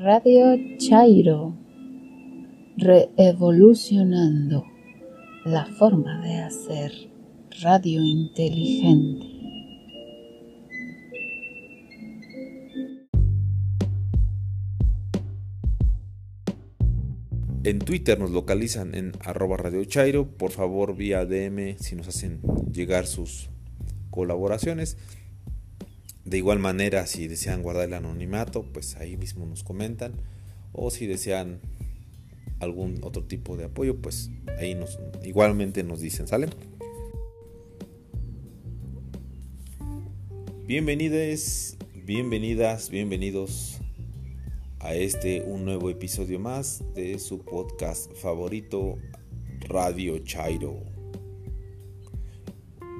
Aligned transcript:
Radio 0.00 0.56
Chairo, 0.76 1.56
reevolucionando 2.76 4.64
la 5.44 5.66
forma 5.66 6.20
de 6.22 6.36
hacer 6.36 6.92
radio 7.62 8.00
inteligente. 8.04 9.26
En 17.64 17.80
Twitter 17.80 18.20
nos 18.20 18.30
localizan 18.30 18.94
en 18.94 19.12
arroba 19.24 19.56
Radio 19.56 19.84
Chairo. 19.84 20.28
Por 20.28 20.52
favor, 20.52 20.94
vía 20.94 21.24
DM 21.26 21.76
si 21.76 21.96
nos 21.96 22.06
hacen 22.06 22.40
llegar 22.72 23.06
sus 23.06 23.50
colaboraciones. 24.10 24.96
De 26.28 26.36
igual 26.36 26.58
manera, 26.58 27.06
si 27.06 27.26
desean 27.26 27.62
guardar 27.62 27.88
el 27.88 27.94
anonimato, 27.94 28.62
pues 28.62 28.96
ahí 28.96 29.16
mismo 29.16 29.46
nos 29.46 29.64
comentan. 29.64 30.12
O 30.74 30.90
si 30.90 31.06
desean 31.06 31.58
algún 32.60 32.98
otro 33.02 33.24
tipo 33.24 33.56
de 33.56 33.64
apoyo, 33.64 33.96
pues 33.96 34.30
ahí 34.58 34.74
nos 34.74 34.98
igualmente 35.24 35.82
nos 35.84 36.02
dicen, 36.02 36.28
¿sale? 36.28 36.48
Bienvenidos, 40.66 41.78
bienvenidas, 42.04 42.90
bienvenidos 42.90 43.78
a 44.80 44.94
este 44.94 45.40
un 45.40 45.64
nuevo 45.64 45.88
episodio 45.88 46.38
más 46.38 46.84
de 46.94 47.18
su 47.18 47.38
podcast 47.38 48.12
favorito 48.12 48.98
Radio 49.66 50.18
Chairo 50.18 50.97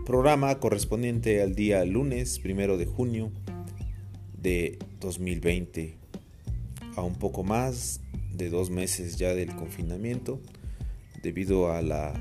programa 0.08 0.58
correspondiente 0.58 1.42
al 1.42 1.54
día 1.54 1.84
lunes 1.84 2.38
primero 2.38 2.78
de 2.78 2.86
junio 2.86 3.30
de 4.40 4.78
2020, 5.00 5.98
a 6.96 7.02
un 7.02 7.14
poco 7.16 7.44
más 7.44 8.00
de 8.32 8.48
dos 8.48 8.70
meses 8.70 9.18
ya 9.18 9.34
del 9.34 9.54
confinamiento, 9.54 10.40
debido 11.22 11.70
a 11.70 11.82
la 11.82 12.14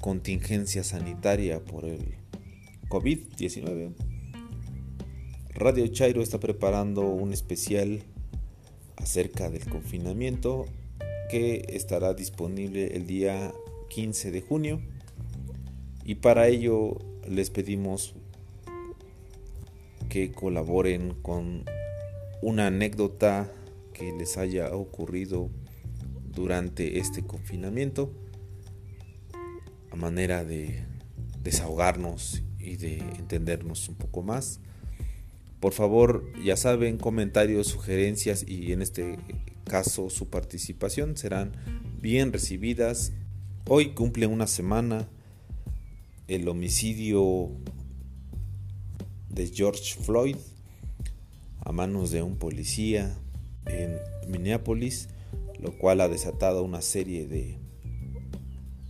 contingencia 0.00 0.84
sanitaria 0.84 1.64
por 1.64 1.84
el 1.84 2.14
COVID-19. 2.88 3.92
Radio 5.52 5.88
Chairo 5.88 6.22
está 6.22 6.38
preparando 6.38 7.08
un 7.08 7.32
especial 7.32 8.04
acerca 8.94 9.50
del 9.50 9.68
confinamiento 9.68 10.66
que 11.28 11.64
estará 11.70 12.14
disponible 12.14 12.94
el 12.94 13.08
día 13.08 13.52
15 13.88 14.30
de 14.30 14.40
junio 14.42 14.93
y 16.04 16.16
para 16.16 16.48
ello 16.48 16.98
les 17.26 17.50
pedimos 17.50 18.14
que 20.08 20.30
colaboren 20.32 21.14
con 21.22 21.64
una 22.42 22.66
anécdota 22.66 23.50
que 23.94 24.12
les 24.12 24.36
haya 24.36 24.74
ocurrido 24.74 25.50
durante 26.30 26.98
este 26.98 27.24
confinamiento 27.24 28.12
a 29.90 29.96
manera 29.96 30.44
de 30.44 30.84
desahogarnos 31.42 32.42
y 32.58 32.76
de 32.76 32.98
entendernos 32.98 33.88
un 33.88 33.94
poco 33.94 34.22
más. 34.22 34.60
Por 35.60 35.72
favor, 35.72 36.30
ya 36.44 36.56
saben, 36.56 36.98
comentarios, 36.98 37.68
sugerencias 37.68 38.44
y 38.46 38.72
en 38.72 38.82
este 38.82 39.18
caso 39.64 40.10
su 40.10 40.28
participación 40.28 41.16
serán 41.16 41.52
bien 42.00 42.32
recibidas. 42.32 43.12
Hoy 43.66 43.94
cumple 43.94 44.26
una 44.26 44.46
semana 44.46 45.08
el 46.26 46.48
homicidio 46.48 47.50
de 49.28 49.46
George 49.48 49.94
Floyd 50.00 50.36
a 51.60 51.72
manos 51.72 52.10
de 52.10 52.22
un 52.22 52.36
policía 52.36 53.14
en 53.66 53.98
Minneapolis, 54.28 55.08
lo 55.60 55.76
cual 55.76 56.00
ha 56.00 56.08
desatado 56.08 56.62
una 56.62 56.82
serie 56.82 57.26
de 57.26 57.58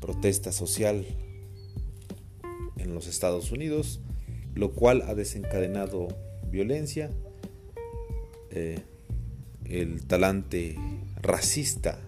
protesta 0.00 0.52
social 0.52 1.04
en 2.76 2.94
los 2.94 3.06
Estados 3.06 3.50
Unidos, 3.52 4.00
lo 4.54 4.72
cual 4.72 5.02
ha 5.02 5.14
desencadenado 5.14 6.08
violencia. 6.50 7.10
Eh, 8.50 8.80
el 9.64 10.04
talante 10.06 10.76
racista 11.20 11.98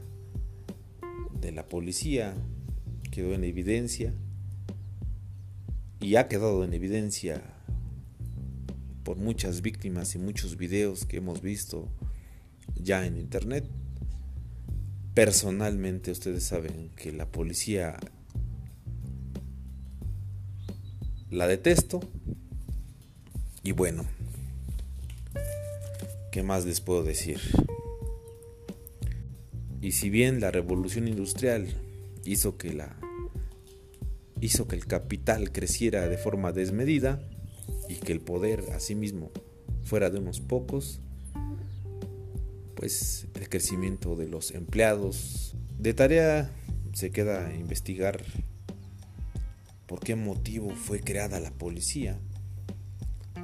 de 1.40 1.52
la 1.52 1.68
policía 1.68 2.34
quedó 3.10 3.34
en 3.34 3.44
evidencia 3.44 4.12
y 6.00 6.16
ha 6.16 6.28
quedado 6.28 6.64
en 6.64 6.74
evidencia 6.74 7.42
por 9.04 9.16
muchas 9.16 9.62
víctimas 9.62 10.14
y 10.14 10.18
muchos 10.18 10.56
videos 10.56 11.06
que 11.06 11.18
hemos 11.18 11.40
visto 11.40 11.88
ya 12.74 13.06
en 13.06 13.16
internet. 13.16 13.64
Personalmente 15.14 16.10
ustedes 16.10 16.44
saben 16.44 16.90
que 16.96 17.12
la 17.12 17.26
policía 17.26 17.96
la 21.30 21.46
detesto 21.46 22.00
y 23.62 23.72
bueno, 23.72 24.04
¿qué 26.30 26.42
más 26.42 26.66
les 26.66 26.80
puedo 26.80 27.02
decir? 27.02 27.40
Y 29.80 29.92
si 29.92 30.10
bien 30.10 30.40
la 30.40 30.50
revolución 30.50 31.08
industrial 31.08 31.68
hizo 32.24 32.56
que 32.58 32.72
la 32.72 32.96
hizo 34.40 34.68
que 34.68 34.76
el 34.76 34.86
capital 34.86 35.52
creciera 35.52 36.08
de 36.08 36.18
forma 36.18 36.52
desmedida 36.52 37.20
y 37.88 37.96
que 37.96 38.12
el 38.12 38.20
poder 38.20 38.64
asimismo 38.74 39.30
fuera 39.84 40.10
de 40.10 40.18
unos 40.18 40.40
pocos, 40.40 41.00
pues 42.74 43.28
el 43.34 43.48
crecimiento 43.48 44.16
de 44.16 44.28
los 44.28 44.50
empleados. 44.50 45.56
De 45.78 45.94
tarea 45.94 46.50
se 46.92 47.10
queda 47.10 47.54
investigar 47.54 48.22
por 49.86 50.00
qué 50.00 50.16
motivo 50.16 50.70
fue 50.70 51.00
creada 51.00 51.40
la 51.40 51.50
policía. 51.50 52.18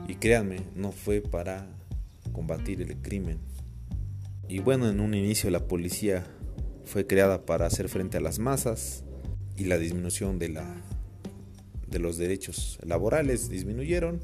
Y 0.09 0.17
créanme, 0.17 0.61
no 0.75 0.91
fue 0.91 1.21
para 1.21 1.69
combatir 2.33 2.83
el 2.83 2.97
crimen. 2.97 3.39
Y 4.49 4.59
bueno, 4.59 4.89
en 4.89 5.01
un 5.01 5.15
inicio 5.15 5.51
la 5.51 5.67
policía 5.67 6.27
fue 6.85 7.07
creada 7.07 7.47
para 7.47 7.67
hacer 7.67 7.89
frente 7.89 8.19
a 8.19 8.21
las 8.21 8.39
masas, 8.39 9.05
y 9.63 9.65
la 9.65 9.79
disminución 9.79 10.41
de, 10.41 10.49
la, 10.49 10.67
de 11.87 12.01
los 12.01 12.19
derechos 12.19 12.81
laborales 12.85 13.49
disminuyeron, 13.49 14.21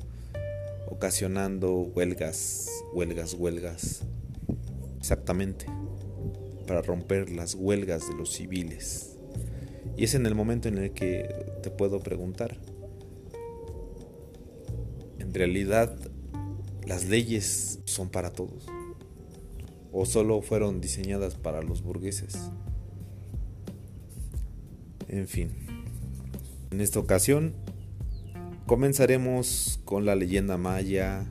ocasionando 0.88 1.74
huelgas, 1.78 2.68
huelgas, 2.92 3.34
huelgas, 3.34 4.02
exactamente, 4.98 5.66
para 6.66 6.82
romper 6.82 7.30
las 7.30 7.54
huelgas 7.54 8.08
de 8.08 8.16
los 8.16 8.32
civiles. 8.32 9.16
Y 9.96 10.02
es 10.02 10.16
en 10.16 10.26
el 10.26 10.34
momento 10.34 10.66
en 10.66 10.78
el 10.78 10.90
que 10.90 11.28
te 11.62 11.70
puedo 11.70 12.00
preguntar, 12.00 12.58
¿en 15.20 15.32
realidad 15.32 15.96
las 16.84 17.04
leyes 17.04 17.78
son 17.84 18.08
para 18.08 18.32
todos? 18.32 18.66
¿O 19.92 20.04
solo 20.04 20.42
fueron 20.42 20.80
diseñadas 20.80 21.36
para 21.36 21.62
los 21.62 21.82
burgueses? 21.82 22.50
En 25.08 25.26
fin, 25.26 25.50
en 26.70 26.82
esta 26.82 26.98
ocasión 26.98 27.54
comenzaremos 28.66 29.80
con 29.86 30.04
la 30.04 30.14
leyenda 30.14 30.58
maya, 30.58 31.24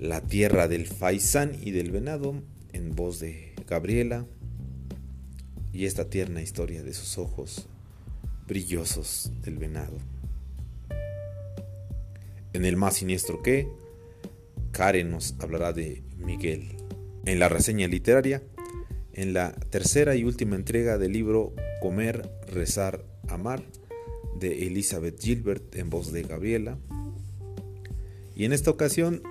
la 0.00 0.20
tierra 0.20 0.66
del 0.66 0.86
faisán 0.86 1.56
y 1.62 1.70
del 1.70 1.92
venado, 1.92 2.42
en 2.72 2.96
voz 2.96 3.20
de 3.20 3.54
Gabriela, 3.68 4.26
y 5.72 5.84
esta 5.84 6.10
tierna 6.10 6.42
historia 6.42 6.82
de 6.82 6.92
sus 6.92 7.18
ojos 7.18 7.68
brillosos 8.48 9.30
del 9.42 9.58
venado. 9.58 9.96
En 12.52 12.64
el 12.64 12.76
más 12.76 12.96
siniestro 12.96 13.42
que, 13.42 13.68
Karen 14.72 15.10
nos 15.10 15.36
hablará 15.38 15.72
de 15.72 16.02
Miguel. 16.16 16.76
En 17.24 17.38
la 17.38 17.48
reseña 17.48 17.86
literaria, 17.86 18.42
en 19.12 19.34
la 19.34 19.52
tercera 19.52 20.16
y 20.16 20.24
última 20.24 20.56
entrega 20.56 20.98
del 20.98 21.12
libro 21.12 21.52
Comer, 21.80 22.30
Rezar, 22.48 23.04
Amar 23.28 23.62
de 24.38 24.66
Elizabeth 24.66 25.20
Gilbert 25.20 25.74
en 25.76 25.90
voz 25.90 26.12
de 26.12 26.22
Gabriela. 26.22 26.78
Y 28.34 28.44
en 28.44 28.52
esta 28.52 28.70
ocasión, 28.70 29.22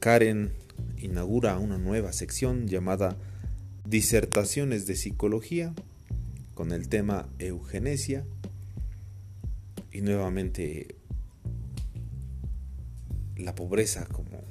Karen 0.00 0.52
inaugura 0.96 1.58
una 1.58 1.78
nueva 1.78 2.12
sección 2.12 2.66
llamada 2.66 3.16
Disertaciones 3.84 4.86
de 4.86 4.96
Psicología 4.96 5.74
con 6.54 6.72
el 6.72 6.88
tema 6.88 7.28
eugenesia. 7.38 8.24
Y 9.92 10.00
nuevamente 10.00 10.96
la 13.36 13.54
pobreza 13.54 14.06
como 14.06 14.42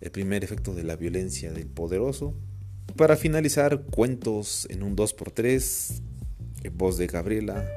el 0.00 0.10
primer 0.10 0.44
efecto 0.44 0.74
de 0.74 0.84
la 0.84 0.96
violencia 0.96 1.52
del 1.52 1.66
poderoso 1.66 2.34
para 2.94 3.16
finalizar, 3.16 3.82
cuentos 3.86 4.66
en 4.70 4.82
un 4.82 4.96
2x3, 4.96 6.00
en 6.62 6.78
voz 6.78 6.96
de 6.98 7.06
Gabriela, 7.06 7.68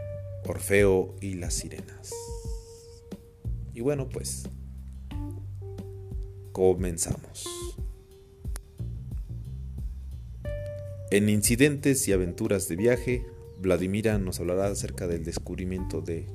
Orfeo 0.45 1.15
y 1.21 1.33
las 1.33 1.56
sirenas. 1.56 2.11
Y 3.73 3.81
bueno, 3.81 4.07
pues 4.09 4.44
comenzamos. 6.51 7.45
En 11.11 11.27
Incidentes 11.27 12.07
y 12.07 12.13
Aventuras 12.13 12.67
de 12.67 12.75
Viaje, 12.75 13.25
Vladimira 13.57 14.19
nos 14.19 14.39
hablará 14.39 14.67
acerca 14.67 15.07
del 15.07 15.23
descubrimiento 15.23 16.01
de 16.01 16.27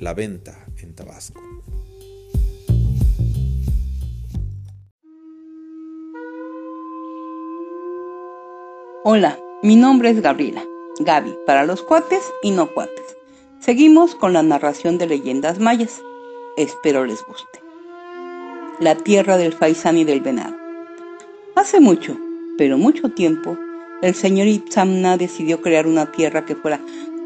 la 0.00 0.14
venta 0.14 0.66
en 0.78 0.94
Tabasco. 0.94 1.51
Hola, 9.04 9.36
mi 9.64 9.74
nombre 9.74 10.10
es 10.10 10.22
Gabriela, 10.22 10.64
Gaby, 11.00 11.34
para 11.44 11.66
los 11.66 11.82
cuates 11.82 12.22
y 12.40 12.52
no 12.52 12.72
cuates. 12.72 13.16
Seguimos 13.58 14.14
con 14.14 14.32
la 14.32 14.44
narración 14.44 14.96
de 14.96 15.08
leyendas 15.08 15.58
mayas. 15.58 16.00
Espero 16.56 17.04
les 17.04 17.26
guste. 17.26 17.58
La 18.78 18.94
tierra 18.94 19.38
del 19.38 19.54
faisán 19.54 19.98
y 19.98 20.04
del 20.04 20.20
venado. 20.20 20.54
Hace 21.56 21.80
mucho, 21.80 22.16
pero 22.56 22.78
mucho 22.78 23.08
tiempo, 23.10 23.58
el 24.02 24.14
señor 24.14 24.46
Itzamna 24.46 25.16
decidió 25.16 25.60
crear 25.62 25.88
una 25.88 26.12
tierra 26.12 26.44
que 26.44 26.54
fuera 26.54 26.78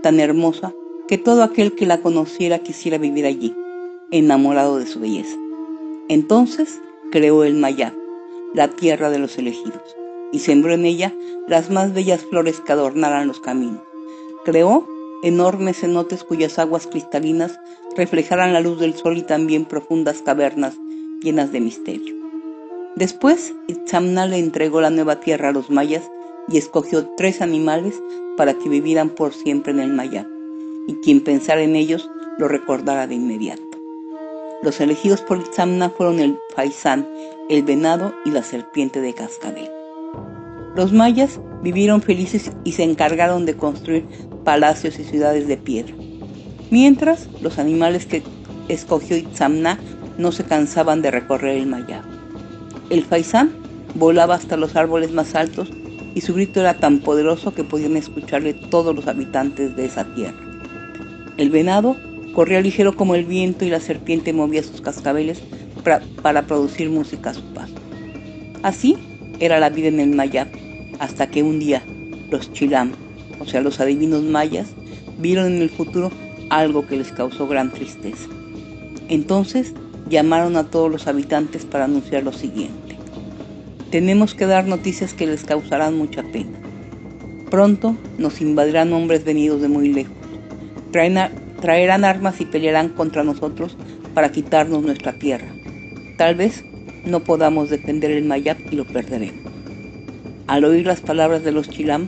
tan 0.03 0.19
hermosa 0.19 0.73
que 1.07 1.19
todo 1.19 1.43
aquel 1.43 1.75
que 1.75 1.85
la 1.85 2.01
conociera 2.01 2.59
quisiera 2.61 2.97
vivir 2.97 3.27
allí, 3.27 3.55
enamorado 4.11 4.79
de 4.79 4.87
su 4.87 4.99
belleza. 4.99 5.37
Entonces 6.09 6.81
creó 7.13 7.45
el 7.45 7.53
Mayab, 7.53 7.93
la 8.55 8.69
tierra 8.69 9.11
de 9.11 9.19
los 9.19 9.37
elegidos, 9.37 9.95
y 10.33 10.41
sembró 10.41 10.73
en 10.73 10.85
ella 10.85 11.15
las 11.47 11.71
más 11.71 11.93
bellas 11.95 12.25
flores 12.25 12.61
que 12.61 12.73
adornaran 12.73 13.29
los 13.29 13.41
caminos. 13.41 13.83
Creó 14.45 14.89
enormes 15.23 15.81
cenotes 15.81 16.25
cuyas 16.25 16.59
aguas 16.59 16.87
cristalinas 16.87 17.59
reflejaran 17.97 18.53
la 18.53 18.61
luz 18.61 18.79
del 18.79 18.95
sol 18.95 19.17
y 19.17 19.23
también 19.23 19.65
profundas 19.65 20.23
cavernas 20.23 20.75
llenas 21.23 21.53
de 21.53 21.61
misterio. 21.61 22.15
Después, 22.95 23.55
Itzamna 23.67 24.27
le 24.27 24.39
entregó 24.39 24.81
la 24.81 24.91
nueva 24.91 25.21
tierra 25.21 25.51
a 25.51 25.53
los 25.53 25.71
mayas 25.71 26.11
y 26.49 26.59
escogió 26.59 27.09
tres 27.17 27.41
animales 27.41 28.01
para 28.37 28.55
que 28.55 28.69
vivieran 28.69 29.11
por 29.11 29.35
siempre 29.35 29.73
en 29.73 29.81
el 29.81 29.93
Mayab, 29.93 30.27
y 30.87 30.95
quien 30.97 31.23
pensara 31.23 31.63
en 31.63 31.75
ellos 31.77 32.11
lo 32.39 32.49
recordara 32.49 33.07
de 33.07 33.15
inmediato. 33.15 33.63
Los 34.63 34.81
elegidos 34.81 35.21
por 35.23 35.39
Itzamna 35.39 35.91
fueron 35.91 36.21
el 36.21 36.39
faisán, 36.55 37.07
el 37.49 37.63
venado 37.63 38.15
y 38.25 38.31
la 38.31 38.43
serpiente 38.43 39.01
de 39.01 39.15
cascabel. 39.15 39.76
Los 40.77 40.93
mayas 40.93 41.41
vivieron 41.63 42.03
felices 42.03 42.53
y 42.65 42.73
se 42.73 42.83
encargaron 42.83 43.47
de 43.47 43.57
construir 43.57 44.05
palacios 44.45 44.99
y 44.99 45.05
ciudades 45.05 45.49
de 45.49 45.57
piedra. 45.57 45.95
Mientras, 46.71 47.31
los 47.41 47.59
animales 47.59 48.05
que 48.05 48.23
escogió 48.69 49.17
Itzamna 49.17 49.79
no 50.19 50.33
se 50.33 50.45
cansaban 50.45 51.01
de 51.01 51.11
recorrer 51.11 51.57
el 51.57 51.67
Mayab. 51.67 52.05
El 52.91 53.05
faisán 53.05 53.53
volaba 53.95 54.35
hasta 54.35 54.59
los 54.59 54.77
árboles 54.77 55.13
más 55.13 55.35
altos 55.35 55.71
y 56.15 56.21
su 56.21 56.35
grito 56.35 56.61
era 56.61 56.79
tan 56.79 57.01
poderoso 57.01 57.55
que 57.55 57.65
podían 57.65 57.97
escucharle 57.97 58.53
todos 58.53 58.95
los 58.95 59.07
habitantes 59.07 59.75
de 59.77 59.87
esa 59.87 60.05
tierra. 60.15 60.37
El 61.39 61.49
venado 61.49 61.97
corría 62.35 62.61
ligero 62.61 62.95
como 62.95 63.15
el 63.15 63.25
viento 63.25 63.65
y 63.65 63.71
la 63.71 63.81
serpiente 63.81 64.35
movía 64.35 64.63
sus 64.63 64.83
cascabeles 64.83 65.43
para, 66.23 66.43
producir 66.43 66.91
música 66.91 67.31
a 67.31 67.35
su 67.35 67.45
paso. 67.55 67.75
Así 68.63 68.99
era 69.41 69.59
la 69.59 69.71
vida 69.71 69.89
en 69.89 70.01
el 70.01 70.11
Mayab, 70.11 70.49
hasta 70.99 71.29
que 71.29 71.43
un 71.43 71.59
día 71.59 71.83
los 72.31 72.53
Chilam, 72.53 72.93
o 73.41 73.47
sea 73.47 73.61
los 73.61 73.81
adivinos 73.81 74.23
mayas, 74.23 74.69
vieron 75.19 75.47
en 75.47 75.63
el 75.63 75.71
futuro 75.71 76.11
algo 76.51 76.87
que 76.87 76.97
les 76.97 77.13
causó 77.13 77.47
gran 77.47 77.73
tristeza. 77.73 78.29
Entonces 79.09 79.73
llamaron 80.09 80.57
a 80.57 80.65
todos 80.65 80.91
los 80.91 81.07
habitantes 81.07 81.65
para 81.65 81.85
anunciar 81.85 82.23
lo 82.23 82.33
siguiente. 82.33 82.97
Tenemos 83.91 84.35
que 84.35 84.47
dar 84.47 84.67
noticias 84.67 85.15
que 85.15 85.27
les 85.27 85.45
causarán 85.45 85.97
mucha 85.97 86.23
pena. 86.23 86.59
Pronto 87.51 87.97
nos 88.19 88.41
invadirán 88.41 88.93
hombres 88.93 89.25
venidos 89.25 89.63
de 89.63 89.69
muy 89.69 89.93
lejos. 89.93 90.15
traerán 91.61 92.05
armas 92.05 92.41
y 92.41 92.45
pelearán 92.45 92.91
contra 92.91 93.25
nosotros 93.25 93.77
para 94.15 94.33
quitarnos 94.33 94.83
nuestra 94.83 95.13
tierra. 95.19 95.47
Tal 96.17 96.35
vez 96.35 96.65
no 97.05 97.21
podamos 97.21 97.71
defender 97.71 98.11
el 98.11 98.25
Mayab 98.25 98.57
y 98.71 98.77
lo 98.77 98.85
perderemos. 98.85 99.46
Al 100.47 100.65
oír 100.65 100.87
las 100.87 101.01
palabras 101.01 101.43
de 101.43 101.51
los 101.51 101.71
Chilam, 101.71 102.07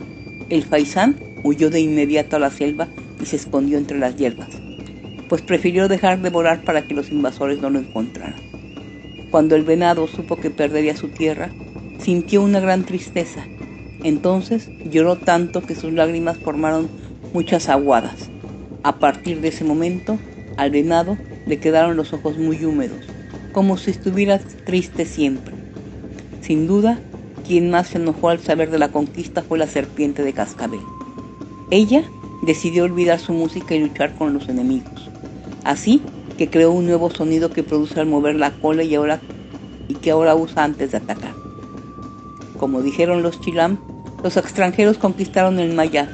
el 0.49 0.63
faisán 0.63 1.19
huyó 1.43 1.69
de 1.69 1.81
inmediato 1.81 2.37
a 2.37 2.39
la 2.39 2.49
selva 2.49 2.87
y 3.19 3.25
se 3.25 3.35
escondió 3.35 3.77
entre 3.77 3.99
las 3.99 4.15
hierbas, 4.15 4.47
pues 5.27 5.41
prefirió 5.41 5.89
dejar 5.89 6.21
de 6.21 6.29
volar 6.29 6.63
para 6.63 6.87
que 6.87 6.93
los 6.93 7.11
invasores 7.11 7.59
no 7.59 7.69
lo 7.69 7.79
encontraran. 7.79 8.39
Cuando 9.29 9.57
el 9.57 9.63
venado 9.63 10.07
supo 10.07 10.37
que 10.37 10.51
perdería 10.51 10.95
su 10.95 11.09
tierra, 11.09 11.51
sintió 11.99 12.41
una 12.41 12.61
gran 12.61 12.85
tristeza. 12.85 13.45
Entonces 14.03 14.69
lloró 14.85 15.17
tanto 15.17 15.61
que 15.61 15.75
sus 15.75 15.91
lágrimas 15.91 16.37
formaron 16.37 16.89
muchas 17.33 17.67
aguadas. 17.67 18.29
A 18.83 18.99
partir 18.99 19.41
de 19.41 19.49
ese 19.49 19.65
momento, 19.65 20.17
al 20.55 20.71
venado 20.71 21.17
le 21.45 21.59
quedaron 21.59 21.97
los 21.97 22.13
ojos 22.13 22.37
muy 22.37 22.63
húmedos, 22.63 23.05
como 23.51 23.77
si 23.77 23.91
estuviera 23.91 24.39
triste 24.63 25.05
siempre. 25.05 25.53
Sin 26.41 26.67
duda, 26.67 27.01
quien 27.49 27.71
más 27.71 27.87
se 27.87 27.97
enojó 27.97 28.29
al 28.29 28.37
saber 28.37 28.69
de 28.69 28.77
la 28.77 28.91
conquista 28.91 29.41
fue 29.41 29.57
la 29.57 29.65
serpiente 29.65 30.21
de 30.21 30.33
cascabel. 30.33 30.81
Ella 31.71 32.03
decidió 32.43 32.83
olvidar 32.83 33.19
su 33.19 33.33
música 33.33 33.73
y 33.73 33.79
luchar 33.79 34.13
con 34.13 34.35
los 34.35 34.47
enemigos. 34.49 35.09
Así 35.63 36.03
que 36.37 36.51
creó 36.51 36.71
un 36.71 36.85
nuevo 36.85 37.09
sonido 37.09 37.49
que 37.49 37.63
produce 37.63 37.99
al 37.99 38.05
mover 38.05 38.35
la 38.35 38.51
cola 38.51 38.83
y, 38.83 38.93
ahora, 38.93 39.23
y 39.87 39.95
que 39.95 40.11
ahora 40.11 40.35
usa 40.35 40.63
antes 40.63 40.91
de 40.91 40.97
atacar. 40.97 41.33
Como 42.59 42.83
dijeron 42.83 43.23
los 43.23 43.41
Chilam, 43.41 43.79
los 44.21 44.37
extranjeros 44.37 44.99
conquistaron 44.99 45.57
el 45.57 45.73
Maya, 45.73 46.07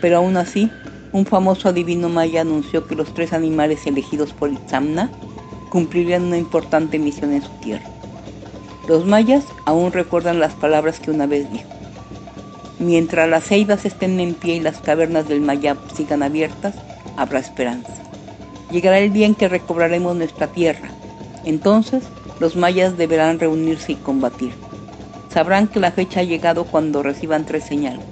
pero 0.00 0.16
aún 0.16 0.38
así, 0.38 0.70
un 1.12 1.26
famoso 1.26 1.68
adivino 1.68 2.08
maya 2.08 2.40
anunció 2.40 2.86
que 2.86 2.96
los 2.96 3.12
tres 3.12 3.34
animales 3.34 3.86
elegidos 3.86 4.32
por 4.32 4.50
Itzamna 4.50 5.12
cumplirían 5.68 6.22
una 6.22 6.38
importante 6.38 6.98
misión 6.98 7.34
en 7.34 7.42
su 7.42 7.50
tierra. 7.60 7.93
Los 8.86 9.06
mayas 9.06 9.44
aún 9.64 9.92
recuerdan 9.92 10.40
las 10.40 10.52
palabras 10.52 11.00
que 11.00 11.10
una 11.10 11.26
vez 11.26 11.50
dijo. 11.50 11.70
Mientras 12.78 13.28
las 13.28 13.44
ceibas 13.44 13.86
estén 13.86 14.20
en 14.20 14.34
pie 14.34 14.56
y 14.56 14.60
las 14.60 14.78
cavernas 14.78 15.26
del 15.26 15.40
Maya 15.40 15.76
sigan 15.94 16.22
abiertas, 16.22 16.74
habrá 17.16 17.38
esperanza. 17.38 17.94
Llegará 18.70 18.98
el 18.98 19.12
día 19.12 19.26
en 19.26 19.34
que 19.34 19.48
recobraremos 19.48 20.14
nuestra 20.16 20.48
tierra. 20.48 20.90
Entonces, 21.44 22.04
los 22.40 22.56
mayas 22.56 22.98
deberán 22.98 23.38
reunirse 23.38 23.92
y 23.92 23.96
combatir. 23.96 24.52
Sabrán 25.32 25.66
que 25.66 25.80
la 25.80 25.92
fecha 25.92 26.20
ha 26.20 26.24
llegado 26.24 26.64
cuando 26.64 27.02
reciban 27.02 27.46
tres 27.46 27.64
señales. 27.64 28.04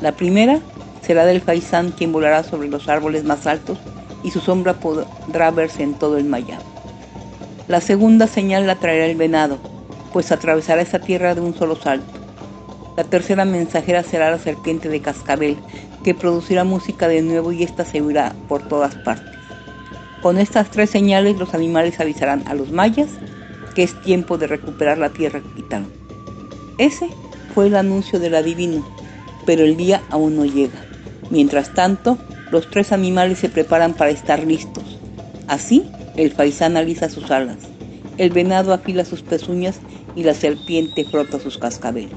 La 0.00 0.12
primera 0.12 0.58
será 1.00 1.24
del 1.26 1.40
faisán 1.40 1.92
quien 1.92 2.12
volará 2.12 2.42
sobre 2.42 2.68
los 2.68 2.88
árboles 2.88 3.22
más 3.22 3.46
altos 3.46 3.78
y 4.24 4.32
su 4.32 4.40
sombra 4.40 4.74
podrá 4.74 5.50
verse 5.52 5.84
en 5.84 5.94
todo 5.94 6.16
el 6.18 6.24
Mayab. 6.24 6.60
La 7.68 7.80
segunda 7.80 8.26
señal 8.26 8.66
la 8.66 8.76
traerá 8.76 9.06
el 9.06 9.16
venado, 9.16 9.58
pues 10.12 10.32
atravesará 10.32 10.82
esa 10.82 11.00
tierra 11.00 11.34
de 11.34 11.40
un 11.40 11.54
solo 11.54 11.76
salto. 11.76 12.12
La 12.96 13.04
tercera 13.04 13.44
mensajera 13.44 14.02
será 14.02 14.30
la 14.30 14.38
serpiente 14.38 14.88
de 14.88 15.00
cascabel, 15.00 15.56
que 16.04 16.14
producirá 16.14 16.64
música 16.64 17.08
de 17.08 17.22
nuevo 17.22 17.52
y 17.52 17.62
ésta 17.62 17.84
se 17.84 18.00
oirá 18.02 18.34
por 18.48 18.66
todas 18.68 18.94
partes. 18.96 19.32
Con 20.20 20.38
estas 20.38 20.70
tres 20.70 20.90
señales 20.90 21.38
los 21.38 21.54
animales 21.54 21.98
avisarán 22.00 22.44
a 22.46 22.54
los 22.54 22.70
mayas 22.70 23.08
que 23.74 23.82
es 23.82 24.00
tiempo 24.02 24.38
de 24.38 24.46
recuperar 24.46 24.98
la 24.98 25.08
tierra 25.08 25.40
que 25.40 25.62
quitaron. 25.62 25.90
Ese 26.78 27.08
fue 27.54 27.68
el 27.68 27.76
anuncio 27.76 28.20
del 28.20 28.34
adivino, 28.34 28.86
pero 29.46 29.64
el 29.64 29.76
día 29.76 30.02
aún 30.10 30.36
no 30.36 30.44
llega. 30.44 30.84
Mientras 31.30 31.72
tanto, 31.72 32.18
los 32.50 32.68
tres 32.70 32.92
animales 32.92 33.38
se 33.38 33.48
preparan 33.48 33.94
para 33.94 34.10
estar 34.10 34.44
listos. 34.44 34.98
Así, 35.48 35.90
el 36.16 36.32
faisán 36.32 36.76
alisa 36.76 37.08
sus 37.08 37.30
alas, 37.30 37.56
el 38.18 38.30
venado 38.30 38.72
afila 38.74 39.04
sus 39.04 39.22
pezuñas 39.22 39.80
y 40.14 40.24
la 40.24 40.34
serpiente 40.34 41.04
frota 41.04 41.38
sus 41.38 41.58
cascabeles. 41.58 42.12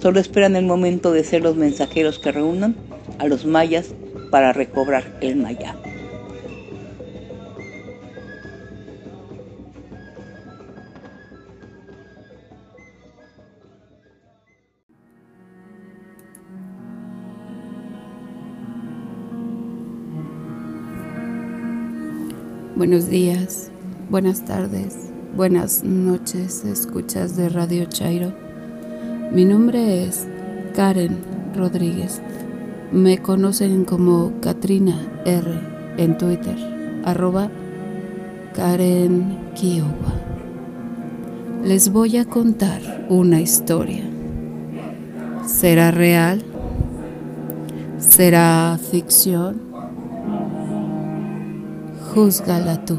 Solo 0.00 0.18
esperan 0.18 0.56
el 0.56 0.66
momento 0.66 1.12
de 1.12 1.22
ser 1.22 1.42
los 1.42 1.56
mensajeros 1.56 2.18
que 2.18 2.32
reúnan 2.32 2.76
a 3.18 3.26
los 3.26 3.46
mayas 3.46 3.94
para 4.30 4.52
recobrar 4.52 5.18
el 5.20 5.36
maya. 5.36 5.76
Buenos 22.74 23.08
días, 23.08 23.70
buenas 24.10 24.44
tardes, 24.44 25.11
buenas 25.34 25.82
noches, 25.82 26.64
escuchas 26.64 27.36
de 27.36 27.48
Radio 27.48 27.86
Chairo. 27.86 28.32
Mi 29.32 29.44
nombre 29.44 30.04
es 30.04 30.26
Karen 30.74 31.18
Rodríguez. 31.56 32.20
Me 32.92 33.18
conocen 33.18 33.84
como 33.84 34.32
Katrina 34.40 35.00
R 35.24 35.50
en 35.96 36.18
Twitter, 36.18 36.56
arroba 37.04 37.50
Karen 38.54 39.38
Kiowa. 39.54 40.14
Les 41.64 41.90
voy 41.90 42.18
a 42.18 42.26
contar 42.26 43.06
una 43.08 43.40
historia. 43.40 44.04
¿Será 45.46 45.90
real? 45.90 46.42
¿Será 47.98 48.78
ficción? 48.90 49.62
Júzgala 52.12 52.84
tú. 52.84 52.98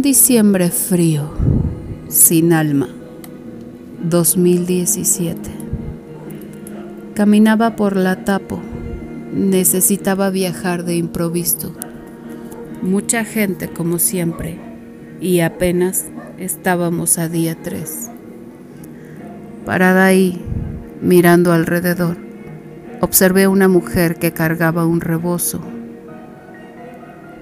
Diciembre 0.00 0.70
frío, 0.70 1.30
sin 2.08 2.54
alma, 2.54 2.88
2017. 4.02 5.38
Caminaba 7.14 7.76
por 7.76 7.96
la 7.96 8.24
tapo, 8.24 8.62
necesitaba 9.34 10.30
viajar 10.30 10.84
de 10.84 10.96
improviso. 10.96 11.74
Mucha 12.80 13.24
gente 13.24 13.68
como 13.68 13.98
siempre, 13.98 14.58
y 15.20 15.40
apenas 15.40 16.06
estábamos 16.38 17.18
a 17.18 17.28
día 17.28 17.54
3. 17.62 18.10
Parada 19.66 20.06
ahí, 20.06 20.40
mirando 21.02 21.52
alrededor, 21.52 22.16
observé 23.02 23.48
una 23.48 23.68
mujer 23.68 24.14
que 24.18 24.32
cargaba 24.32 24.86
un 24.86 25.02
rebozo, 25.02 25.60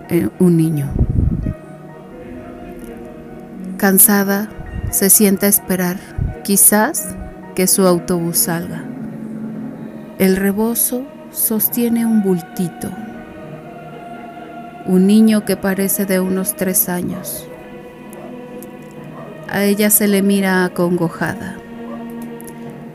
eh, 0.09 0.29
un 0.41 0.57
niño. 0.57 1.08
Cansada, 3.79 4.49
se 4.91 5.09
sienta 5.09 5.47
a 5.47 5.49
esperar, 5.49 5.99
quizás 6.43 7.15
que 7.55 7.69
su 7.69 7.87
autobús 7.87 8.39
salga. 8.39 8.83
El 10.19 10.35
rebozo 10.35 11.07
sostiene 11.31 12.05
un 12.05 12.25
bultito, 12.25 12.91
un 14.85 15.07
niño 15.07 15.45
que 15.45 15.57
parece 15.57 16.07
de 16.07 16.19
unos 16.19 16.57
tres 16.57 16.89
años. 16.89 17.47
A 19.49 19.63
ella 19.63 19.91
se 19.91 20.09
le 20.09 20.23
mira 20.23 20.65
acongojada, 20.65 21.55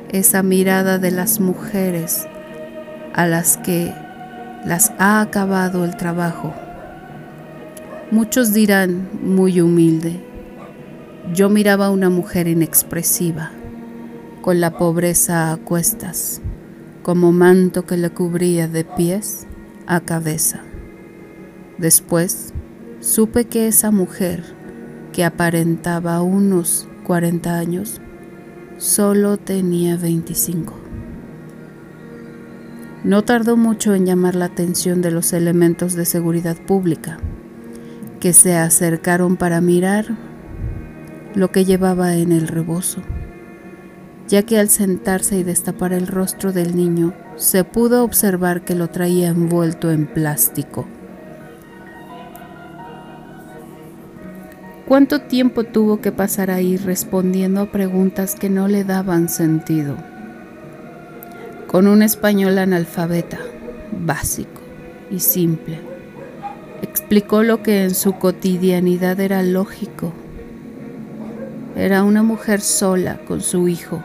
esa 0.10 0.44
mirada 0.44 0.98
de 0.98 1.12
las 1.12 1.40
mujeres 1.40 2.28
a 3.14 3.26
las 3.26 3.56
que 3.56 3.94
las 4.66 4.92
ha 5.00 5.22
acabado 5.22 5.86
el 5.86 5.96
trabajo. 5.96 6.54
Muchos 8.12 8.52
dirán 8.52 9.08
muy 9.22 9.62
humilde, 9.62 10.33
yo 11.32 11.50
miraba 11.50 11.88
a 11.88 11.92
una 11.92 12.10
mujer 12.10 12.48
inexpresiva, 12.48 13.52
con 14.42 14.60
la 14.60 14.78
pobreza 14.78 15.54
a 15.54 15.58
cuestas, 15.58 16.42
como 17.02 17.32
manto 17.32 17.86
que 17.86 17.96
le 17.96 18.10
cubría 18.10 18.68
de 18.68 18.84
pies 18.84 19.48
a 19.88 20.02
cabeza. 20.02 20.62
Después 21.78 22.54
supe 23.00 23.46
que 23.46 23.68
esa 23.68 23.90
mujer, 23.90 24.44
que 25.14 25.24
aparentaba 25.24 26.22
unos 26.22 26.90
40 27.06 27.58
años, 27.58 28.02
solo 28.78 29.38
tenía 29.38 29.96
25. 29.96 30.74
No 33.06 33.24
tardó 33.24 33.58
mucho 33.58 33.96
en 33.96 34.06
llamar 34.06 34.36
la 34.36 34.46
atención 34.46 35.02
de 35.02 35.12
los 35.12 35.34
elementos 35.34 35.94
de 35.94 36.06
seguridad 36.06 36.58
pública, 36.58 37.18
que 38.20 38.34
se 38.34 38.56
acercaron 38.56 39.36
para 39.36 39.62
mirar 39.62 40.33
lo 41.36 41.52
que 41.52 41.66
llevaba 41.66 42.16
en 42.16 42.32
el 42.32 42.48
rebozo, 42.48 43.02
ya 44.28 44.44
que 44.44 44.60
al 44.60 44.70
sentarse 44.70 45.38
y 45.38 45.44
destapar 45.44 45.94
el 45.94 46.08
rostro 46.08 46.52
del 46.52 46.76
niño 46.76 47.14
se 47.36 47.64
pudo 47.64 48.04
observar 48.04 48.64
que 48.64 48.76
lo 48.76 48.90
traía 48.90 49.30
envuelto 49.30 49.92
en 49.92 50.06
plástico. 50.06 50.86
¿Cuánto 54.88 55.22
tiempo 55.22 55.64
tuvo 55.64 56.02
que 56.02 56.12
pasar 56.12 56.52
ahí 56.52 56.78
respondiendo 56.78 57.62
a 57.62 57.72
preguntas 57.72 58.36
que 58.36 58.50
no 58.50 58.68
le 58.68 58.84
daban 58.84 59.30
sentido? 59.30 59.98
Con 61.68 61.88
un 61.88 62.04
español 62.04 62.60
analfabeta, 62.60 63.40
básico 63.92 64.62
y 65.10 65.20
simple, 65.20 65.80
explicó 66.84 67.42
lo 67.42 67.64
que 67.64 67.86
en 67.86 67.96
su 67.96 68.14
cotidianidad 68.20 69.20
era 69.20 69.42
lógico 69.42 70.14
era 71.76 72.04
una 72.04 72.24
mujer 72.24 72.62
sola 72.62 73.20
con 73.28 73.42
su 73.42 73.68
hijo. 73.68 74.02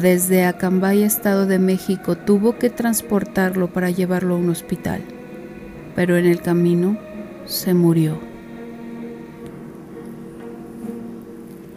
Desde 0.00 0.44
Acambay, 0.44 1.02
Estado 1.02 1.46
de 1.46 1.58
México, 1.58 2.16
tuvo 2.16 2.58
que 2.58 2.70
transportarlo 2.70 3.68
para 3.68 3.90
llevarlo 3.90 4.34
a 4.34 4.38
un 4.38 4.48
hospital, 4.50 5.02
pero 5.94 6.16
en 6.16 6.26
el 6.26 6.40
camino 6.40 6.96
se 7.46 7.74
murió. 7.74 8.18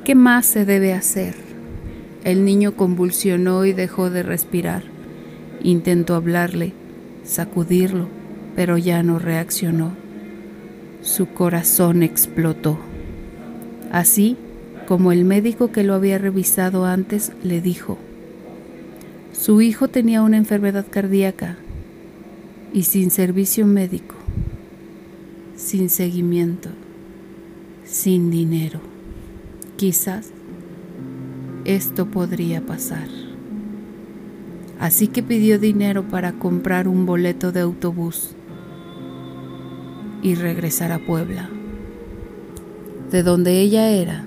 ¿Qué 0.04 0.16
más 0.16 0.46
se 0.46 0.66
debe 0.66 0.94
hacer? 0.94 1.36
El 2.24 2.46
niño 2.46 2.76
convulsionó 2.76 3.66
y 3.66 3.74
dejó 3.74 4.10
de 4.10 4.24
respirar. 4.24 4.84
Intentó 5.62 6.16
hablarle, 6.16 6.74
sacudirlo, 7.24 8.08
pero 8.56 8.78
ya 8.78 9.04
no 9.04 9.20
reaccionó. 9.20 9.92
Su 11.02 11.28
corazón 11.28 12.04
explotó. 12.04 12.78
Así 13.92 14.38
como 14.88 15.12
el 15.12 15.26
médico 15.26 15.74
que 15.74 15.84
lo 15.84 15.94
había 15.94 16.18
revisado 16.18 16.86
antes 16.86 17.34
le 17.44 17.60
dijo. 17.60 17.98
Su 19.34 19.62
hijo 19.62 19.90
tenía 19.90 20.22
una 20.22 20.38
enfermedad 20.38 20.86
cardíaca 20.90 21.58
y 22.74 22.84
sin 22.84 23.12
servicio 23.12 23.68
médico, 23.68 24.16
sin 25.58 25.90
seguimiento, 25.90 26.70
sin 27.84 28.32
dinero. 28.32 28.80
Quizás 29.76 30.30
esto 31.66 32.06
podría 32.06 32.66
pasar. 32.66 33.10
Así 34.80 35.08
que 35.08 35.22
pidió 35.22 35.60
dinero 35.60 36.08
para 36.08 36.32
comprar 36.32 36.88
un 36.88 37.06
boleto 37.06 37.52
de 37.52 37.60
autobús 37.60 38.36
y 40.24 40.36
regresar 40.36 40.94
a 40.94 41.00
Puebla, 41.00 41.50
de 43.12 43.24
donde 43.24 43.60
ella 43.60 43.90
era 43.90 44.24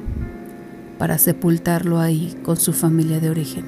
para 1.01 1.17
sepultarlo 1.17 1.99
ahí 1.99 2.37
con 2.43 2.59
su 2.59 2.75
familia 2.75 3.21
de 3.21 3.31
origen. 3.31 3.65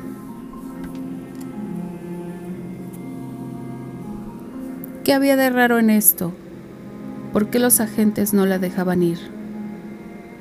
¿Qué 5.03 5.15
había 5.15 5.35
de 5.37 5.49
raro 5.49 5.79
en 5.79 5.89
esto? 5.89 6.35
¿Por 7.33 7.49
qué 7.49 7.59
los 7.59 7.81
agentes 7.81 8.35
no 8.35 8.45
la 8.45 8.59
dejaban 8.59 9.03
ir? 9.03 9.17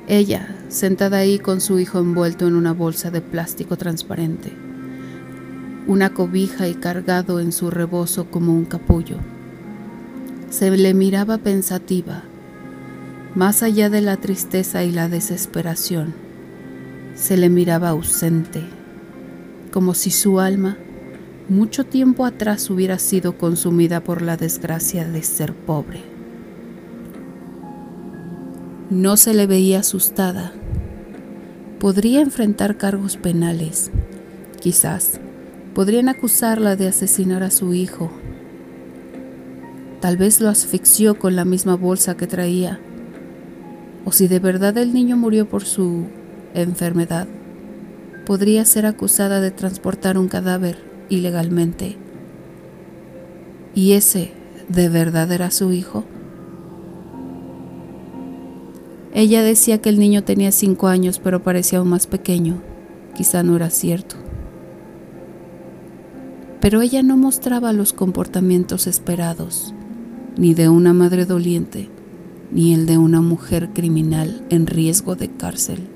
Ella, 0.06 0.54
sentada 0.68 1.16
ahí 1.16 1.38
con 1.38 1.62
su 1.62 1.78
hijo 1.78 1.98
envuelto 1.98 2.46
en 2.46 2.56
una 2.56 2.74
bolsa 2.74 3.10
de 3.10 3.22
plástico 3.22 3.78
transparente, 3.78 4.52
una 5.86 6.10
cobija 6.10 6.68
y 6.68 6.74
cargado 6.74 7.40
en 7.40 7.52
su 7.52 7.70
rebozo 7.70 8.26
como 8.30 8.52
un 8.52 8.66
capullo. 8.66 9.16
Se 10.50 10.70
le 10.70 10.92
miraba 10.92 11.38
pensativa, 11.38 12.24
más 13.34 13.62
allá 13.62 13.88
de 13.88 14.02
la 14.02 14.18
tristeza 14.18 14.84
y 14.84 14.92
la 14.92 15.08
desesperación 15.08 16.31
se 17.22 17.36
le 17.36 17.48
miraba 17.48 17.90
ausente, 17.90 18.64
como 19.70 19.94
si 19.94 20.10
su 20.10 20.40
alma 20.40 20.76
mucho 21.48 21.86
tiempo 21.86 22.26
atrás 22.26 22.68
hubiera 22.68 22.98
sido 22.98 23.38
consumida 23.38 24.02
por 24.02 24.22
la 24.22 24.36
desgracia 24.36 25.06
de 25.08 25.22
ser 25.22 25.54
pobre. 25.54 26.00
No 28.90 29.16
se 29.16 29.34
le 29.34 29.46
veía 29.46 29.78
asustada. 29.78 30.52
Podría 31.78 32.22
enfrentar 32.22 32.76
cargos 32.76 33.16
penales. 33.16 33.92
Quizás 34.60 35.20
podrían 35.76 36.08
acusarla 36.08 36.74
de 36.74 36.88
asesinar 36.88 37.44
a 37.44 37.52
su 37.52 37.72
hijo. 37.72 38.10
Tal 40.00 40.16
vez 40.16 40.40
lo 40.40 40.48
asfixió 40.48 41.16
con 41.20 41.36
la 41.36 41.44
misma 41.44 41.76
bolsa 41.76 42.16
que 42.16 42.26
traía. 42.26 42.80
O 44.04 44.10
si 44.10 44.26
de 44.26 44.40
verdad 44.40 44.76
el 44.76 44.92
niño 44.92 45.16
murió 45.16 45.48
por 45.48 45.64
su 45.64 46.08
enfermedad, 46.54 47.26
podría 48.26 48.64
ser 48.64 48.86
acusada 48.86 49.40
de 49.40 49.50
transportar 49.50 50.18
un 50.18 50.28
cadáver 50.28 50.78
ilegalmente. 51.08 51.96
¿Y 53.74 53.92
ese 53.92 54.32
de 54.68 54.88
verdad 54.88 55.30
era 55.32 55.50
su 55.50 55.72
hijo? 55.72 56.04
Ella 59.14 59.42
decía 59.42 59.78
que 59.78 59.90
el 59.90 59.98
niño 59.98 60.24
tenía 60.24 60.52
cinco 60.52 60.88
años, 60.88 61.20
pero 61.22 61.42
parecía 61.42 61.78
aún 61.78 61.90
más 61.90 62.06
pequeño. 62.06 62.62
Quizá 63.14 63.42
no 63.42 63.56
era 63.56 63.68
cierto. 63.68 64.16
Pero 66.60 66.80
ella 66.80 67.02
no 67.02 67.16
mostraba 67.16 67.72
los 67.72 67.92
comportamientos 67.92 68.86
esperados, 68.86 69.74
ni 70.36 70.54
de 70.54 70.70
una 70.70 70.94
madre 70.94 71.26
doliente, 71.26 71.90
ni 72.50 72.72
el 72.72 72.86
de 72.86 72.96
una 72.96 73.20
mujer 73.20 73.70
criminal 73.74 74.46
en 74.48 74.66
riesgo 74.66 75.14
de 75.14 75.28
cárcel. 75.28 75.91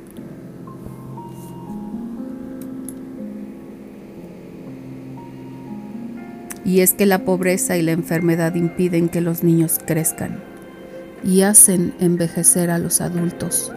Y 6.67 6.81
es 6.81 6.95
que 6.95 7.07
la 7.07 7.25
pobreza 7.25 7.77
y 7.77 7.83
la 7.83 7.93
enfermedad 7.93 8.57
impiden 8.57 9.09
que 9.09 9.21
los 9.21 9.43
niños 9.45 9.79
crezcan. 9.87 10.43
y 11.25 11.41
hacen 11.41 11.95
envejecer 11.99 12.71
a 12.71 12.79
los 12.79 13.01
adultos. 13.01 13.73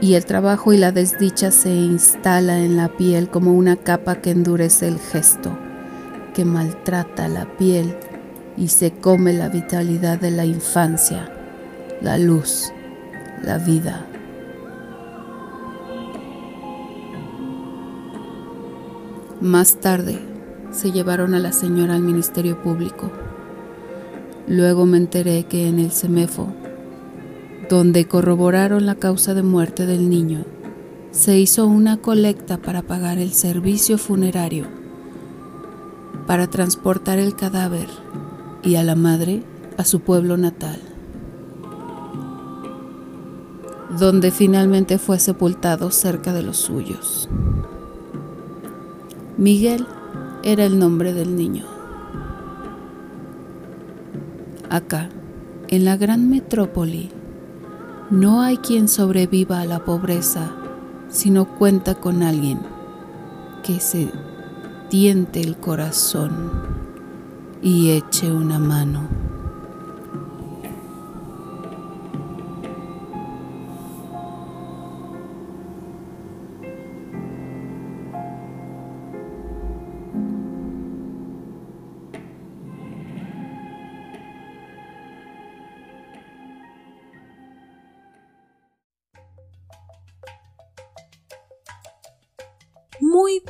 Y 0.00 0.14
el 0.14 0.24
trabajo 0.24 0.72
y 0.72 0.76
la 0.76 0.92
desdicha 0.92 1.50
se 1.50 1.70
instala 1.70 2.58
en 2.58 2.76
la 2.76 2.96
piel 2.96 3.28
como 3.28 3.54
una 3.54 3.76
capa 3.76 4.16
que 4.16 4.30
endurece 4.30 4.86
el 4.86 5.00
gesto, 5.00 5.58
que 6.34 6.44
maltrata 6.44 7.26
la 7.28 7.56
piel 7.56 7.96
y 8.56 8.68
se 8.68 8.92
come 8.92 9.32
la 9.32 9.48
vitalidad 9.48 10.20
de 10.20 10.30
la 10.30 10.44
infancia, 10.44 11.32
la 12.02 12.18
luz, 12.18 12.72
la 13.42 13.58
vida. 13.58 14.06
Más 19.40 19.80
tarde 19.80 20.31
se 20.72 20.90
llevaron 20.90 21.34
a 21.34 21.38
la 21.38 21.52
señora 21.52 21.94
al 21.94 22.02
Ministerio 22.02 22.60
Público. 22.60 23.10
Luego 24.48 24.86
me 24.86 24.96
enteré 24.96 25.44
que 25.44 25.68
en 25.68 25.78
el 25.78 25.92
CEMEFO, 25.92 26.48
donde 27.68 28.08
corroboraron 28.08 28.86
la 28.86 28.96
causa 28.96 29.34
de 29.34 29.42
muerte 29.42 29.86
del 29.86 30.10
niño, 30.10 30.44
se 31.10 31.38
hizo 31.38 31.66
una 31.66 31.98
colecta 31.98 32.56
para 32.56 32.82
pagar 32.82 33.18
el 33.18 33.32
servicio 33.32 33.98
funerario, 33.98 34.66
para 36.26 36.48
transportar 36.48 37.18
el 37.18 37.36
cadáver 37.36 37.88
y 38.62 38.76
a 38.76 38.82
la 38.82 38.94
madre 38.94 39.42
a 39.76 39.84
su 39.84 40.00
pueblo 40.00 40.36
natal, 40.36 40.80
donde 43.98 44.30
finalmente 44.30 44.98
fue 44.98 45.18
sepultado 45.18 45.90
cerca 45.90 46.32
de 46.32 46.42
los 46.42 46.56
suyos. 46.56 47.28
Miguel 49.36 49.86
era 50.42 50.64
el 50.64 50.78
nombre 50.78 51.12
del 51.12 51.36
niño. 51.36 51.64
Acá, 54.68 55.10
en 55.68 55.84
la 55.84 55.96
gran 55.96 56.28
metrópoli, 56.28 57.10
no 58.10 58.42
hay 58.42 58.58
quien 58.58 58.88
sobreviva 58.88 59.60
a 59.60 59.64
la 59.64 59.84
pobreza 59.84 60.50
si 61.08 61.30
no 61.30 61.46
cuenta 61.46 61.94
con 61.94 62.22
alguien 62.22 62.58
que 63.62 63.80
se 63.80 64.10
tiente 64.88 65.40
el 65.40 65.56
corazón 65.56 66.50
y 67.62 67.90
eche 67.90 68.30
una 68.32 68.58
mano. 68.58 69.21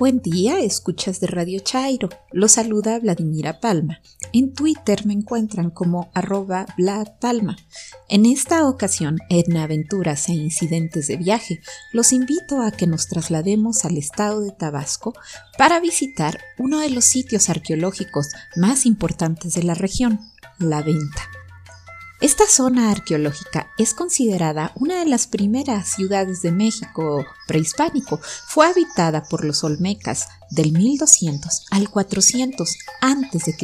Buen 0.03 0.21
día, 0.21 0.59
escuchas 0.59 1.21
de 1.21 1.29
Radio 1.29 1.61
Chairo. 1.61 2.09
Lo 2.33 2.49
saluda 2.49 2.99
Vladimira 2.99 3.61
Palma. 3.61 4.01
En 4.33 4.53
Twitter 4.53 5.07
me 5.07 5.13
encuentran 5.13 5.71
como 5.71 6.11
arroba 6.13 6.67
Palma. 7.21 7.57
En 8.09 8.27
esta 8.27 8.69
ocasión, 8.69 9.19
en 9.29 9.57
aventuras 9.57 10.29
e 10.29 10.33
incidentes 10.33 11.07
de 11.07 11.19
viaje, 11.19 11.61
los 11.93 12.13
invito 12.13 12.63
a 12.63 12.73
que 12.73 12.89
nos 12.89 13.07
traslademos 13.07 13.85
al 13.85 13.97
estado 13.97 14.41
de 14.41 14.51
Tabasco 14.51 15.15
para 15.57 15.79
visitar 15.79 16.41
uno 16.59 16.81
de 16.81 16.91
los 16.91 17.05
sitios 17.05 17.49
arqueológicos 17.49 18.27
más 18.57 18.87
importantes 18.87 19.55
de 19.55 19.63
la 19.63 19.75
región, 19.75 20.19
La 20.59 20.83
Venta. 20.83 21.23
Esta 22.23 22.47
zona 22.47 22.93
arqueológica 22.93 23.73
es 23.79 23.95
considerada 23.95 24.71
una 24.77 25.01
de 25.01 25.07
las 25.07 25.27
primeras 25.27 25.89
ciudades 25.89 26.41
de 26.41 26.53
México 26.53 27.27
prehispánico. 27.49 28.21
Fue 28.47 28.65
habitada 28.65 29.25
por 29.25 29.45
los 29.45 29.65
olmecas 29.65 30.29
del 30.49 30.71
1200 30.71 31.67
al 31.73 31.91
400 31.91 32.77
a.C. 33.01 33.57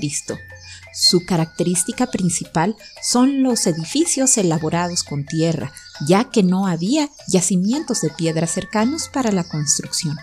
Su 0.93 1.25
característica 1.25 2.09
principal 2.09 2.75
son 3.01 3.45
los 3.45 3.65
edificios 3.69 4.37
elaborados 4.39 5.05
con 5.05 5.25
tierra, 5.25 5.73
ya 6.05 6.25
que 6.25 6.43
no 6.43 6.67
había 6.67 7.09
yacimientos 7.29 8.01
de 8.01 8.11
piedra 8.11 8.49
cercanos 8.49 9.09
para 9.09 9.31
la 9.31 9.45
construcción. 9.45 10.17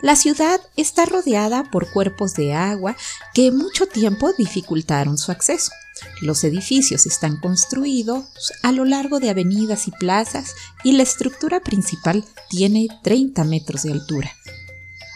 La 0.00 0.14
ciudad 0.14 0.60
está 0.76 1.06
rodeada 1.06 1.64
por 1.72 1.90
cuerpos 1.90 2.34
de 2.34 2.54
agua 2.54 2.96
que 3.34 3.50
mucho 3.50 3.86
tiempo 3.86 4.32
dificultaron 4.38 5.18
su 5.18 5.32
acceso. 5.32 5.72
Los 6.20 6.44
edificios 6.44 7.06
están 7.06 7.36
construidos 7.36 8.24
a 8.62 8.72
lo 8.72 8.84
largo 8.84 9.20
de 9.20 9.30
avenidas 9.30 9.88
y 9.88 9.90
plazas 9.90 10.54
y 10.84 10.92
la 10.92 11.02
estructura 11.02 11.60
principal 11.60 12.24
tiene 12.48 12.88
30 13.02 13.44
metros 13.44 13.82
de 13.82 13.92
altura. 13.92 14.32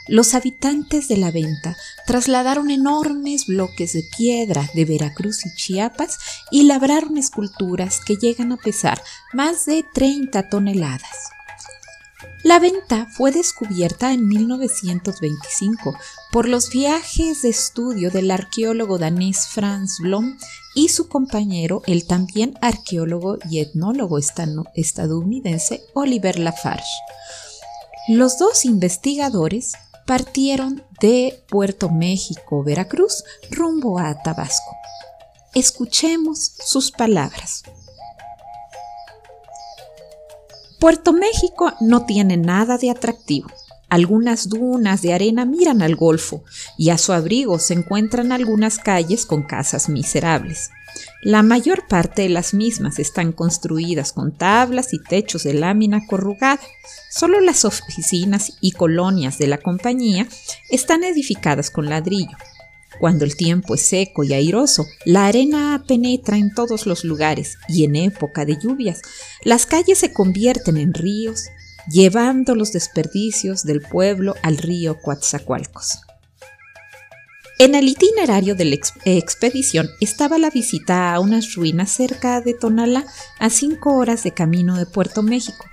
Los 0.09 0.35
habitantes 0.35 1.09
de 1.09 1.17
la 1.17 1.33
venta 1.33 1.77
trasladaron 2.07 2.71
enormes 2.71 3.47
bloques 3.47 3.93
de 3.93 4.05
piedra 4.17 4.71
de 4.73 4.85
Veracruz 4.85 5.45
y 5.45 5.55
Chiapas 5.57 6.19
y 6.53 6.63
labraron 6.63 7.17
esculturas 7.19 8.01
que 8.05 8.17
llegan 8.17 8.53
a 8.53 8.57
pesar 8.57 9.03
más 9.33 9.67
de 9.67 9.85
30 9.95 10.49
toneladas. 10.49 11.31
La 12.45 12.61
venta 12.61 13.09
fue 13.17 13.33
descubierta 13.33 14.13
en 14.13 14.29
1925 14.29 15.99
por 16.31 16.49
los 16.49 16.71
viajes 16.71 17.43
de 17.43 17.49
estudio 17.49 18.13
del 18.13 18.31
arqueólogo 18.31 18.99
danés 18.99 19.49
Franz 19.49 19.99
Blom 19.99 20.39
y 20.77 20.91
su 20.91 21.09
compañero, 21.09 21.83
el 21.87 22.07
también 22.07 22.57
arqueólogo 22.61 23.39
y 23.51 23.61
etnólogo 23.61 24.19
estadounidense 24.19 25.83
Oliver 25.95 26.39
Lafarge. 26.39 26.85
Los 28.09 28.39
dos 28.39 28.67
investigadores 28.67 29.73
partieron 30.07 30.85
de 31.01 31.43
Puerto 31.49 31.89
México, 31.89 32.63
Veracruz, 32.63 33.25
rumbo 33.51 33.99
a 33.99 34.23
Tabasco. 34.23 34.77
Escuchemos 35.55 36.53
sus 36.65 36.93
palabras. 36.93 37.63
Puerto 40.79 41.15
México 41.15 41.73
no 41.81 42.05
tiene 42.05 42.37
nada 42.37 42.77
de 42.77 42.91
atractivo. 42.91 43.49
Algunas 43.89 44.49
dunas 44.49 45.01
de 45.03 45.13
arena 45.13 45.45
miran 45.45 45.81
al 45.81 45.95
golfo 45.95 46.43
y 46.77 46.91
a 46.91 46.99
su 46.99 47.13
abrigo 47.13 47.59
se 47.59 47.75
encuentran 47.75 48.33
algunas 48.33 48.79
calles 48.79 49.27
con 49.27 49.45
casas 49.45 49.89
miserables. 49.89 50.71
La 51.23 51.43
mayor 51.43 51.87
parte 51.87 52.23
de 52.23 52.29
las 52.29 52.53
mismas 52.55 52.99
están 52.99 53.33
construidas 53.33 54.13
con 54.13 54.33
tablas 54.33 54.93
y 54.93 54.99
techos 55.03 55.45
de 55.45 55.55
lámina 55.55 56.07
corrugada. 56.07 56.61
Solo 57.11 57.41
las 57.41 57.65
oficinas 57.65 58.59
y 58.61 58.73
colonias 58.73 59.39
de 59.39 59.47
la 59.47 59.59
compañía 59.59 60.27
están 60.71 61.05
edificadas 61.05 61.71
con 61.71 61.89
ladrillo. 61.89 62.37
Cuando 62.99 63.25
el 63.25 63.37
tiempo 63.37 63.75
es 63.75 63.83
seco 63.83 64.25
y 64.25 64.33
airoso, 64.33 64.87
la 65.05 65.27
arena 65.27 65.85
penetra 65.87 66.39
en 66.39 66.55
todos 66.55 66.87
los 66.87 67.05
lugares 67.05 67.59
y 67.69 67.85
en 67.85 67.95
época 67.95 68.45
de 68.45 68.57
lluvias, 68.59 69.03
las 69.45 69.67
calles 69.67 69.99
se 69.99 70.13
convierten 70.13 70.79
en 70.79 70.95
ríos, 70.95 71.45
llevando 71.89 72.55
los 72.55 72.73
desperdicios 72.73 73.65
del 73.65 73.81
pueblo 73.81 74.35
al 74.43 74.59
río 74.59 75.01
Coatzacoalcos. 75.01 76.01
En 77.59 77.75
el 77.75 77.89
itinerario 77.89 78.55
de 78.55 78.67
la 78.67 78.77
expedición 79.07 79.89
estaba 80.01 80.37
la 80.37 80.51
visita 80.51 81.15
a 81.15 81.21
unas 81.21 81.55
ruinas 81.55 81.91
cerca 81.91 82.43
de 82.43 82.53
Tonala, 82.53 83.07
a 83.39 83.49
cinco 83.49 83.97
horas 83.97 84.23
de 84.25 84.33
camino 84.33 84.77
de 84.77 84.85
Puerto 84.85 85.23
México. 85.23 85.65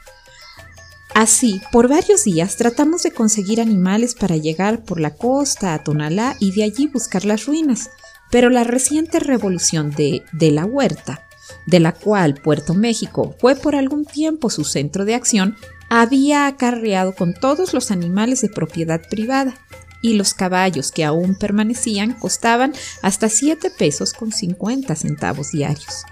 Así, 1.14 1.62
por 1.74 1.90
varios 1.90 2.24
días 2.24 2.56
tratamos 2.56 3.04
de 3.04 3.12
conseguir 3.12 3.60
animales 3.60 4.16
para 4.16 4.38
llegar 4.38 4.84
por 4.86 5.00
la 5.00 5.16
costa 5.16 5.74
a 5.74 5.84
Tonalá 5.84 6.38
y 6.40 6.54
de 6.54 6.64
allí 6.64 6.88
buscar 6.88 7.26
las 7.26 7.46
ruinas, 7.46 7.90
pero 8.32 8.50
la 8.50 8.64
reciente 8.64 9.20
revolución 9.20 9.92
de, 9.92 10.24
de 10.32 10.52
la 10.52 10.66
huerta, 10.66 11.28
de 11.68 11.82
la 11.82 11.92
cual 11.92 12.36
Puerto 12.36 12.74
México 12.74 13.36
fue 13.40 13.56
por 13.56 13.76
algún 13.76 14.06
tiempo 14.06 14.50
su 14.50 14.64
centro 14.64 15.04
de 15.04 15.16
acción, 15.16 15.58
había 16.02 16.48
acarreado 16.48 17.14
con 17.14 17.36
todos 17.36 17.74
los 17.74 17.92
animales 17.92 18.42
de 18.42 18.50
propiedad 18.50 19.00
privada, 19.08 19.54
y 20.02 20.16
los 20.16 20.34
caballos 20.34 20.92
que 20.92 21.06
aún 21.06 21.36
permanecían 21.36 22.14
costaban 22.14 22.74
hasta 23.04 23.30
7 23.30 23.70
pesos 23.70 24.12
con 24.14 24.32
50 24.32 24.96
centavos 24.96 25.52
diarios. 25.52 26.04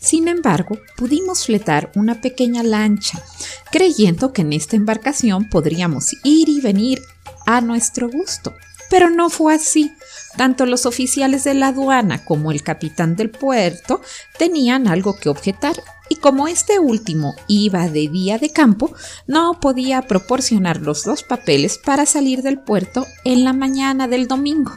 Sin 0.00 0.26
embargo, 0.26 0.78
pudimos 0.96 1.44
fletar 1.44 1.92
una 1.94 2.22
pequeña 2.22 2.62
lancha, 2.62 3.22
creyendo 3.70 4.32
que 4.32 4.40
en 4.40 4.54
esta 4.54 4.76
embarcación 4.76 5.50
podríamos 5.50 6.14
ir 6.24 6.48
y 6.48 6.62
venir 6.62 7.02
a 7.46 7.60
nuestro 7.60 8.08
gusto. 8.08 8.54
Pero 8.90 9.10
no 9.10 9.28
fue 9.28 9.54
así. 9.54 9.92
Tanto 10.36 10.66
los 10.66 10.84
oficiales 10.86 11.44
de 11.44 11.54
la 11.54 11.68
aduana 11.68 12.24
como 12.24 12.50
el 12.50 12.62
capitán 12.62 13.14
del 13.16 13.30
puerto 13.30 14.00
tenían 14.38 14.88
algo 14.88 15.16
que 15.16 15.28
objetar 15.28 15.76
y 16.08 16.16
como 16.16 16.48
este 16.48 16.78
último 16.78 17.34
iba 17.46 17.88
de 17.88 18.08
día 18.08 18.38
de 18.38 18.50
campo, 18.50 18.92
no 19.26 19.58
podía 19.60 20.02
proporcionar 20.02 20.80
los 20.80 21.04
dos 21.04 21.22
papeles 21.22 21.78
para 21.78 22.04
salir 22.04 22.42
del 22.42 22.58
puerto 22.58 23.06
en 23.24 23.44
la 23.44 23.52
mañana 23.52 24.08
del 24.08 24.26
domingo. 24.28 24.72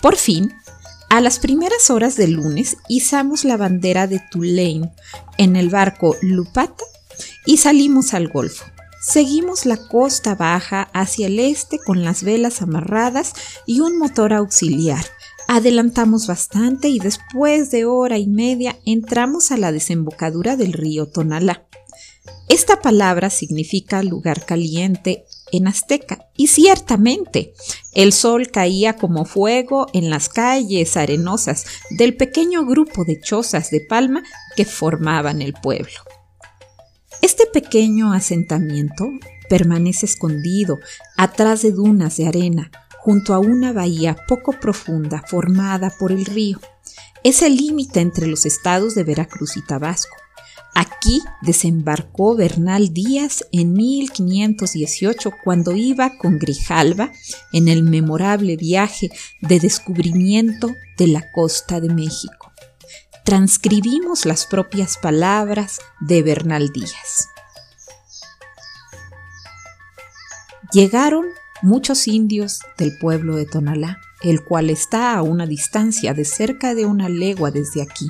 Por 0.00 0.16
fin, 0.16 0.52
A 1.10 1.22
las 1.22 1.38
primeras 1.38 1.88
horas 1.88 2.16
del 2.16 2.32
lunes 2.32 2.76
izamos 2.86 3.44
la 3.44 3.56
bandera 3.56 4.06
de 4.06 4.20
Tulane 4.30 4.92
en 5.38 5.56
el 5.56 5.70
barco 5.70 6.14
Lupata 6.20 6.84
y 7.46 7.56
salimos 7.56 8.12
al 8.12 8.28
Golfo. 8.28 8.66
Seguimos 9.00 9.64
la 9.64 9.76
costa 9.76 10.34
baja 10.34 10.90
hacia 10.92 11.28
el 11.28 11.38
este 11.38 11.78
con 11.78 12.04
las 12.04 12.24
velas 12.24 12.62
amarradas 12.62 13.32
y 13.64 13.80
un 13.80 13.96
motor 13.96 14.32
auxiliar. 14.32 15.04
Adelantamos 15.46 16.26
bastante 16.26 16.88
y 16.88 16.98
después 16.98 17.70
de 17.70 17.84
hora 17.84 18.18
y 18.18 18.26
media 18.26 18.76
entramos 18.84 19.52
a 19.52 19.56
la 19.56 19.70
desembocadura 19.72 20.56
del 20.56 20.72
río 20.72 21.06
Tonalá. 21.06 21.64
Esta 22.48 22.80
palabra 22.80 23.30
significa 23.30 24.02
lugar 24.02 24.44
caliente 24.44 25.24
en 25.52 25.68
azteca 25.68 26.26
y 26.36 26.48
ciertamente 26.48 27.52
el 27.94 28.12
sol 28.12 28.50
caía 28.50 28.94
como 28.94 29.24
fuego 29.24 29.86
en 29.92 30.10
las 30.10 30.28
calles 30.28 30.96
arenosas 30.96 31.66
del 31.90 32.16
pequeño 32.16 32.66
grupo 32.66 33.04
de 33.04 33.20
chozas 33.20 33.70
de 33.70 33.80
palma 33.80 34.24
que 34.56 34.64
formaban 34.64 35.40
el 35.40 35.52
pueblo. 35.52 36.00
Este 37.20 37.46
pequeño 37.46 38.12
asentamiento 38.12 39.10
permanece 39.48 40.06
escondido 40.06 40.78
atrás 41.16 41.62
de 41.62 41.72
dunas 41.72 42.16
de 42.16 42.28
arena 42.28 42.70
junto 42.98 43.34
a 43.34 43.38
una 43.38 43.72
bahía 43.72 44.16
poco 44.28 44.52
profunda 44.52 45.24
formada 45.26 45.92
por 45.98 46.12
el 46.12 46.26
río. 46.26 46.60
Es 47.24 47.42
el 47.42 47.56
límite 47.56 48.00
entre 48.00 48.26
los 48.26 48.46
estados 48.46 48.94
de 48.94 49.02
Veracruz 49.02 49.56
y 49.56 49.62
Tabasco. 49.62 50.14
Aquí 50.74 51.22
desembarcó 51.42 52.36
Bernal 52.36 52.92
Díaz 52.92 53.44
en 53.50 53.72
1518 53.72 55.32
cuando 55.42 55.74
iba 55.74 56.16
con 56.18 56.38
Grijalva 56.38 57.10
en 57.52 57.66
el 57.66 57.82
memorable 57.82 58.56
viaje 58.56 59.10
de 59.40 59.58
descubrimiento 59.58 60.70
de 60.96 61.08
la 61.08 61.32
costa 61.32 61.80
de 61.80 61.88
México. 61.92 62.47
Transcribimos 63.28 64.24
las 64.24 64.46
propias 64.46 64.96
palabras 64.96 65.82
de 66.00 66.22
Bernal 66.22 66.72
Díaz. 66.72 67.28
Llegaron 70.72 71.26
muchos 71.60 72.08
indios 72.08 72.60
del 72.78 72.96
pueblo 72.96 73.36
de 73.36 73.44
Tonalá, 73.44 74.00
el 74.22 74.42
cual 74.42 74.70
está 74.70 75.14
a 75.14 75.20
una 75.20 75.44
distancia 75.44 76.14
de 76.14 76.24
cerca 76.24 76.74
de 76.74 76.86
una 76.86 77.10
legua 77.10 77.50
desde 77.50 77.82
aquí 77.82 78.08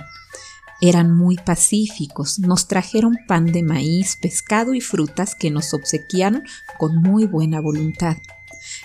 eran 0.81 1.13
muy 1.13 1.35
pacíficos, 1.35 2.39
nos 2.39 2.69
trajeron 2.69 3.17
pan 3.27 3.47
de 3.47 3.65
maíz, 3.65 4.15
pescado 4.15 4.75
y 4.75 4.81
frutas 4.81 5.35
que 5.35 5.51
nos 5.51 5.75
obsequiaron 5.75 6.45
con 6.79 6.95
muy 6.95 7.27
buena 7.27 7.61
voluntad. 7.61 8.19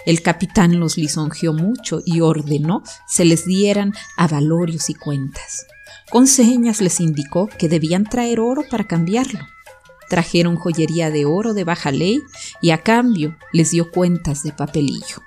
El 0.08 0.24
capitán 0.24 0.80
los 0.80 0.98
lisonjeó 0.98 1.54
mucho 1.54 2.02
y 2.04 2.22
ordenó 2.22 2.82
se 3.08 3.24
les 3.24 3.46
dieran 3.46 3.94
avalorios 4.18 4.90
y 4.90 4.96
cuentas. 4.96 5.68
Con 6.14 6.28
señas 6.28 6.80
les 6.80 7.00
indicó 7.00 7.48
que 7.48 7.68
debían 7.68 8.04
traer 8.04 8.40
oro 8.40 8.62
para 8.70 8.84
cambiarlo. 8.84 9.40
Trajeron 10.12 10.58
joyería 10.58 11.10
de 11.10 11.26
oro 11.26 11.56
de 11.56 11.64
baja 11.64 11.92
ley 11.92 12.20
y 12.62 12.70
a 12.70 12.84
cambio 12.84 13.36
les 13.52 13.72
dio 13.72 13.90
cuentas 13.90 14.44
de 14.44 14.52
papelillo. 14.52 15.24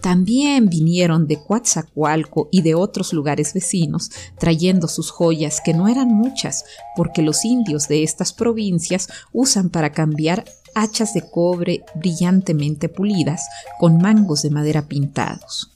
También 0.00 0.68
vinieron 0.68 1.26
de 1.26 1.42
Coatzacoalco 1.42 2.48
y 2.52 2.62
de 2.62 2.76
otros 2.76 3.12
lugares 3.12 3.52
vecinos, 3.54 4.12
trayendo 4.38 4.86
sus 4.86 5.10
joyas, 5.10 5.60
que 5.60 5.74
no 5.74 5.88
eran 5.88 6.06
muchas, 6.14 6.64
porque 6.94 7.22
los 7.22 7.44
indios 7.44 7.88
de 7.88 8.04
estas 8.04 8.32
provincias 8.32 9.08
usan 9.32 9.68
para 9.68 9.90
cambiar 9.90 10.44
hachas 10.76 11.12
de 11.12 11.28
cobre 11.28 11.84
brillantemente 11.96 12.88
pulidas 12.88 13.48
con 13.80 13.98
mangos 13.98 14.42
de 14.42 14.50
madera 14.50 14.86
pintados. 14.86 15.72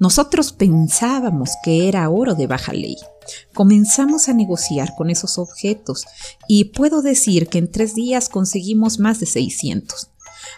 Nosotros 0.00 0.52
pensábamos 0.52 1.50
que 1.62 1.88
era 1.88 2.10
oro 2.10 2.34
de 2.34 2.48
baja 2.48 2.72
ley. 2.72 2.96
Comenzamos 3.52 4.28
a 4.28 4.34
negociar 4.34 4.94
con 4.96 5.10
esos 5.10 5.38
objetos 5.38 6.04
y 6.48 6.66
puedo 6.66 7.02
decir 7.02 7.48
que 7.48 7.58
en 7.58 7.70
tres 7.70 7.94
días 7.94 8.28
conseguimos 8.28 8.98
más 8.98 9.20
de 9.20 9.26
600. 9.26 10.10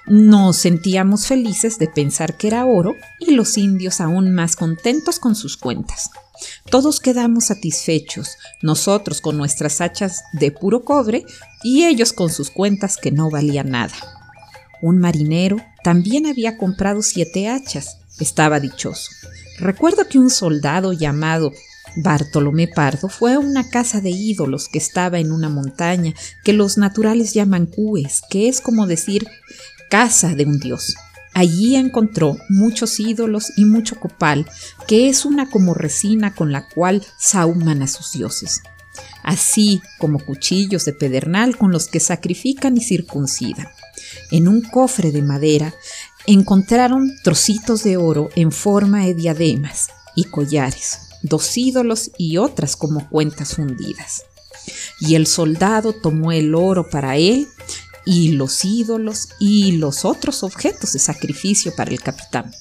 Nos 0.07 0.57
sentíamos 0.57 1.27
felices 1.27 1.79
de 1.79 1.89
pensar 1.89 2.37
que 2.37 2.49
era 2.49 2.65
oro 2.65 2.95
y 3.21 3.33
los 3.33 3.59
indios 3.59 4.01
aún 4.01 4.33
más 4.33 4.57
contentos 4.57 5.19
con 5.19 5.35
sus 5.35 5.57
cuentas. 5.57 6.11
Todos 6.71 7.01
quedamos 7.01 7.47
satisfechos, 7.47 8.37
nosotros 8.63 9.21
con 9.21 9.37
nuestras 9.37 9.81
hachas 9.81 10.23
de 10.33 10.51
puro 10.51 10.85
cobre 10.85 11.25
y 11.63 11.85
ellos 11.85 12.13
con 12.13 12.31
sus 12.31 12.51
cuentas 12.51 12.97
que 12.97 13.11
no 13.11 13.31
valían 13.31 13.71
nada. 13.71 13.95
Un 14.83 14.99
marinero 14.99 15.57
también 15.83 16.27
había 16.27 16.59
comprado 16.59 17.03
siete 17.03 17.49
hachas, 17.49 17.99
estaba 18.21 18.61
dichoso. 18.61 19.11
Recuerdo 19.59 20.07
que 20.09 20.19
un 20.19 20.31
soldado 20.31 20.93
llamado 20.93 21.53
Bartolomé 21.97 22.69
Pardo 22.69 23.09
fue 23.09 23.35
a 23.35 23.39
una 23.39 23.69
casa 23.69 24.01
de 24.01 24.11
ídolos 24.11 24.69
que 24.69 24.79
estaba 24.79 25.19
en 25.19 25.33
una 25.33 25.49
montaña 25.49 26.15
que 26.45 26.53
los 26.53 26.79
naturales 26.79 27.33
llaman 27.33 27.67
cues, 27.67 28.23
que 28.31 28.49
es 28.49 28.61
como 28.61 28.87
decir 28.87 29.27
casa 29.91 30.35
de 30.35 30.45
un 30.45 30.59
dios. 30.59 30.95
Allí 31.33 31.77
encontró 31.77 32.39
muchos 32.49 32.99
ídolos 32.99 33.53
y 33.57 33.67
mucho 33.67 34.01
copal, 34.01 34.47
que 34.87 35.09
es 35.09 35.25
una 35.25 35.51
como 35.51 35.75
resina 35.75 36.35
con 36.35 36.51
la 36.51 36.67
cual 36.69 37.05
sahuman 37.19 37.83
a 37.83 37.87
sus 37.87 38.13
dioses, 38.13 38.63
así 39.23 39.83
como 39.99 40.19
cuchillos 40.19 40.87
de 40.87 40.95
pedernal 40.95 41.59
con 41.59 41.73
los 41.73 41.89
que 41.89 42.01
sacrifican 42.01 42.77
y 42.77 42.81
circuncidan. 42.81 43.69
En 44.31 44.49
un 44.49 44.63
cofre 44.63 45.13
de 45.13 45.23
madera 45.23 45.75
encontraron 46.27 47.13
trocitos 47.23 47.85
de 47.85 47.97
oro 47.97 48.31
en 48.35 48.51
forma 48.51 49.05
de 49.05 49.15
diademas 49.15 49.89
y 50.15 50.25
collares, 50.25 51.01
dos 51.23 51.57
ídolos 51.57 52.11
y 52.19 52.39
otras 52.39 52.77
como 52.77 53.09
cuentas 53.09 53.55
fundidas. 53.55 54.25
Y 55.01 55.15
el 55.15 55.27
soldado 55.27 55.93
tomó 55.93 56.33
el 56.33 56.55
oro 56.55 56.89
para 56.91 57.17
él 57.17 57.49
y 58.05 58.33
los 58.33 58.65
ídolos 58.65 59.29
y 59.39 59.73
los 59.73 60.05
otros 60.05 60.43
objetos 60.43 60.93
de 60.93 60.99
sacrificio 60.99 61.75
para 61.75 61.91
el 61.91 62.01
capitán. 62.01 62.53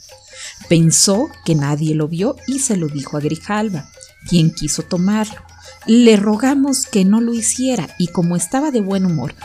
Pensó 0.68 1.30
que 1.46 1.56
nadie 1.56 1.96
lo 1.96 2.08
vio 2.08 2.36
y 2.48 2.60
se 2.60 2.78
lo 2.78 2.88
dijo 2.88 3.18
a 3.18 3.20
Grijalva, 3.20 3.90
quien 4.28 4.54
quiso 4.54 4.84
tomarlo. 4.84 5.42
Le 5.86 6.18
rogamos 6.18 6.88
que 6.88 7.06
no 7.06 7.22
lo 7.22 7.34
hiciera 7.34 7.96
y 8.00 8.08
como 8.08 8.36
estaba 8.36 8.72
de 8.72 8.82
buen 8.82 9.06
humor, 9.06 9.36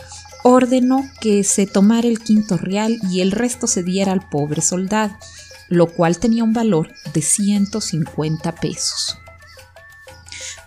ordenó 0.42 1.08
que 1.20 1.44
se 1.44 1.66
tomara 1.66 2.08
el 2.08 2.20
quinto 2.20 2.56
real 2.56 2.98
y 3.10 3.20
el 3.20 3.30
resto 3.30 3.66
se 3.66 3.82
diera 3.82 4.12
al 4.12 4.26
pobre 4.28 4.62
soldado, 4.62 5.14
lo 5.70 5.86
cual 5.86 6.18
tenía 6.18 6.44
un 6.44 6.52
valor 6.52 6.92
de 7.14 7.22
150 7.22 8.54
pesos. 8.56 9.16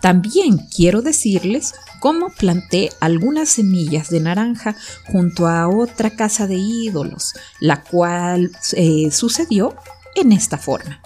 También 0.01 0.57
quiero 0.75 1.01
decirles 1.01 1.73
cómo 2.01 2.29
planté 2.29 2.89
algunas 2.99 3.49
semillas 3.49 4.09
de 4.09 4.19
naranja 4.19 4.75
junto 5.09 5.47
a 5.47 5.69
otra 5.69 6.09
casa 6.09 6.47
de 6.47 6.55
ídolos, 6.55 7.33
la 7.59 7.83
cual 7.83 8.51
eh, 8.73 9.11
sucedió 9.11 9.75
en 10.15 10.33
esta 10.33 10.57
forma. 10.57 11.01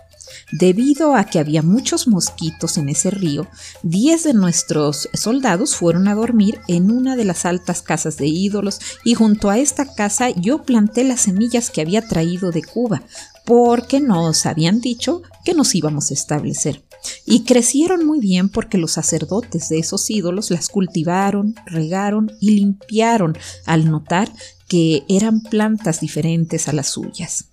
Debido 0.52 1.14
a 1.16 1.26
que 1.26 1.40
había 1.40 1.62
muchos 1.62 2.08
mosquitos 2.08 2.78
en 2.78 2.90
ese 2.90 3.12
río, 3.12 3.48
diez 3.84 4.24
de 4.24 4.34
nuestros 4.34 5.10
soldados 5.14 5.76
fueron 5.76 6.08
a 6.08 6.16
dormir 6.16 6.62
en 6.70 6.90
una 6.90 7.16
de 7.16 7.26
las 7.26 7.46
altas 7.46 7.82
casas 7.82 8.18
de 8.18 8.28
ídolos 8.28 8.80
y 9.04 9.14
junto 9.14 9.50
a 9.50 9.58
esta 9.58 9.94
casa 9.94 10.30
yo 10.30 10.64
planté 10.64 11.04
las 11.04 11.22
semillas 11.22 11.70
que 11.70 11.82
había 11.82 12.08
traído 12.08 12.52
de 12.52 12.64
Cuba, 12.64 13.04
porque 13.48 14.02
nos 14.02 14.46
habían 14.46 14.82
dicho 14.82 15.22
que 15.46 15.54
nos 15.54 15.74
íbamos 15.74 16.12
a 16.12 16.14
establecer. 16.14 16.84
Y 17.26 17.46
crecieron 17.46 18.06
muy 18.06 18.20
bien 18.20 18.50
porque 18.50 18.78
los 18.78 18.92
sacerdotes 18.92 19.70
de 19.70 19.80
esos 19.80 20.10
ídolos 20.10 20.52
las 20.52 20.68
cultivaron, 20.68 21.56
regaron 21.66 22.30
y 22.42 22.52
limpiaron 22.52 23.38
al 23.66 23.90
notar 23.90 24.30
que 24.68 25.06
eran 25.08 25.40
plantas 25.40 26.02
diferentes 26.02 26.68
a 26.68 26.74
las 26.74 26.88
suyas. 26.88 27.46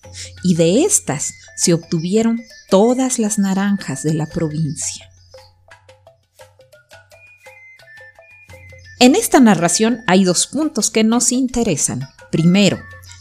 Y 0.42 0.56
de 0.56 0.82
estas 0.82 1.32
se 1.56 1.72
obtuvieron 1.72 2.42
todas 2.70 3.20
las 3.20 3.38
naranjas 3.38 4.02
de 4.02 4.14
la 4.14 4.26
provincia. 4.26 5.08
En 8.98 9.14
esta 9.14 9.38
narración 9.38 10.00
hay 10.08 10.24
dos 10.24 10.48
puntos 10.48 10.90
que 10.90 11.04
nos 11.04 11.30
interesan. 11.30 12.08
Primero, 12.32 12.80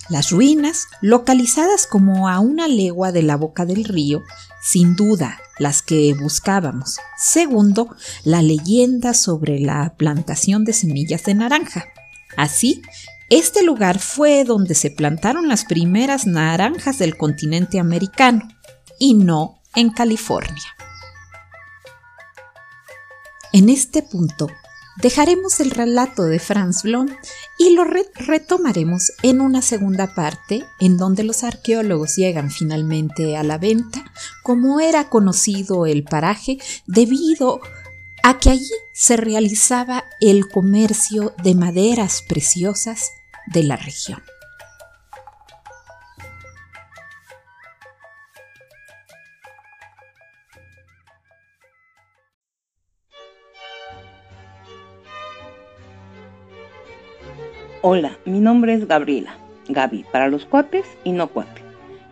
las 0.09 0.31
ruinas, 0.31 0.87
localizadas 1.01 1.87
como 1.87 2.29
a 2.29 2.39
una 2.39 2.67
legua 2.67 3.11
de 3.11 3.23
la 3.23 3.37
boca 3.37 3.65
del 3.65 3.83
río, 3.85 4.23
sin 4.61 4.95
duda 4.95 5.39
las 5.59 5.81
que 5.81 6.13
buscábamos. 6.13 6.97
Segundo, 7.17 7.95
la 8.23 8.41
leyenda 8.41 9.13
sobre 9.13 9.59
la 9.59 9.95
plantación 9.97 10.65
de 10.65 10.73
semillas 10.73 11.23
de 11.23 11.35
naranja. 11.35 11.85
Así, 12.37 12.81
este 13.29 13.63
lugar 13.63 13.99
fue 13.99 14.43
donde 14.43 14.75
se 14.75 14.91
plantaron 14.91 15.47
las 15.47 15.65
primeras 15.65 16.27
naranjas 16.27 16.99
del 16.99 17.17
continente 17.17 17.79
americano, 17.79 18.47
y 18.99 19.15
no 19.15 19.59
en 19.75 19.89
California. 19.89 20.63
En 23.51 23.69
este 23.69 24.01
punto, 24.01 24.47
Dejaremos 24.97 25.59
el 25.59 25.71
relato 25.71 26.23
de 26.23 26.39
Franz 26.39 26.83
Blom 26.83 27.07
y 27.57 27.71
lo 27.71 27.83
retomaremos 27.83 29.11
en 29.23 29.41
una 29.41 29.61
segunda 29.61 30.13
parte 30.13 30.63
en 30.79 30.97
donde 30.97 31.23
los 31.23 31.43
arqueólogos 31.43 32.15
llegan 32.15 32.51
finalmente 32.51 33.35
a 33.35 33.43
la 33.43 33.57
venta, 33.57 34.05
como 34.43 34.79
era 34.79 35.09
conocido 35.09 35.87
el 35.87 36.03
paraje, 36.03 36.59
debido 36.85 37.59
a 38.21 38.39
que 38.39 38.51
allí 38.51 38.71
se 38.91 39.17
realizaba 39.17 40.05
el 40.21 40.47
comercio 40.47 41.33
de 41.43 41.55
maderas 41.55 42.21
preciosas 42.21 43.13
de 43.47 43.63
la 43.63 43.75
región. 43.75 44.21
Hola, 57.85 58.17
mi 58.23 58.39
nombre 58.39 58.73
es 58.73 58.87
Gabriela, 58.87 59.35
Gaby 59.67 60.05
para 60.09 60.29
los 60.29 60.45
cuates 60.45 60.85
y 61.03 61.11
no 61.11 61.27
cuates. 61.27 61.65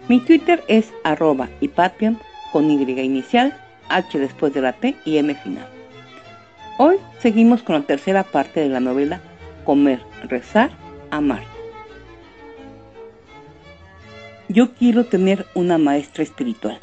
Mi 0.09 0.19
Twitter 0.19 0.61
es 0.67 0.91
arroba 1.05 1.47
patreon 1.73 2.19
con 2.51 2.69
Y 2.69 2.81
inicial, 2.99 3.57
H 3.87 4.19
después 4.19 4.53
de 4.53 4.59
la 4.59 4.73
T 4.73 4.97
y 5.05 5.15
M 5.15 5.33
final. 5.33 5.65
Hoy 6.77 6.97
seguimos 7.19 7.63
con 7.63 7.75
la 7.75 7.83
tercera 7.83 8.23
parte 8.23 8.59
de 8.59 8.67
la 8.67 8.81
novela 8.81 9.21
Comer, 9.63 10.01
Rezar, 10.23 10.71
Amar. 11.09 11.43
Yo 14.49 14.73
quiero 14.73 15.05
tener 15.05 15.45
una 15.55 15.77
maestra 15.77 16.23
espiritual. 16.23 16.79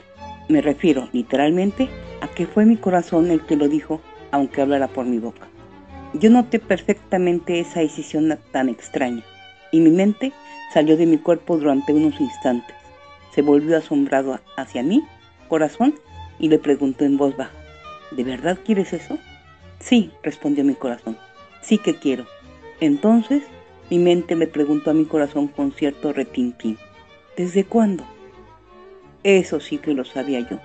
Me 0.48 0.62
refiero 0.62 1.11
literalmente 1.12 1.90
a 2.22 2.29
que 2.29 2.46
fue 2.46 2.64
mi 2.64 2.79
corazón 2.79 3.31
el 3.31 3.44
que 3.44 3.57
lo 3.57 3.68
dijo, 3.68 4.01
aunque 4.31 4.62
hablara 4.62 4.88
por 4.88 5.05
mi 5.05 5.18
boca. 5.18 5.46
Yo 6.14 6.31
noté 6.31 6.59
perfectamente 6.59 7.61
esa 7.61 7.81
decisión 7.81 8.38
tan 8.51 8.71
extraña, 8.71 9.23
y 9.71 9.81
mi 9.81 9.90
mente 9.90 10.33
salió 10.73 10.97
de 10.97 11.05
mi 11.05 11.18
cuerpo 11.18 11.59
durante 11.59 11.92
unos 11.92 12.18
instantes. 12.18 12.75
Se 13.35 13.42
volvió 13.42 13.77
asombrado 13.77 14.40
hacia 14.57 14.83
mí, 14.83 15.05
corazón, 15.49 15.94
y 16.38 16.49
le 16.49 16.59
preguntó 16.59 17.05
en 17.05 17.18
voz 17.18 17.37
baja, 17.37 17.53
¿De 18.11 18.25
verdad 18.25 18.59
quieres 18.64 18.94
eso? 18.94 19.18
Sí, 19.81 20.11
respondió 20.23 20.64
mi 20.64 20.75
corazón, 20.75 21.18
sí 21.61 21.77
que 21.77 21.94
quiero. 21.94 22.27
Entonces, 22.81 23.42
mi 23.90 23.99
mente 23.99 24.35
le 24.35 24.47
preguntó 24.47 24.90
a 24.90 24.94
mi 24.94 25.05
corazón 25.05 25.49
con 25.49 25.73
cierto 25.73 26.14
retintín, 26.14 26.79
¿desde 27.37 27.64
cuándo? 27.64 28.05
Eso 29.25 29.61
sí 29.61 29.77
que 29.77 29.92
lo 29.92 30.07
sabía 30.07 30.40
yo, 30.40 30.59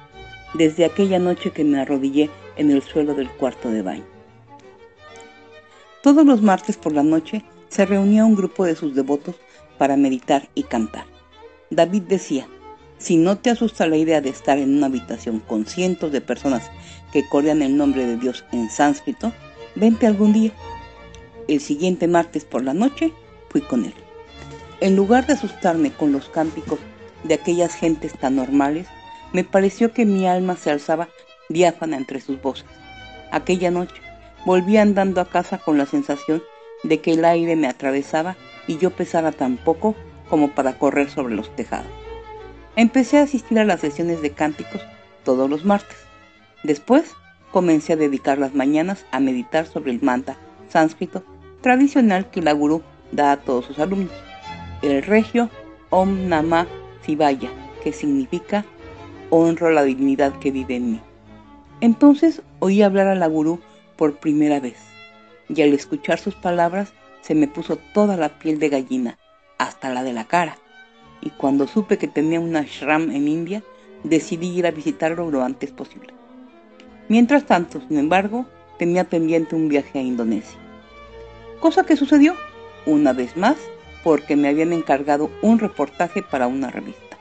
desde 0.54 0.86
aquella 0.86 1.20
noche 1.20 1.52
que 1.52 1.66
me 1.66 1.82
arrodillé 1.82 2.30
en 2.56 2.72
el 2.72 2.82
suelo 2.82 3.14
del 3.14 3.30
cuarto 3.30 3.70
de 3.70 3.82
baño. 3.82 4.13
Todos 6.04 6.26
los 6.26 6.42
martes 6.42 6.76
por 6.76 6.92
la 6.92 7.02
noche 7.02 7.46
se 7.70 7.86
reunía 7.86 8.26
un 8.26 8.36
grupo 8.36 8.66
de 8.66 8.76
sus 8.76 8.94
devotos 8.94 9.38
para 9.78 9.96
meditar 9.96 10.50
y 10.54 10.64
cantar. 10.64 11.06
David 11.70 12.02
decía, 12.02 12.46
si 12.98 13.16
no 13.16 13.38
te 13.38 13.50
asusta 13.50 13.88
la 13.88 13.96
idea 13.96 14.20
de 14.20 14.28
estar 14.28 14.58
en 14.58 14.76
una 14.76 14.88
habitación 14.88 15.40
con 15.40 15.66
cientos 15.66 16.12
de 16.12 16.20
personas 16.20 16.70
que 17.14 17.26
corean 17.30 17.62
el 17.62 17.78
nombre 17.78 18.06
de 18.06 18.18
Dios 18.18 18.44
en 18.52 18.70
sánscrito, 18.70 19.32
vente 19.76 20.06
algún 20.06 20.34
día. 20.34 20.52
El 21.48 21.62
siguiente 21.62 22.10
martes 22.10 22.44
por 22.44 22.66
la 22.66 22.74
noche 22.74 23.14
fui 23.48 23.62
con 23.62 23.86
él. 23.86 23.94
En 24.82 24.98
lugar 24.98 25.26
de 25.26 25.34
asustarme 25.34 25.94
con 25.94 26.12
los 26.12 26.28
cánticos 26.28 26.80
de 27.24 27.36
aquellas 27.36 27.76
gentes 27.76 28.12
tan 28.20 28.36
normales, 28.36 28.88
me 29.32 29.46
pareció 29.46 29.94
que 29.94 30.06
mi 30.06 30.28
alma 30.28 30.58
se 30.58 30.70
alzaba 30.70 31.08
diáfana 31.48 31.96
entre 31.96 32.20
sus 32.20 32.42
voces. 32.42 32.66
Aquella 33.32 33.72
noche 33.72 33.96
Volví 34.46 34.78
andando 34.78 35.22
a 35.22 35.30
casa 35.30 35.58
con 35.58 35.78
la 35.78 35.86
sensación 35.86 36.44
de 36.84 37.00
que 37.00 37.14
el 37.14 37.24
aire 37.24 37.56
me 37.56 37.68
atravesaba 37.68 38.36
y 38.68 38.78
yo 38.78 38.92
pesara 38.92 39.32
tan 39.32 39.58
poco 39.58 39.96
como 40.30 40.52
para 40.52 40.78
correr 40.78 41.10
sobre 41.10 41.36
los 41.36 41.56
tejados. 41.56 41.88
Empecé 42.76 43.20
a 43.20 43.24
asistir 43.24 43.60
a 43.60 43.66
las 43.66 43.80
sesiones 43.80 44.22
de 44.22 44.32
cánticos 44.32 44.82
todos 45.24 45.50
los 45.50 45.64
martes. 45.64 45.98
Después 46.64 47.14
comencé 47.52 47.94
a 47.94 47.98
dedicar 47.98 48.38
las 48.38 48.54
mañanas 48.54 49.06
a 49.12 49.20
meditar 49.20 49.66
sobre 49.66 49.92
el 49.92 50.02
manta 50.02 50.38
sánscrito 50.70 51.24
tradicional 51.62 52.30
que 52.30 52.42
la 52.42 52.52
gurú 52.52 52.82
da 53.12 53.32
a 53.32 53.38
todos 53.38 53.66
sus 53.66 53.80
alumnos, 53.80 54.12
el 54.82 55.04
regio 55.04 55.50
Om 55.92 56.28
Namah 56.28 56.68
Shivaya, 57.06 57.50
que 57.84 57.94
significa 57.94 58.66
honro 59.30 59.70
la 59.72 59.84
dignidad 59.84 60.38
que 60.40 60.52
vive 60.52 60.76
en 60.76 60.92
mí. 60.94 61.02
Entonces 61.80 62.42
oí 62.60 62.82
hablar 62.82 63.08
a 63.08 63.16
la 63.16 63.28
gurú 63.28 63.60
por 63.96 64.18
primera 64.18 64.60
vez, 64.60 64.78
y 65.50 65.62
al 65.62 65.74
escuchar 65.74 66.20
sus 66.20 66.36
palabras 66.36 66.94
se 67.22 67.36
me 67.36 67.48
puso 67.48 67.78
toda 67.94 68.18
la 68.18 68.40
piel 68.40 68.60
de 68.60 68.70
gallina, 68.70 69.18
hasta 69.58 69.90
la 69.90 70.04
de 70.04 70.14
la 70.14 70.26
cara, 70.26 70.58
y 71.22 71.30
cuando 71.30 71.68
supe 71.68 71.98
que 71.98 72.08
tenía 72.08 72.40
una 72.40 72.60
ashram 72.60 73.12
en 73.12 73.28
India, 73.28 73.64
decidí 74.04 74.50
ir 74.50 74.68
a 74.68 74.72
visitarlo 74.72 75.32
lo 75.32 75.44
antes 75.44 75.72
posible. 75.72 76.14
Mientras 77.08 77.46
tanto, 77.46 77.82
sin 77.88 77.98
embargo, 77.98 78.46
tenía 78.78 79.06
pendiente 79.06 79.56
un 79.56 79.70
viaje 79.70 80.00
a 80.00 80.02
Indonesia. 80.02 80.58
Cosa 81.60 81.86
que 81.86 81.96
sucedió, 81.96 82.36
una 82.86 83.14
vez 83.14 83.38
más, 83.38 83.56
porque 84.04 84.36
me 84.36 84.50
habían 84.50 84.74
encargado 84.74 85.32
un 85.42 85.60
reportaje 85.60 86.22
para 86.22 86.48
una 86.48 86.70
revista. 86.70 87.18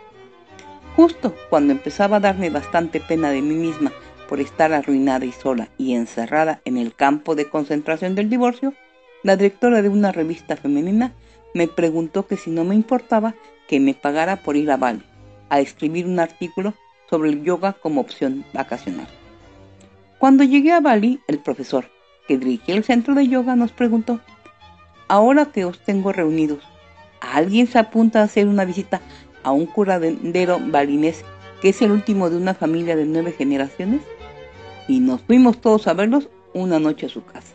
Justo 0.96 1.34
cuando 1.48 1.72
empezaba 1.72 2.16
a 2.16 2.20
darme 2.20 2.50
bastante 2.50 3.00
pena 3.00 3.30
de 3.30 3.40
mí 3.40 3.54
misma 3.54 3.92
por 4.32 4.40
estar 4.40 4.72
arruinada 4.72 5.26
y 5.26 5.32
sola 5.32 5.68
y 5.76 5.92
encerrada 5.92 6.62
en 6.64 6.78
el 6.78 6.94
campo 6.94 7.34
de 7.34 7.50
concentración 7.50 8.14
del 8.14 8.30
divorcio, 8.30 8.72
la 9.22 9.36
directora 9.36 9.82
de 9.82 9.90
una 9.90 10.10
revista 10.10 10.56
femenina 10.56 11.12
me 11.52 11.68
preguntó 11.68 12.26
que 12.26 12.38
si 12.38 12.50
no 12.50 12.64
me 12.64 12.74
importaba 12.74 13.34
que 13.68 13.78
me 13.78 13.92
pagara 13.92 14.36
por 14.36 14.56
ir 14.56 14.70
a 14.70 14.78
Bali 14.78 15.02
a 15.50 15.60
escribir 15.60 16.06
un 16.06 16.18
artículo 16.18 16.72
sobre 17.10 17.28
el 17.28 17.44
yoga 17.44 17.74
como 17.74 18.00
opción 18.00 18.42
vacacional. 18.54 19.06
Cuando 20.18 20.44
llegué 20.44 20.72
a 20.72 20.80
Bali, 20.80 21.20
el 21.28 21.38
profesor 21.38 21.90
que 22.26 22.38
dirigía 22.38 22.74
el 22.74 22.84
centro 22.84 23.14
de 23.14 23.28
yoga 23.28 23.54
nos 23.54 23.72
preguntó, 23.72 24.18
ahora 25.08 25.52
que 25.52 25.66
os 25.66 25.78
tengo 25.80 26.10
reunidos, 26.10 26.64
¿alguien 27.20 27.66
se 27.66 27.78
apunta 27.78 28.20
a 28.20 28.24
hacer 28.24 28.48
una 28.48 28.64
visita 28.64 29.02
a 29.42 29.52
un 29.52 29.66
curandero 29.66 30.58
balinés 30.58 31.22
que 31.60 31.68
es 31.68 31.82
el 31.82 31.90
último 31.90 32.30
de 32.30 32.38
una 32.38 32.54
familia 32.54 32.96
de 32.96 33.04
nueve 33.04 33.32
generaciones? 33.36 34.00
Y 34.88 35.00
nos 35.00 35.22
fuimos 35.22 35.60
todos 35.60 35.86
a 35.86 35.94
verlos 35.94 36.28
una 36.54 36.78
noche 36.78 37.06
a 37.06 37.08
su 37.08 37.24
casa. 37.24 37.54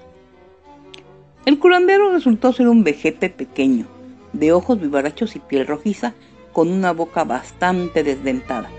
El 1.45 1.59
curandero 1.59 2.11
resultó 2.11 2.51
ser 2.51 2.67
un 2.67 2.83
vejete 2.83 3.29
pequeño, 3.29 3.85
de 4.33 4.51
ojos 4.51 4.79
vivarachos 4.79 5.35
y 5.35 5.39
piel 5.39 5.65
rojiza, 5.65 6.13
con 6.51 6.71
una 6.71 6.91
boca 6.91 7.23
bastante 7.23 8.03
desdentada, 8.03 8.69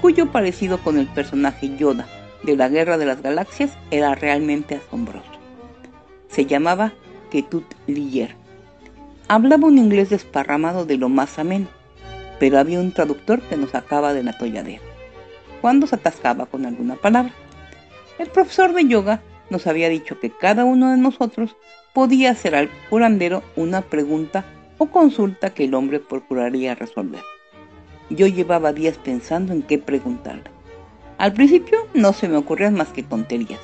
cuyo 0.00 0.30
parecido 0.30 0.78
con 0.78 0.98
el 0.98 1.06
personaje 1.08 1.76
Yoda 1.76 2.06
de 2.42 2.56
la 2.56 2.68
Guerra 2.68 2.98
de 2.98 3.06
las 3.06 3.22
Galaxias 3.22 3.72
era 3.90 4.14
realmente 4.14 4.74
asombroso. 4.74 5.30
Se 6.28 6.46
llamaba 6.46 6.92
Ketut 7.30 7.64
Lier. 7.86 8.36
Hablaba 9.26 9.66
un 9.66 9.78
inglés 9.78 10.10
desparramado 10.10 10.84
de 10.84 10.98
lo 10.98 11.08
más 11.08 11.38
ameno, 11.38 11.68
pero 12.38 12.58
había 12.58 12.78
un 12.78 12.92
traductor 12.92 13.40
que 13.42 13.56
nos 13.56 13.70
sacaba 13.70 14.12
del 14.12 14.28
atolladero, 14.28 14.82
cuando 15.60 15.86
se 15.86 15.94
atascaba 15.94 16.46
con 16.46 16.66
alguna 16.66 16.96
palabra. 16.96 17.32
El 18.18 18.28
profesor 18.28 18.72
de 18.72 18.86
yoga 18.86 19.22
nos 19.50 19.66
había 19.66 19.88
dicho 19.88 20.20
que 20.20 20.30
cada 20.30 20.64
uno 20.64 20.90
de 20.90 20.96
nosotros 20.96 21.56
podía 21.92 22.30
hacer 22.30 22.54
al 22.54 22.70
curandero 22.90 23.42
una 23.56 23.82
pregunta 23.82 24.44
o 24.78 24.86
consulta 24.86 25.50
que 25.50 25.64
el 25.64 25.74
hombre 25.74 26.00
procuraría 26.00 26.74
resolver. 26.74 27.22
Yo 28.10 28.26
llevaba 28.26 28.72
días 28.72 28.98
pensando 28.98 29.52
en 29.52 29.62
qué 29.62 29.78
preguntarle. 29.78 30.50
Al 31.18 31.32
principio 31.32 31.86
no 31.94 32.12
se 32.12 32.28
me 32.28 32.36
ocurrían 32.36 32.74
más 32.74 32.88
que 32.88 33.02
tonterías. 33.02 33.60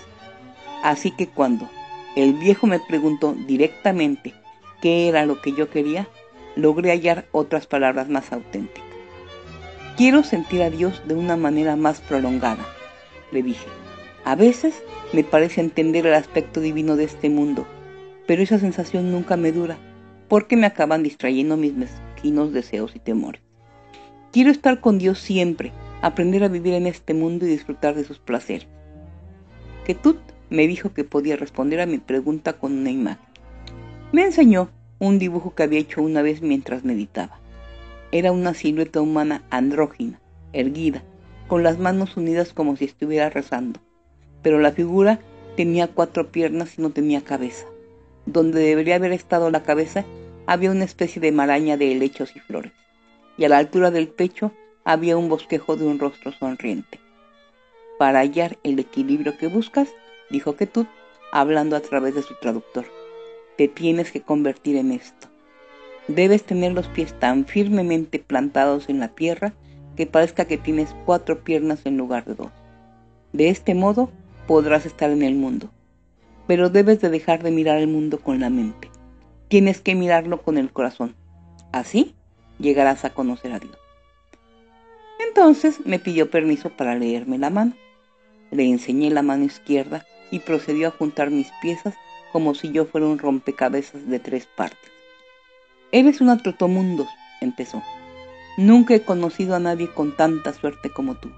Así 0.82 1.10
que 1.10 1.28
cuando 1.28 1.68
el 2.16 2.34
viejo 2.34 2.66
me 2.66 2.80
preguntó 2.80 3.34
directamente 3.46 4.34
qué 4.80 5.08
era 5.08 5.26
lo 5.26 5.40
que 5.40 5.52
yo 5.52 5.68
quería, 5.70 6.08
logré 6.56 6.90
hallar 6.90 7.26
otras 7.32 7.66
palabras 7.66 8.08
más 8.08 8.32
auténticas. 8.32 8.84
Quiero 9.96 10.24
sentir 10.24 10.62
a 10.62 10.70
Dios 10.70 11.02
de 11.06 11.14
una 11.14 11.36
manera 11.36 11.76
más 11.76 12.00
prolongada, 12.00 12.64
le 13.32 13.42
dije. 13.42 13.79
A 14.24 14.35
veces 14.35 14.83
me 15.14 15.24
parece 15.24 15.62
entender 15.62 16.06
el 16.06 16.12
aspecto 16.12 16.61
divino 16.61 16.96
de 16.96 17.04
este 17.04 17.30
mundo, 17.30 17.66
pero 18.26 18.42
esa 18.42 18.59
sensación 18.59 19.11
nunca 19.11 19.38
me 19.38 19.50
dura, 19.50 19.78
porque 20.28 20.56
me 20.56 20.66
acaban 20.66 21.02
distrayendo 21.02 21.56
mis 21.56 21.74
mezquinos 21.74 22.52
deseos 22.52 22.94
y 22.94 22.98
temores. 22.98 23.40
Quiero 24.30 24.50
estar 24.50 24.80
con 24.80 24.98
Dios 24.98 25.18
siempre, 25.18 25.72
aprender 26.02 26.44
a 26.44 26.48
vivir 26.48 26.74
en 26.74 26.87
este 26.87 27.14
mundo 27.14 27.46
y 27.46 27.48
disfrutar 27.48 27.94
de 27.94 28.04
sus 28.04 28.18
placeres. 28.18 28.68
Ketut 29.87 30.18
me 30.50 30.66
dijo 30.66 30.92
que 30.92 31.04
podía 31.04 31.37
responder 31.37 31.80
a 31.80 31.87
mi 31.87 31.98
pregunta 31.98 32.52
con 32.52 32.72
una 32.76 32.90
imagen. 32.90 33.26
Me 34.12 34.22
enseñó 34.22 34.68
un 34.98 35.18
dibujo 35.18 35.54
que 35.54 35.62
había 35.62 35.80
hecho 35.80 36.02
una 36.02 36.20
vez 36.20 36.42
mientras 36.42 36.85
meditaba. 36.85 37.40
Era 38.12 38.33
una 38.33 38.52
silueta 38.52 39.00
humana 39.00 39.44
andrógina, 39.48 40.20
erguida, 40.52 41.02
con 41.48 41.62
las 41.62 41.78
manos 41.78 42.18
unidas 42.18 42.52
como 42.52 42.76
si 42.76 42.85
estuviera 42.85 43.30
rezando 43.30 43.80
pero 44.42 44.59
la 44.59 44.72
figura 44.72 45.20
tenía 45.57 45.88
cuatro 45.88 46.31
piernas 46.31 46.79
y 46.79 46.83
no 46.83 46.90
tenía 46.90 47.22
cabeza. 47.22 47.66
Donde 48.26 48.61
debería 48.61 48.96
haber 48.96 49.12
estado 49.12 49.50
la 49.50 49.62
cabeza 49.62 50.05
había 50.46 50.70
una 50.70 50.85
especie 50.85 51.20
de 51.20 51.33
maraña 51.33 51.76
de 51.76 51.92
helechos 51.92 52.35
y 52.35 52.40
flores, 52.40 52.72
y 53.37 53.44
a 53.44 53.48
la 53.48 53.59
altura 53.59 53.90
del 53.90 54.09
pecho 54.09 54.53
había 54.85 55.16
un 55.16 55.29
bosquejo 55.29 55.76
de 55.76 55.87
un 55.87 55.98
rostro 55.98 56.33
sonriente. 56.33 56.98
Para 57.98 58.20
hallar 58.20 58.59
el 58.62 58.79
equilibrio 58.79 59.37
que 59.37 59.46
buscas, 59.46 59.88
dijo 60.31 60.57
Ketut, 60.57 60.88
hablando 61.33 61.76
a 61.76 61.81
través 61.81 62.14
de 62.14 62.22
su 62.22 62.35
traductor, 62.40 62.87
te 63.57 63.68
tienes 63.68 64.11
que 64.11 64.22
convertir 64.22 64.76
en 64.76 64.92
esto. 64.92 65.29
Debes 66.09 66.44
tener 66.44 66.72
los 66.72 66.88
pies 66.88 67.12
tan 67.18 67.44
firmemente 67.44 68.18
plantados 68.18 68.88
en 68.88 69.00
la 69.00 69.09
tierra 69.09 69.53
que 69.96 70.07
parezca 70.07 70.46
que 70.46 70.57
tienes 70.57 70.94
cuatro 71.05 71.44
piernas 71.44 71.85
en 71.85 71.96
lugar 71.96 72.24
de 72.24 72.35
dos. 72.35 72.50
De 73.33 73.50
este 73.50 73.74
modo 73.74 74.11
podrás 74.50 74.84
estar 74.84 75.10
en 75.10 75.22
el 75.22 75.36
mundo, 75.36 75.70
pero 76.48 76.70
debes 76.70 77.00
de 77.00 77.08
dejar 77.08 77.40
de 77.44 77.52
mirar 77.52 77.78
el 77.78 77.86
mundo 77.86 78.18
con 78.18 78.40
la 78.40 78.50
mente. 78.50 78.90
Tienes 79.46 79.80
que 79.80 79.94
mirarlo 79.94 80.42
con 80.42 80.58
el 80.58 80.72
corazón. 80.72 81.14
Así 81.70 82.16
llegarás 82.58 83.04
a 83.04 83.10
conocer 83.10 83.52
a 83.52 83.60
Dios. 83.60 83.78
Entonces 85.24 85.86
me 85.86 86.00
pidió 86.00 86.30
permiso 86.30 86.68
para 86.68 86.96
leerme 86.96 87.38
la 87.38 87.50
mano. 87.50 87.76
Le 88.50 88.64
enseñé 88.64 89.10
la 89.10 89.22
mano 89.22 89.44
izquierda 89.44 90.04
y 90.32 90.40
procedió 90.40 90.88
a 90.88 90.96
juntar 90.98 91.30
mis 91.30 91.52
piezas 91.62 91.94
como 92.32 92.56
si 92.56 92.72
yo 92.72 92.86
fuera 92.86 93.06
un 93.06 93.20
rompecabezas 93.20 94.08
de 94.08 94.18
tres 94.18 94.48
partes. 94.56 94.90
Eres 95.92 96.20
una 96.20 96.38
trotomundos, 96.38 97.06
empezó. 97.40 97.84
Nunca 98.56 98.96
he 98.96 99.02
conocido 99.02 99.54
a 99.54 99.60
nadie 99.60 99.86
con 99.94 100.16
tanta 100.16 100.52
suerte 100.52 100.90
como 100.90 101.14
tú. 101.14 101.30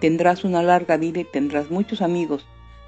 Tendrás 0.00 0.44
una 0.44 0.62
larga 0.62 0.96
vida 0.96 1.20
y 1.20 1.24
tendrás 1.24 1.70
muchos 1.70 2.02
amigos, 2.02 2.46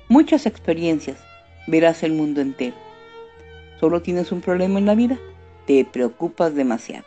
muchas 0.09 0.47
experiencias, 0.47 1.19
verás 1.67 2.03
el 2.03 2.13
mundo 2.13 2.41
entero. 2.41 2.77
Solo 3.81 4.03
tienes 4.03 4.31
un 4.31 4.41
problema 4.41 4.79
en 4.79 4.87
la 4.87 4.95
vida, 4.95 5.19
te 5.67 5.85
preocupas 5.85 6.55
demasiado. 6.55 7.05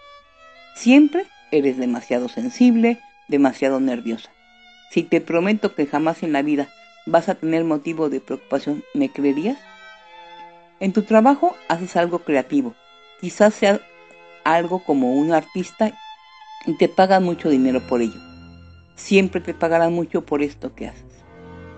Siempre 0.75 1.25
eres 1.51 1.77
demasiado 1.77 2.27
sensible, 2.27 2.99
demasiado 3.27 3.79
nerviosa. 3.79 4.29
Si 4.91 5.03
te 5.03 5.21
prometo 5.21 5.73
que 5.73 5.85
jamás 5.85 6.23
en 6.23 6.33
la 6.33 6.41
vida 6.41 6.67
vas 7.05 7.29
a 7.29 7.35
tener 7.35 7.63
motivo 7.63 8.09
de 8.09 8.19
preocupación, 8.19 8.83
¿me 8.93 9.09
creerías? 9.09 9.57
En 10.79 10.91
tu 10.91 11.03
trabajo 11.03 11.55
haces 11.69 11.95
algo 11.95 12.19
creativo, 12.19 12.75
quizás 13.21 13.53
sea 13.53 13.79
algo 14.43 14.83
como 14.83 15.13
un 15.13 15.31
artista 15.31 15.93
y 16.65 16.77
te 16.77 16.89
pagan 16.89 17.23
mucho 17.23 17.49
dinero 17.49 17.79
por 17.87 18.01
ello. 18.01 18.32
Siempre 18.95 19.41
te 19.41 19.53
pagarán 19.53 19.93
mucho 19.93 20.25
por 20.25 20.41
esto 20.41 20.75
que 20.75 20.87
haces. 20.87 21.23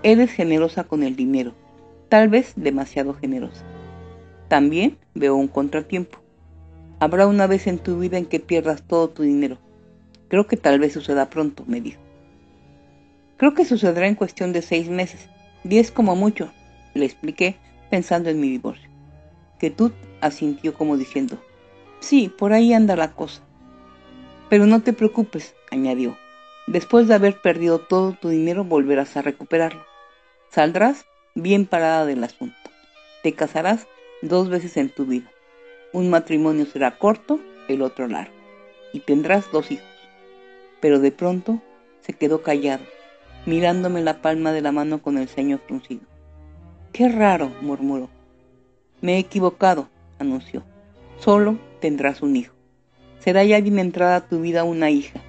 Eres 0.02 0.30
generosa 0.30 0.84
con 0.84 1.02
el 1.02 1.16
dinero, 1.16 1.54
tal 2.08 2.28
vez 2.28 2.52
demasiado 2.56 3.14
generosa. 3.14 3.64
También 4.48 4.98
veo 5.14 5.34
un 5.34 5.48
contratiempo. 5.48 6.18
Habrá 7.00 7.26
una 7.26 7.46
vez 7.46 7.66
en 7.66 7.78
tu 7.78 7.98
vida 7.98 8.18
en 8.18 8.26
que 8.26 8.40
pierdas 8.40 8.82
todo 8.82 9.08
tu 9.08 9.22
dinero. 9.22 9.58
Creo 10.28 10.46
que 10.46 10.56
tal 10.56 10.78
vez 10.78 10.92
suceda 10.92 11.30
pronto, 11.30 11.64
me 11.66 11.80
dijo. 11.80 12.00
Creo 13.36 13.54
que 13.54 13.64
sucederá 13.64 14.06
en 14.06 14.14
cuestión 14.14 14.52
de 14.52 14.62
seis 14.62 14.88
meses, 14.88 15.28
diez 15.62 15.90
como 15.90 16.16
mucho, 16.16 16.50
le 16.94 17.04
expliqué 17.04 17.56
pensando 17.90 18.30
en 18.30 18.40
mi 18.40 18.48
divorcio. 18.48 18.88
Que 19.58 19.74
asintió 20.20 20.74
como 20.74 20.96
diciendo, 20.96 21.38
sí, 22.00 22.28
por 22.28 22.52
ahí 22.52 22.72
anda 22.72 22.96
la 22.96 23.12
cosa. 23.12 23.42
Pero 24.48 24.66
no 24.66 24.80
te 24.82 24.92
preocupes, 24.92 25.54
añadió. 25.70 26.16
Después 26.66 27.08
de 27.08 27.14
haber 27.14 27.40
perdido 27.40 27.78
todo 27.78 28.12
tu 28.12 28.28
dinero 28.28 28.64
volverás 28.64 29.16
a 29.16 29.22
recuperarlo. 29.22 29.84
Saldrás 30.50 31.06
bien 31.34 31.66
parada 31.66 32.06
del 32.06 32.24
asunto. 32.24 32.56
Te 33.22 33.32
casarás 33.32 33.86
dos 34.22 34.48
veces 34.48 34.76
en 34.76 34.90
tu 34.90 35.06
vida. 35.06 35.30
Un 35.92 36.10
matrimonio 36.10 36.66
será 36.66 36.98
corto, 36.98 37.40
el 37.68 37.82
otro 37.82 38.08
largo. 38.08 38.34
Y 38.92 39.00
tendrás 39.00 39.50
dos 39.52 39.70
hijos. 39.70 39.86
Pero 40.80 40.98
de 40.98 41.12
pronto 41.12 41.62
se 42.00 42.12
quedó 42.12 42.42
callado 42.42 42.84
mirándome 43.46 44.02
la 44.02 44.20
palma 44.20 44.52
de 44.52 44.60
la 44.60 44.72
mano 44.72 45.00
con 45.00 45.16
el 45.16 45.28
ceño 45.28 45.58
fruncido. 45.58 46.02
Qué 46.92 47.08
raro, 47.08 47.50
murmuró. 47.62 48.10
Me 49.00 49.14
he 49.14 49.18
equivocado, 49.18 49.88
anunció. 50.18 50.64
Solo 51.20 51.58
tendrás 51.80 52.22
un 52.22 52.36
hijo. 52.36 52.54
Será 53.20 53.44
ya 53.44 53.60
bien 53.60 53.78
entrada 53.78 54.26
tu 54.28 54.40
vida 54.40 54.64
una 54.64 54.90
hija. 54.90 55.20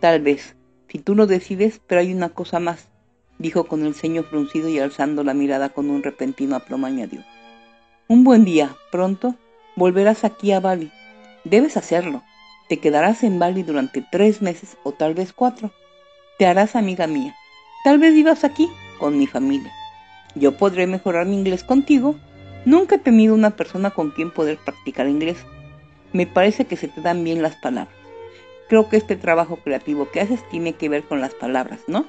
Tal 0.00 0.20
vez, 0.20 0.56
si 0.92 0.98
tú 0.98 1.14
lo 1.14 1.26
decides, 1.26 1.80
pero 1.86 2.02
hay 2.02 2.12
una 2.12 2.28
cosa 2.28 2.60
más, 2.60 2.90
dijo 3.38 3.64
con 3.64 3.86
el 3.86 3.94
ceño 3.94 4.24
fruncido 4.24 4.68
y 4.68 4.78
alzando 4.78 5.24
la 5.24 5.32
mirada 5.32 5.70
con 5.70 5.88
un 5.88 6.02
repentino 6.02 6.54
aplomo 6.54 6.86
añadió. 6.86 7.24
Un 8.08 8.24
buen 8.24 8.44
día, 8.44 8.76
pronto, 8.90 9.34
volverás 9.74 10.22
aquí 10.22 10.52
a 10.52 10.60
Bali. 10.60 10.92
Debes 11.44 11.78
hacerlo. 11.78 12.22
Te 12.68 12.78
quedarás 12.78 13.22
en 13.22 13.38
Bali 13.38 13.62
durante 13.62 14.04
tres 14.12 14.42
meses 14.42 14.76
o 14.82 14.92
tal 14.92 15.14
vez 15.14 15.32
cuatro. 15.32 15.72
Te 16.38 16.44
harás 16.44 16.76
amiga 16.76 17.06
mía. 17.06 17.34
Tal 17.84 17.98
vez 17.98 18.12
vivas 18.12 18.44
aquí 18.44 18.68
con 18.98 19.18
mi 19.18 19.26
familia. 19.26 19.72
Yo 20.34 20.58
podré 20.58 20.86
mejorar 20.86 21.24
mi 21.26 21.36
inglés 21.36 21.64
contigo. 21.64 22.16
Nunca 22.66 22.96
he 22.96 22.98
tenido 22.98 23.34
una 23.34 23.56
persona 23.56 23.92
con 23.92 24.10
quien 24.10 24.30
poder 24.30 24.58
practicar 24.58 25.08
inglés. 25.08 25.38
Me 26.12 26.26
parece 26.26 26.66
que 26.66 26.76
se 26.76 26.88
te 26.88 27.00
dan 27.00 27.24
bien 27.24 27.40
las 27.40 27.56
palabras. 27.56 28.01
Creo 28.72 28.88
que 28.88 28.96
este 28.96 29.16
trabajo 29.16 29.56
creativo 29.56 30.10
que 30.10 30.22
haces 30.22 30.40
tiene 30.48 30.72
que 30.72 30.88
ver 30.88 31.02
con 31.02 31.20
las 31.20 31.34
palabras, 31.34 31.80
¿no? 31.88 32.06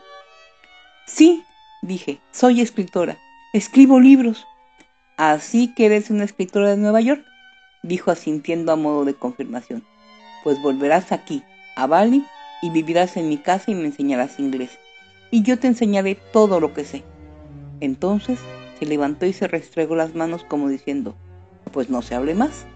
Sí, 1.05 1.43
dije, 1.81 2.21
soy 2.31 2.61
escritora. 2.61 3.17
Escribo 3.51 3.99
libros. 3.99 4.47
Así 5.17 5.73
que 5.75 5.87
eres 5.87 6.09
una 6.09 6.23
escritora 6.23 6.69
de 6.69 6.77
Nueva 6.77 7.01
York, 7.01 7.25
dijo 7.81 8.11
asintiendo 8.11 8.71
a 8.71 8.77
modo 8.77 9.03
de 9.03 9.13
confirmación. 9.13 9.83
Pues 10.45 10.61
volverás 10.61 11.11
aquí, 11.11 11.43
a 11.75 11.85
Bali, 11.85 12.23
y 12.61 12.69
vivirás 12.69 13.17
en 13.17 13.27
mi 13.27 13.39
casa 13.39 13.69
y 13.69 13.75
me 13.75 13.83
enseñarás 13.83 14.39
inglés 14.39 14.79
y 15.31 15.41
yo 15.41 15.59
te 15.59 15.67
enseñaré 15.67 16.15
todo 16.31 16.61
lo 16.61 16.73
que 16.73 16.85
sé. 16.85 17.03
Entonces 17.81 18.39
se 18.79 18.85
levantó 18.85 19.25
y 19.25 19.33
se 19.33 19.49
restregó 19.49 19.97
las 19.97 20.15
manos 20.15 20.45
como 20.45 20.69
diciendo, 20.69 21.13
pues 21.73 21.89
no 21.89 22.01
se 22.01 22.15
hable 22.15 22.35
más. 22.35 22.67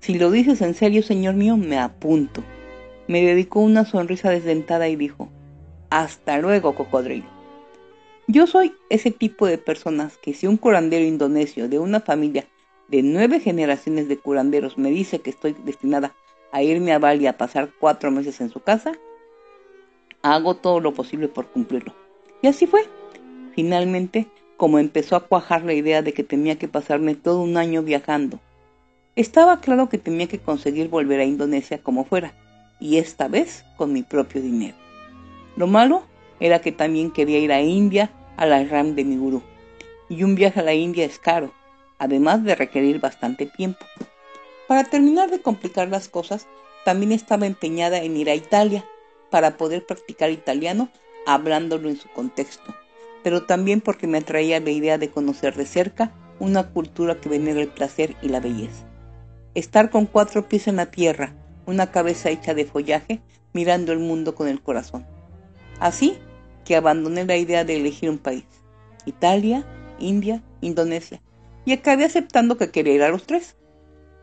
Si 0.00 0.18
lo 0.18 0.30
dices 0.30 0.60
en 0.60 0.74
serio, 0.74 1.02
señor 1.02 1.36
mío, 1.36 1.56
me 1.56 1.78
apunto. 1.78 2.44
Me 3.10 3.22
dedicó 3.22 3.58
una 3.58 3.84
sonrisa 3.84 4.30
desdentada 4.30 4.88
y 4.88 4.94
dijo, 4.94 5.28
hasta 5.90 6.38
luego, 6.38 6.76
cocodrilo. 6.76 7.26
Yo 8.28 8.46
soy 8.46 8.72
ese 8.88 9.10
tipo 9.10 9.48
de 9.48 9.58
personas 9.58 10.16
que 10.18 10.32
si 10.32 10.46
un 10.46 10.56
curandero 10.56 11.04
indonesio 11.04 11.68
de 11.68 11.80
una 11.80 11.98
familia 11.98 12.46
de 12.86 13.02
nueve 13.02 13.40
generaciones 13.40 14.06
de 14.06 14.16
curanderos 14.16 14.78
me 14.78 14.92
dice 14.92 15.18
que 15.18 15.30
estoy 15.30 15.56
destinada 15.64 16.14
a 16.52 16.62
irme 16.62 16.92
a 16.92 17.00
Bali 17.00 17.26
a 17.26 17.36
pasar 17.36 17.70
cuatro 17.80 18.12
meses 18.12 18.40
en 18.40 18.48
su 18.48 18.60
casa, 18.60 18.92
hago 20.22 20.54
todo 20.54 20.78
lo 20.78 20.94
posible 20.94 21.26
por 21.26 21.48
cumplirlo. 21.48 21.92
Y 22.42 22.46
así 22.46 22.68
fue. 22.68 22.84
Finalmente, 23.56 24.28
como 24.56 24.78
empezó 24.78 25.16
a 25.16 25.26
cuajar 25.26 25.64
la 25.64 25.74
idea 25.74 26.00
de 26.02 26.12
que 26.12 26.22
tenía 26.22 26.60
que 26.60 26.68
pasarme 26.68 27.16
todo 27.16 27.42
un 27.42 27.56
año 27.56 27.82
viajando, 27.82 28.38
estaba 29.16 29.60
claro 29.60 29.88
que 29.88 29.98
tenía 29.98 30.28
que 30.28 30.38
conseguir 30.38 30.88
volver 30.88 31.18
a 31.18 31.24
Indonesia 31.24 31.82
como 31.82 32.04
fuera, 32.04 32.34
y 32.80 32.96
esta 32.96 33.28
vez 33.28 33.64
con 33.76 33.92
mi 33.92 34.02
propio 34.02 34.40
dinero. 34.42 34.76
Lo 35.56 35.66
malo 35.66 36.02
era 36.40 36.60
que 36.60 36.72
también 36.72 37.10
quería 37.10 37.38
ir 37.38 37.52
a 37.52 37.60
India 37.60 38.10
a 38.36 38.46
la 38.46 38.64
RAM 38.64 38.94
de 38.94 39.04
mi 39.04 39.16
gurú, 39.16 39.42
y 40.08 40.22
un 40.24 40.34
viaje 40.34 40.60
a 40.60 40.64
la 40.64 40.74
India 40.74 41.04
es 41.04 41.18
caro, 41.18 41.52
además 41.98 42.42
de 42.42 42.54
requerir 42.54 42.98
bastante 43.00 43.46
tiempo. 43.46 43.84
Para 44.66 44.84
terminar 44.84 45.30
de 45.30 45.42
complicar 45.42 45.88
las 45.88 46.08
cosas, 46.08 46.46
también 46.84 47.12
estaba 47.12 47.46
empeñada 47.46 47.98
en 47.98 48.16
ir 48.16 48.30
a 48.30 48.34
Italia, 48.34 48.84
para 49.30 49.56
poder 49.56 49.86
practicar 49.86 50.30
italiano 50.30 50.90
hablándolo 51.26 51.88
en 51.88 51.96
su 51.96 52.08
contexto, 52.08 52.74
pero 53.22 53.44
también 53.44 53.80
porque 53.80 54.06
me 54.06 54.18
atraía 54.18 54.60
la 54.60 54.70
idea 54.70 54.98
de 54.98 55.10
conocer 55.10 55.54
de 55.54 55.66
cerca 55.66 56.12
una 56.38 56.70
cultura 56.72 57.20
que 57.20 57.28
venera 57.28 57.60
el 57.60 57.68
placer 57.68 58.16
y 58.22 58.28
la 58.28 58.40
belleza. 58.40 58.86
Estar 59.54 59.90
con 59.90 60.06
cuatro 60.06 60.48
pies 60.48 60.68
en 60.68 60.76
la 60.76 60.86
tierra, 60.86 61.34
una 61.70 61.90
cabeza 61.90 62.30
hecha 62.30 62.52
de 62.52 62.64
follaje, 62.64 63.20
mirando 63.52 63.92
el 63.92 63.98
mundo 63.98 64.34
con 64.34 64.48
el 64.48 64.60
corazón. 64.60 65.06
Así 65.78 66.18
que 66.64 66.76
abandoné 66.76 67.24
la 67.24 67.36
idea 67.36 67.64
de 67.64 67.76
elegir 67.76 68.10
un 68.10 68.18
país, 68.18 68.44
Italia, 69.06 69.64
India, 69.98 70.42
Indonesia, 70.60 71.20
y 71.64 71.72
acabé 71.72 72.04
aceptando 72.04 72.56
que 72.56 72.70
quería 72.70 72.94
ir 72.94 73.02
a 73.02 73.08
los 73.08 73.24
tres, 73.24 73.56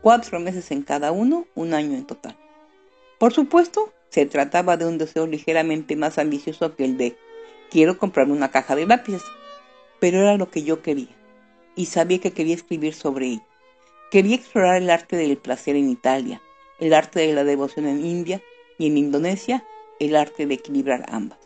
cuatro 0.02 0.38
meses 0.40 0.70
en 0.70 0.82
cada 0.82 1.10
uno, 1.10 1.46
un 1.54 1.74
año 1.74 1.96
en 1.96 2.06
total. 2.06 2.36
Por 3.18 3.32
supuesto, 3.32 3.92
se 4.10 4.26
trataba 4.26 4.76
de 4.76 4.86
un 4.86 4.98
deseo 4.98 5.26
ligeramente 5.26 5.96
más 5.96 6.18
ambicioso 6.18 6.76
que 6.76 6.84
el 6.84 6.96
de 6.96 7.16
quiero 7.70 7.98
comprarme 7.98 8.34
una 8.34 8.50
caja 8.50 8.76
de 8.76 8.86
lápices, 8.86 9.24
pero 10.00 10.18
era 10.18 10.36
lo 10.36 10.50
que 10.50 10.62
yo 10.62 10.82
quería, 10.82 11.14
y 11.74 11.86
sabía 11.86 12.20
que 12.20 12.32
quería 12.32 12.54
escribir 12.54 12.94
sobre 12.94 13.26
ello. 13.26 13.46
Quería 14.10 14.36
explorar 14.36 14.76
el 14.76 14.90
arte 14.90 15.16
del 15.16 15.36
placer 15.36 15.76
en 15.76 15.90
Italia, 15.90 16.40
el 16.80 16.94
arte 16.94 17.20
de 17.20 17.32
la 17.32 17.44
devoción 17.44 17.86
en 17.86 18.04
India 18.04 18.42
y 18.78 18.86
en 18.86 18.96
Indonesia, 18.98 19.64
el 19.98 20.16
arte 20.16 20.46
de 20.46 20.54
equilibrar 20.54 21.06
ambas. 21.08 21.38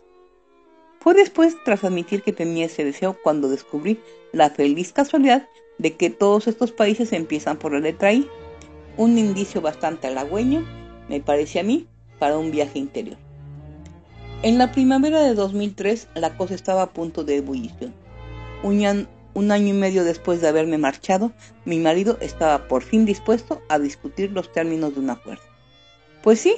Fue 1.01 1.15
después, 1.15 1.57
tras 1.65 1.83
admitir 1.85 2.23
que 2.23 2.33
tenía 2.33 2.67
ese 2.67 2.85
deseo, 2.85 3.17
cuando 3.23 3.49
descubrí 3.49 3.99
la 4.33 4.51
feliz 4.51 4.93
casualidad 4.93 5.49
de 5.79 5.97
que 5.97 6.11
todos 6.11 6.47
estos 6.47 6.71
países 6.71 7.13
empiezan 7.13 7.59
por 7.59 7.73
la 7.73 7.81
letra 7.81 8.13
I, 8.13 8.29
un 8.97 9.19
indicio 9.19 9.61
bastante 9.61 10.07
halagüeño, 10.07 10.65
me 11.09 11.21
parece 11.21 11.61
a 11.61 11.65
mí, 11.65 11.89
para 12.19 12.39
un 12.39 12.53
viaje 12.53 12.79
interior. 12.79 13.17
En 14.43 14.59
la 14.59 14.71
primavera 14.73 15.21
de 15.23 15.35
2003 15.35 16.09
la 16.15 16.37
cosa 16.37 16.55
estaba 16.55 16.83
a 16.83 16.93
punto 16.93 17.25
de 17.25 17.37
ebullición. 17.37 17.95
Un, 18.63 19.09
un 19.35 19.51
año 19.51 19.69
y 19.69 19.73
medio 19.73 20.05
después 20.05 20.41
de 20.41 20.49
haberme 20.49 20.79
marchado, 20.79 21.33
mi 21.65 21.79
marido 21.79 22.19
estaba 22.21 22.69
por 22.69 22.83
fin 22.83 23.05
dispuesto 23.05 23.63
a 23.69 23.79
discutir 23.79 24.33
los 24.33 24.53
términos 24.53 24.95
de 24.95 25.01
un 25.01 25.11
acuerdo. 25.11 25.43
Pues 26.23 26.41
sí, 26.41 26.57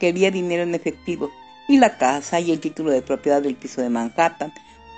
quería 0.00 0.30
dinero 0.30 0.62
en 0.62 0.74
efectivo, 0.74 1.30
y 1.68 1.78
la 1.78 1.96
casa 1.98 2.40
y 2.40 2.50
el 2.50 2.60
título 2.60 2.90
de 2.90 3.02
propiedad 3.02 3.42
del 3.42 3.56
piso 3.56 3.80
de 3.80 3.90
Manhattan, 3.90 4.52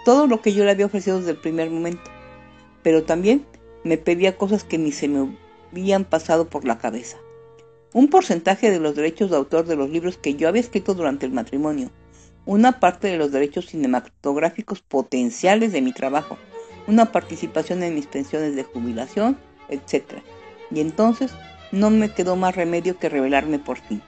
todo 0.05 0.27
lo 0.27 0.41
que 0.41 0.53
yo 0.53 0.65
le 0.65 0.71
había 0.71 0.87
ofrecido 0.87 1.19
desde 1.19 1.33
el 1.33 1.39
primer 1.39 1.71
momento. 1.71 2.11
Pero 2.83 3.05
también 3.05 3.47
me 3.85 3.99
pedía 3.99 4.37
cosas 4.37 4.65
que 4.65 4.79
ni 4.79 4.93
se 4.93 5.09
me 5.09 5.37
habían 5.71 6.05
pasado 6.05 6.49
por 6.49 6.65
la 6.65 6.79
cabeza. 6.79 7.19
Un 7.93 8.09
porcentaje 8.09 8.71
de 8.71 8.81
los 8.81 8.95
derechos 8.95 9.31
de 9.31 9.37
autor 9.37 9.67
de 9.67 9.77
los 9.77 9.91
libros 9.91 10.17
que 10.17 10.35
yo 10.35 10.49
había 10.49 10.61
escrito 10.61 10.95
durante 10.95 11.27
el 11.27 11.33
matrimonio, 11.33 11.91
una 12.45 12.79
parte 12.79 13.09
de 13.09 13.17
los 13.17 13.33
derechos 13.33 13.67
cinematográficos 13.67 14.81
potenciales 14.81 15.73
de 15.73 15.83
mi 15.83 15.93
trabajo, 15.93 16.37
una 16.87 17.13
participación 17.13 17.83
en 17.83 17.95
mis 17.95 18.07
pensiones 18.07 18.57
de 18.57 18.65
jubilación, 18.65 19.39
etc. 19.69 20.21
Y 20.71 20.81
entonces 20.81 21.33
no 21.73 21.91
me 21.91 22.11
quedó 22.11 22.37
más 22.37 22.55
remedio 22.55 22.99
que 22.99 23.09
revelarme 23.09 23.59
por 23.59 23.79
fin. 23.79 24.03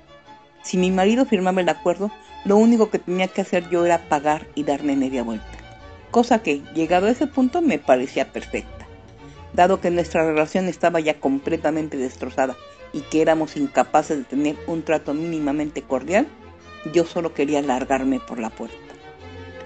Si 0.62 0.76
mi 0.76 0.90
marido 0.90 1.24
firmaba 1.24 1.60
el 1.60 1.68
acuerdo, 1.68 2.10
lo 2.44 2.56
único 2.56 2.90
que 2.90 2.98
tenía 2.98 3.28
que 3.28 3.40
hacer 3.40 3.68
yo 3.70 3.84
era 3.84 4.08
pagar 4.08 4.46
y 4.54 4.64
darme 4.64 4.96
media 4.96 5.22
vuelta. 5.22 5.46
Cosa 6.10 6.42
que, 6.42 6.62
llegado 6.74 7.06
a 7.06 7.10
ese 7.10 7.26
punto, 7.26 7.60
me 7.60 7.78
parecía 7.78 8.32
perfecta. 8.32 8.86
Dado 9.52 9.80
que 9.80 9.90
nuestra 9.90 10.24
relación 10.24 10.66
estaba 10.66 11.00
ya 11.00 11.20
completamente 11.20 11.96
destrozada 11.96 12.56
y 12.92 13.00
que 13.02 13.22
éramos 13.22 13.56
incapaces 13.56 14.18
de 14.18 14.24
tener 14.24 14.56
un 14.66 14.82
trato 14.82 15.14
mínimamente 15.14 15.82
cordial, 15.82 16.26
yo 16.92 17.04
solo 17.04 17.34
quería 17.34 17.60
largarme 17.60 18.20
por 18.20 18.38
la 18.38 18.50
puerta. 18.50 18.76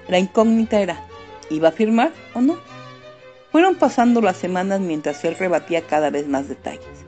La 0.09 0.19
incógnita 0.19 0.81
era, 0.81 1.05
¿iba 1.51 1.69
a 1.69 1.73
firmar 1.73 2.13
o 2.35 2.41
no? 2.41 2.59
Fueron 3.53 3.75
pasando 3.75 4.23
las 4.23 4.39
semanas 4.39 4.81
mientras 4.81 5.23
él 5.25 5.37
rebatía 5.39 5.87
cada 5.87 6.09
vez 6.09 6.27
más 6.27 6.49
detalles. 6.49 7.05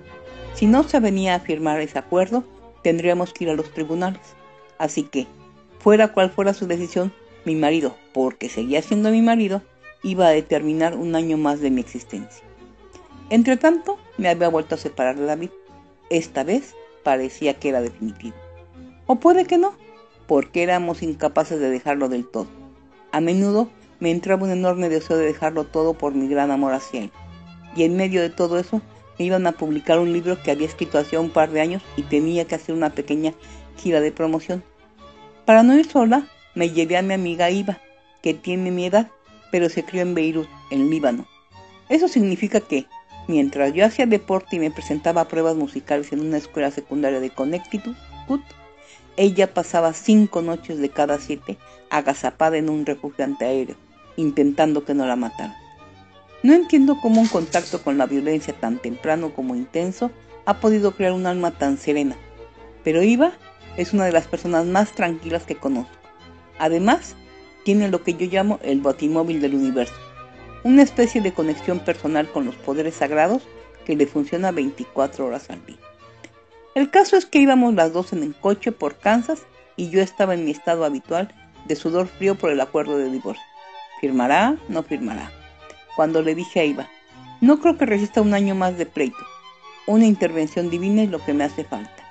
Si 0.52 0.66
no 0.66 0.82
se 0.84 1.00
venía 1.00 1.34
a 1.34 1.40
firmar 1.40 1.80
ese 1.80 1.98
acuerdo, 1.98 2.44
tendríamos 2.82 3.32
que 3.32 3.44
ir 3.44 3.50
a 3.50 3.54
los 3.54 3.72
tribunales. 3.72 4.20
Así 4.76 5.04
que, 5.04 5.26
fuera 5.78 6.12
cual 6.12 6.30
fuera 6.30 6.52
su 6.52 6.66
decisión, 6.66 7.14
mi 7.46 7.56
marido, 7.56 7.96
porque 8.12 8.50
seguía 8.50 8.82
siendo 8.82 9.10
mi 9.10 9.22
marido, 9.22 9.62
iba 10.02 10.26
a 10.26 10.32
determinar 10.32 10.94
un 10.96 11.14
año 11.14 11.38
más 11.38 11.60
de 11.60 11.70
mi 11.70 11.80
existencia. 11.80 12.44
Entre 13.30 13.56
tanto, 13.56 13.98
me 14.18 14.28
había 14.28 14.48
vuelto 14.48 14.74
a 14.74 14.78
separar 14.78 15.16
de 15.16 15.24
David. 15.24 15.50
Esta 16.10 16.44
vez 16.44 16.74
parecía 17.02 17.54
que 17.54 17.70
era 17.70 17.80
definitivo. 17.80 18.36
O 19.06 19.16
puede 19.16 19.46
que 19.46 19.56
no, 19.56 19.74
porque 20.26 20.62
éramos 20.62 21.02
incapaces 21.02 21.58
de 21.58 21.70
dejarlo 21.70 22.10
del 22.10 22.26
todo. 22.26 22.48
A 23.12 23.20
menudo 23.20 23.70
me 24.04 24.10
entraba 24.10 24.44
un 24.44 24.50
enorme 24.50 24.90
deseo 24.90 25.16
de 25.16 25.24
dejarlo 25.24 25.64
todo 25.64 25.94
por 25.94 26.12
mi 26.12 26.28
gran 26.28 26.50
amor 26.50 26.74
hacia 26.74 27.04
él. 27.04 27.10
Y 27.74 27.84
en 27.84 27.96
medio 27.96 28.20
de 28.20 28.28
todo 28.28 28.58
eso, 28.58 28.82
me 29.18 29.24
iban 29.24 29.46
a 29.46 29.52
publicar 29.52 29.98
un 29.98 30.12
libro 30.12 30.42
que 30.42 30.50
había 30.50 30.66
escrito 30.66 30.98
hacía 30.98 31.20
un 31.20 31.30
par 31.30 31.50
de 31.50 31.62
años 31.62 31.82
y 31.96 32.02
tenía 32.02 32.44
que 32.44 32.54
hacer 32.54 32.74
una 32.74 32.90
pequeña 32.90 33.32
gira 33.78 34.02
de 34.02 34.12
promoción. 34.12 34.62
Para 35.46 35.62
no 35.62 35.74
ir 35.74 35.90
sola, 35.90 36.26
me 36.54 36.68
llevé 36.68 36.98
a 36.98 37.02
mi 37.02 37.14
amiga 37.14 37.50
Iva, 37.50 37.78
que 38.20 38.34
tiene 38.34 38.70
mi 38.70 38.84
edad, 38.84 39.08
pero 39.50 39.70
se 39.70 39.84
crió 39.84 40.02
en 40.02 40.14
Beirut, 40.14 40.48
en 40.70 40.90
Líbano. 40.90 41.26
Eso 41.88 42.06
significa 42.06 42.60
que, 42.60 42.84
mientras 43.26 43.72
yo 43.72 43.86
hacía 43.86 44.04
deporte 44.04 44.56
y 44.56 44.58
me 44.58 44.70
presentaba 44.70 45.22
a 45.22 45.28
pruebas 45.28 45.56
musicales 45.56 46.12
en 46.12 46.20
una 46.20 46.36
escuela 46.36 46.70
secundaria 46.70 47.20
de 47.20 47.30
Connecticut, 47.30 47.96
ella 49.16 49.54
pasaba 49.54 49.94
cinco 49.94 50.42
noches 50.42 50.76
de 50.76 50.90
cada 50.90 51.18
siete 51.18 51.56
agazapada 51.88 52.58
en 52.58 52.68
un 52.68 52.84
refugio 52.84 53.24
antiaéreo, 53.24 53.76
intentando 54.16 54.84
que 54.84 54.94
no 54.94 55.06
la 55.06 55.16
mataran. 55.16 55.56
No 56.42 56.52
entiendo 56.52 56.98
cómo 57.00 57.20
un 57.20 57.28
contacto 57.28 57.82
con 57.82 57.96
la 57.96 58.06
violencia 58.06 58.52
tan 58.54 58.78
temprano 58.78 59.32
como 59.34 59.54
intenso 59.54 60.10
ha 60.44 60.60
podido 60.60 60.92
crear 60.92 61.12
un 61.12 61.26
alma 61.26 61.52
tan 61.52 61.78
serena, 61.78 62.16
pero 62.82 63.02
Iva 63.02 63.32
es 63.76 63.92
una 63.92 64.04
de 64.04 64.12
las 64.12 64.26
personas 64.26 64.66
más 64.66 64.92
tranquilas 64.92 65.44
que 65.44 65.56
conozco. 65.56 65.94
Además, 66.58 67.16
tiene 67.64 67.88
lo 67.88 68.02
que 68.02 68.14
yo 68.14 68.26
llamo 68.26 68.60
el 68.62 68.80
batimóvil 68.80 69.40
del 69.40 69.54
universo, 69.54 69.94
una 70.62 70.82
especie 70.82 71.20
de 71.20 71.32
conexión 71.32 71.80
personal 71.80 72.30
con 72.30 72.44
los 72.44 72.54
poderes 72.56 72.94
sagrados 72.94 73.42
que 73.84 73.96
le 73.96 74.06
funciona 74.06 74.52
24 74.52 75.26
horas 75.26 75.50
al 75.50 75.64
día. 75.64 75.78
El 76.74 76.90
caso 76.90 77.16
es 77.16 77.26
que 77.26 77.38
íbamos 77.38 77.74
las 77.74 77.92
dos 77.92 78.12
en 78.12 78.22
el 78.22 78.34
coche 78.34 78.72
por 78.72 78.96
Kansas 78.98 79.42
y 79.76 79.90
yo 79.90 80.00
estaba 80.00 80.34
en 80.34 80.44
mi 80.44 80.50
estado 80.50 80.84
habitual 80.84 81.34
de 81.66 81.76
sudor 81.76 82.06
frío 82.06 82.34
por 82.34 82.50
el 82.50 82.60
acuerdo 82.60 82.98
de 82.98 83.10
divorcio. 83.10 83.44
¿Firmará? 84.04 84.58
¿No 84.68 84.82
firmará? 84.82 85.32
cuando 85.96 86.20
le 86.20 86.34
dije 86.34 86.60
a 86.60 86.64
Iva, 86.66 86.90
no 87.40 87.58
creo 87.58 87.78
que 87.78 87.86
resista 87.86 88.20
un 88.20 88.34
año 88.34 88.54
más 88.54 88.76
de 88.76 88.84
pleito. 88.84 89.24
Una 89.86 90.04
intervención 90.04 90.68
divina 90.68 91.04
es 91.04 91.10
lo 91.10 91.24
que 91.24 91.32
me 91.32 91.44
hace 91.44 91.64
falta. 91.64 92.04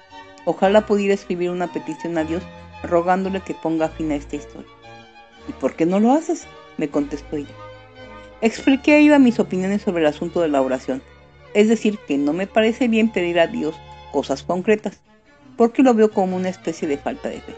Ojalá 0.46 0.88
pudiera 0.88 1.14
escribir 1.14 1.52
una 1.52 1.72
petición 1.72 2.18
a 2.18 2.24
Dios 2.24 2.42
rogándole 2.82 3.42
que 3.42 3.54
ponga 3.54 3.90
fin 3.90 4.12
a 4.12 4.16
esta 4.16 4.38
historia. 4.38 4.72
¿Y 5.48 5.52
por 5.52 5.76
qué 5.76 5.86
no 5.86 6.00
lo 6.00 6.14
haces? 6.14 6.48
me 6.78 6.90
contestó 6.90 7.36
ella. 7.36 7.54
Expliqué 8.42 8.96
a 8.96 9.00
Iva 9.00 9.20
mis 9.20 9.40
opiniones 9.40 9.84
sobre 9.84 10.02
el 10.02 10.08
asunto 10.08 10.42
de 10.42 10.48
la 10.48 10.64
oración, 10.64 11.04
es 11.54 11.70
decir, 11.70 12.00
que 12.08 12.18
no 12.18 12.34
me 12.34 12.48
parece 12.48 12.88
bien 12.88 13.12
pedir 13.12 13.40
a 13.40 13.46
Dios 13.46 13.76
cosas 14.12 14.42
concretas, 14.42 15.00
porque 15.58 15.84
lo 15.84 15.94
veo 15.94 16.10
como 16.10 16.38
una 16.38 16.50
especie 16.50 16.88
de 16.88 16.98
falta 16.98 17.30
de 17.30 17.42
fe. 17.42 17.54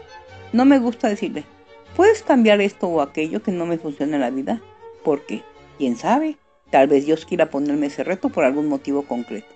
No 0.52 0.66
me 0.66 0.78
gusta 0.78 1.08
decirle, 1.08 1.46
¿puedes 1.94 2.22
cambiar 2.22 2.60
esto 2.60 2.88
o 2.88 3.00
aquello 3.00 3.42
que 3.42 3.52
no 3.52 3.66
me 3.66 3.78
funciona 3.78 4.16
en 4.16 4.22
la 4.22 4.30
vida? 4.30 4.60
Porque 5.04 5.42
Quién 5.78 5.96
sabe, 5.96 6.38
tal 6.70 6.88
vez 6.88 7.04
Dios 7.04 7.26
quiera 7.26 7.50
ponerme 7.50 7.86
ese 7.86 8.02
reto 8.02 8.30
por 8.30 8.44
algún 8.44 8.66
motivo 8.66 9.02
concreto. 9.02 9.48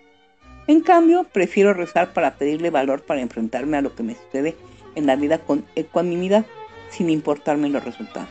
En 0.66 0.83
cambio, 0.83 1.24
prefiero 1.24 1.72
rezar 1.72 2.12
para 2.12 2.37
pedirle 2.37 2.68
valor 2.68 3.03
para 3.03 3.22
enfrentarme 3.22 3.78
a 3.78 3.81
lo 3.81 3.95
que 3.95 4.03
me 4.03 4.14
sucede 4.14 4.55
en 4.95 5.07
la 5.07 5.16
vida 5.16 5.39
con 5.39 5.64
ecuanimidad, 5.76 6.45
sin 6.91 7.09
importarme 7.09 7.70
los 7.70 7.85
resultados. 7.85 8.28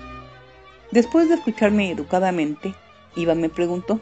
Después 0.92 1.30
de 1.30 1.36
escucharme 1.36 1.92
educadamente, 1.92 2.76
Iva 3.16 3.34
me 3.34 3.50
preguntó, 3.50 4.00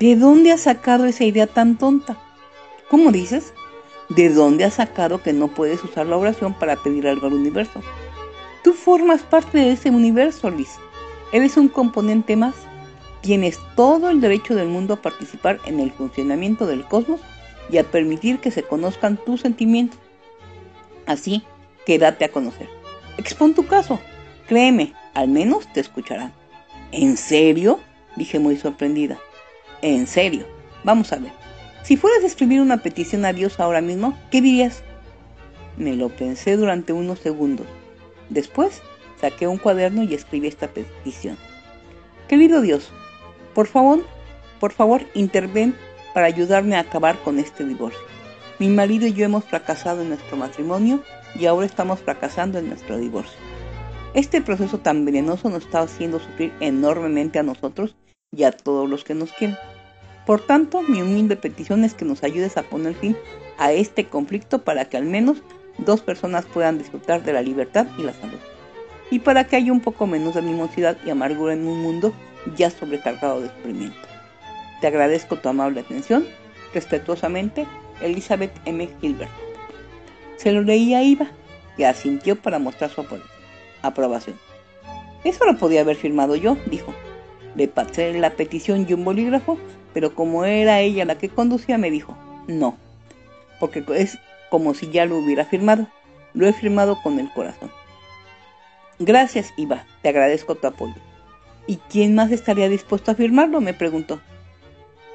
¿de 0.00 0.16
dónde 0.16 0.50
has 0.50 0.62
sacado 0.62 1.06
esa 1.06 1.24
idea 1.24 1.46
tan 1.46 1.78
tonta? 1.78 2.16
¿Cómo 2.90 3.12
dices? 3.12 3.54
¿De 4.08 4.30
dónde 4.30 4.64
has 4.64 4.74
sacado 4.74 5.22
que 5.22 5.32
no 5.32 5.48
puedes 5.48 5.82
usar 5.84 6.06
la 6.06 6.16
oración 6.16 6.54
para 6.54 6.76
pedir 6.76 7.06
algo 7.06 7.28
al 7.28 7.34
universo? 7.34 7.80
Tú 8.66 8.72
formas 8.72 9.22
parte 9.22 9.58
de 9.58 9.70
ese 9.70 9.90
universo, 9.90 10.50
Liz. 10.50 10.70
Eres 11.30 11.56
un 11.56 11.68
componente 11.68 12.34
más. 12.34 12.56
Tienes 13.20 13.60
todo 13.76 14.10
el 14.10 14.20
derecho 14.20 14.56
del 14.56 14.66
mundo 14.66 14.94
a 14.94 15.02
participar 15.02 15.60
en 15.66 15.78
el 15.78 15.92
funcionamiento 15.92 16.66
del 16.66 16.84
cosmos 16.84 17.20
y 17.70 17.78
a 17.78 17.84
permitir 17.84 18.40
que 18.40 18.50
se 18.50 18.64
conozcan 18.64 19.18
tus 19.24 19.42
sentimientos. 19.42 20.00
Así 21.06 21.44
que 21.86 22.00
date 22.00 22.24
a 22.24 22.32
conocer. 22.32 22.68
Expon 23.18 23.54
tu 23.54 23.68
caso. 23.68 24.00
Créeme, 24.48 24.94
al 25.14 25.28
menos 25.28 25.72
te 25.72 25.78
escucharán. 25.78 26.32
¿En 26.90 27.16
serio? 27.16 27.78
Dije 28.16 28.40
muy 28.40 28.56
sorprendida. 28.56 29.16
En 29.80 30.08
serio. 30.08 30.44
Vamos 30.82 31.12
a 31.12 31.18
ver. 31.18 31.30
Si 31.84 31.96
fueras 31.96 32.24
a 32.24 32.26
escribir 32.26 32.60
una 32.60 32.78
petición 32.78 33.26
a 33.26 33.32
Dios 33.32 33.60
ahora 33.60 33.80
mismo, 33.80 34.18
¿qué 34.32 34.40
dirías? 34.40 34.82
Me 35.76 35.94
lo 35.94 36.08
pensé 36.08 36.56
durante 36.56 36.92
unos 36.92 37.20
segundos. 37.20 37.68
Después 38.30 38.82
saqué 39.20 39.46
un 39.46 39.58
cuaderno 39.58 40.02
y 40.02 40.14
escribí 40.14 40.48
esta 40.48 40.68
petición. 40.68 41.36
Querido 42.28 42.60
Dios, 42.60 42.90
por 43.54 43.66
favor, 43.66 44.04
por 44.60 44.72
favor, 44.72 45.02
interven 45.14 45.74
para 46.14 46.26
ayudarme 46.26 46.76
a 46.76 46.80
acabar 46.80 47.18
con 47.22 47.38
este 47.38 47.64
divorcio. 47.64 48.00
Mi 48.58 48.68
marido 48.68 49.06
y 49.06 49.12
yo 49.12 49.26
hemos 49.26 49.44
fracasado 49.44 50.02
en 50.02 50.08
nuestro 50.08 50.36
matrimonio 50.36 51.02
y 51.34 51.46
ahora 51.46 51.66
estamos 51.66 52.00
fracasando 52.00 52.58
en 52.58 52.68
nuestro 52.68 52.98
divorcio. 52.98 53.38
Este 54.14 54.40
proceso 54.40 54.78
tan 54.78 55.04
venenoso 55.04 55.50
nos 55.50 55.64
está 55.64 55.80
haciendo 55.80 56.18
sufrir 56.18 56.52
enormemente 56.60 57.38
a 57.38 57.42
nosotros 57.42 57.96
y 58.32 58.44
a 58.44 58.52
todos 58.52 58.88
los 58.88 59.04
que 59.04 59.14
nos 59.14 59.32
quieren. 59.32 59.58
Por 60.24 60.40
tanto, 60.40 60.82
mi 60.82 61.02
humilde 61.02 61.36
petición 61.36 61.84
es 61.84 61.94
que 61.94 62.06
nos 62.06 62.24
ayudes 62.24 62.56
a 62.56 62.62
poner 62.62 62.94
fin 62.94 63.16
a 63.58 63.72
este 63.72 64.08
conflicto 64.08 64.64
para 64.64 64.86
que 64.86 64.96
al 64.96 65.04
menos 65.04 65.42
dos 65.78 66.00
personas 66.00 66.44
puedan 66.46 66.78
disfrutar 66.78 67.22
de 67.22 67.32
la 67.32 67.42
libertad 67.42 67.86
y 67.98 68.02
la 68.02 68.12
salud. 68.12 68.38
Y 69.10 69.20
para 69.20 69.44
que 69.44 69.56
haya 69.56 69.72
un 69.72 69.80
poco 69.80 70.06
menos 70.06 70.34
de 70.34 70.40
animosidad 70.40 70.96
y 71.04 71.10
amargura 71.10 71.54
en 71.54 71.66
un 71.66 71.80
mundo 71.80 72.12
ya 72.56 72.70
sobrecargado 72.70 73.40
de 73.40 73.48
sufrimiento. 73.48 73.96
Te 74.80 74.86
agradezco 74.86 75.36
tu 75.36 75.48
amable 75.48 75.80
atención. 75.80 76.26
Respetuosamente, 76.74 77.66
Elizabeth 78.00 78.52
M. 78.64 78.88
Gilbert. 79.00 79.30
Se 80.36 80.52
lo 80.52 80.62
leí 80.62 80.94
a 80.94 81.02
Iva, 81.02 81.28
que 81.76 81.86
asintió 81.86 82.36
para 82.36 82.58
mostrar 82.58 82.90
su 82.90 83.04
aprobación. 83.82 84.36
Eso 85.24 85.44
lo 85.44 85.56
podía 85.56 85.80
haber 85.80 85.96
firmado 85.96 86.36
yo, 86.36 86.56
dijo. 86.66 86.92
Le 87.54 87.68
pasé 87.68 88.12
la 88.18 88.30
petición 88.30 88.86
y 88.88 88.92
un 88.92 89.04
bolígrafo, 89.04 89.58
pero 89.94 90.14
como 90.14 90.44
era 90.44 90.80
ella 90.80 91.06
la 91.06 91.16
que 91.16 91.30
conducía, 91.30 91.78
me 91.78 91.90
dijo, 91.90 92.16
no, 92.46 92.76
porque 93.58 93.82
es 93.96 94.18
como 94.50 94.74
si 94.74 94.90
ya 94.90 95.06
lo 95.06 95.18
hubiera 95.18 95.44
firmado. 95.44 95.86
Lo 96.34 96.46
he 96.46 96.52
firmado 96.52 97.00
con 97.02 97.18
el 97.18 97.32
corazón. 97.32 97.70
Gracias, 98.98 99.52
Iva, 99.56 99.84
te 100.02 100.08
agradezco 100.08 100.54
tu 100.54 100.66
apoyo. 100.66 100.94
¿Y 101.66 101.76
quién 101.90 102.14
más 102.14 102.30
estaría 102.30 102.68
dispuesto 102.68 103.10
a 103.10 103.14
firmarlo? 103.14 103.60
me 103.60 103.74
preguntó. 103.74 104.20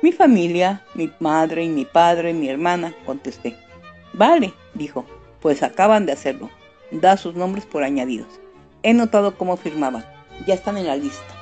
Mi 0.01 0.11
familia, 0.11 0.83
mi 0.95 1.11
madre 1.19 1.67
mi 1.67 1.85
padre, 1.85 2.33
mi 2.33 2.49
hermana, 2.49 2.93
contesté. 3.05 3.55
Vale, 4.13 4.53
dijo, 4.73 5.05
pues 5.39 5.63
acaban 5.63 6.05
de 6.05 6.11
hacerlo. 6.11 6.49
Da 6.91 7.17
sus 7.17 7.35
nombres 7.35 7.65
por 7.65 7.83
añadidos. 7.83 8.27
He 8.83 8.93
notado 8.93 9.37
cómo 9.37 9.57
firmaban. 9.57 10.05
Ya 10.45 10.55
están 10.55 10.77
en 10.77 10.87
la 10.87 10.95
lista. 10.95 11.33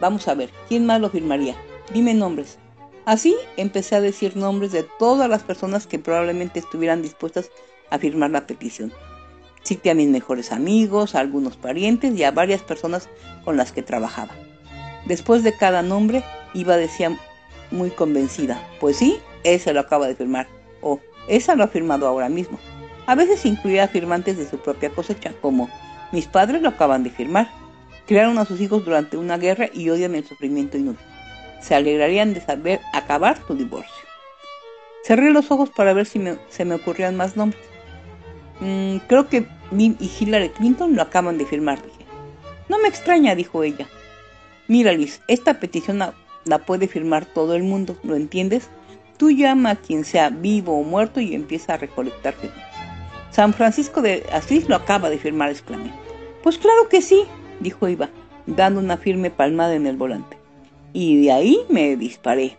Vamos 0.00 0.28
a 0.28 0.34
ver, 0.34 0.50
¿quién 0.68 0.86
más 0.86 1.00
lo 1.00 1.10
firmaría? 1.10 1.56
Dime 1.92 2.14
nombres. 2.14 2.58
Así 3.06 3.36
empecé 3.56 3.96
a 3.96 4.00
decir 4.00 4.36
nombres 4.36 4.72
de 4.72 4.82
todas 4.98 5.28
las 5.28 5.42
personas 5.42 5.86
que 5.86 5.98
probablemente 5.98 6.58
estuvieran 6.58 7.02
dispuestas 7.02 7.50
a 7.90 7.98
firmar 7.98 8.30
la 8.30 8.46
petición. 8.46 8.92
Cité 9.62 9.90
a 9.90 9.94
mis 9.94 10.08
mejores 10.08 10.52
amigos, 10.52 11.14
a 11.14 11.20
algunos 11.20 11.56
parientes 11.56 12.14
y 12.16 12.24
a 12.24 12.30
varias 12.30 12.62
personas 12.62 13.08
con 13.44 13.56
las 13.56 13.72
que 13.72 13.82
trabajaba. 13.82 14.32
Después 15.06 15.42
de 15.42 15.54
cada 15.56 15.82
nombre, 15.82 16.24
iba 16.54 16.76
decía 16.76 17.18
muy 17.70 17.90
convencida, 17.90 18.62
pues 18.80 18.96
sí, 18.96 19.18
ese 19.42 19.72
lo 19.74 19.80
acaba 19.80 20.06
de 20.06 20.14
firmar, 20.14 20.46
o 20.80 21.00
esa 21.28 21.54
lo 21.56 21.64
ha 21.64 21.68
firmado 21.68 22.06
ahora 22.06 22.28
mismo. 22.28 22.58
A 23.06 23.14
veces 23.14 23.44
incluía 23.44 23.88
firmantes 23.88 24.38
de 24.38 24.48
su 24.48 24.58
propia 24.58 24.90
cosecha, 24.90 25.32
como 25.42 25.68
mis 26.12 26.26
padres 26.26 26.62
lo 26.62 26.70
acaban 26.70 27.02
de 27.02 27.10
firmar. 27.10 27.50
Criaron 28.06 28.38
a 28.38 28.46
sus 28.46 28.60
hijos 28.60 28.84
durante 28.84 29.16
una 29.18 29.36
guerra 29.36 29.68
y 29.72 29.90
odian 29.90 30.14
el 30.14 30.26
sufrimiento 30.26 30.78
inútil. 30.78 31.13
Se 31.64 31.74
alegrarían 31.74 32.34
de 32.34 32.42
saber 32.42 32.80
acabar 32.92 33.38
su 33.46 33.54
divorcio. 33.54 34.04
Cerré 35.02 35.30
los 35.30 35.50
ojos 35.50 35.70
para 35.70 35.94
ver 35.94 36.04
si 36.04 36.22
se 36.50 36.66
me 36.66 36.74
ocurrían 36.74 37.16
más 37.16 37.38
nombres. 37.38 37.62
Mm, 38.60 38.98
creo 39.06 39.28
que 39.28 39.46
Bill 39.70 39.96
y 39.98 40.10
Hillary 40.20 40.50
Clinton 40.50 40.94
lo 40.94 41.00
acaban 41.00 41.38
de 41.38 41.46
firmar, 41.46 41.82
dije. 41.82 42.04
No 42.68 42.78
me 42.80 42.88
extraña, 42.88 43.34
dijo 43.34 43.62
ella. 43.62 43.88
Mira, 44.68 44.92
Liz, 44.92 45.22
esta 45.26 45.58
petición 45.58 46.02
la 46.44 46.58
puede 46.58 46.86
firmar 46.86 47.24
todo 47.24 47.54
el 47.54 47.62
mundo, 47.62 47.96
¿lo 48.02 48.14
entiendes? 48.14 48.68
Tú 49.16 49.30
llama 49.30 49.70
a 49.70 49.76
quien 49.76 50.04
sea 50.04 50.28
vivo 50.28 50.78
o 50.78 50.82
muerto 50.82 51.18
y 51.20 51.34
empieza 51.34 51.74
a 51.74 51.78
recolectar 51.78 52.34
San 53.30 53.54
Francisco 53.54 54.02
de 54.02 54.26
Asís 54.32 54.68
lo 54.68 54.76
acaba 54.76 55.08
de 55.08 55.16
firmar, 55.16 55.48
exclamé. 55.48 55.90
Pues 56.42 56.58
claro 56.58 56.90
que 56.90 57.00
sí, 57.00 57.24
dijo 57.60 57.88
Iva, 57.88 58.10
dando 58.46 58.80
una 58.80 58.98
firme 58.98 59.30
palmada 59.30 59.74
en 59.74 59.86
el 59.86 59.96
volante. 59.96 60.43
Y 60.94 61.22
de 61.22 61.32
ahí 61.32 61.60
me 61.68 61.96
disparé. 61.96 62.56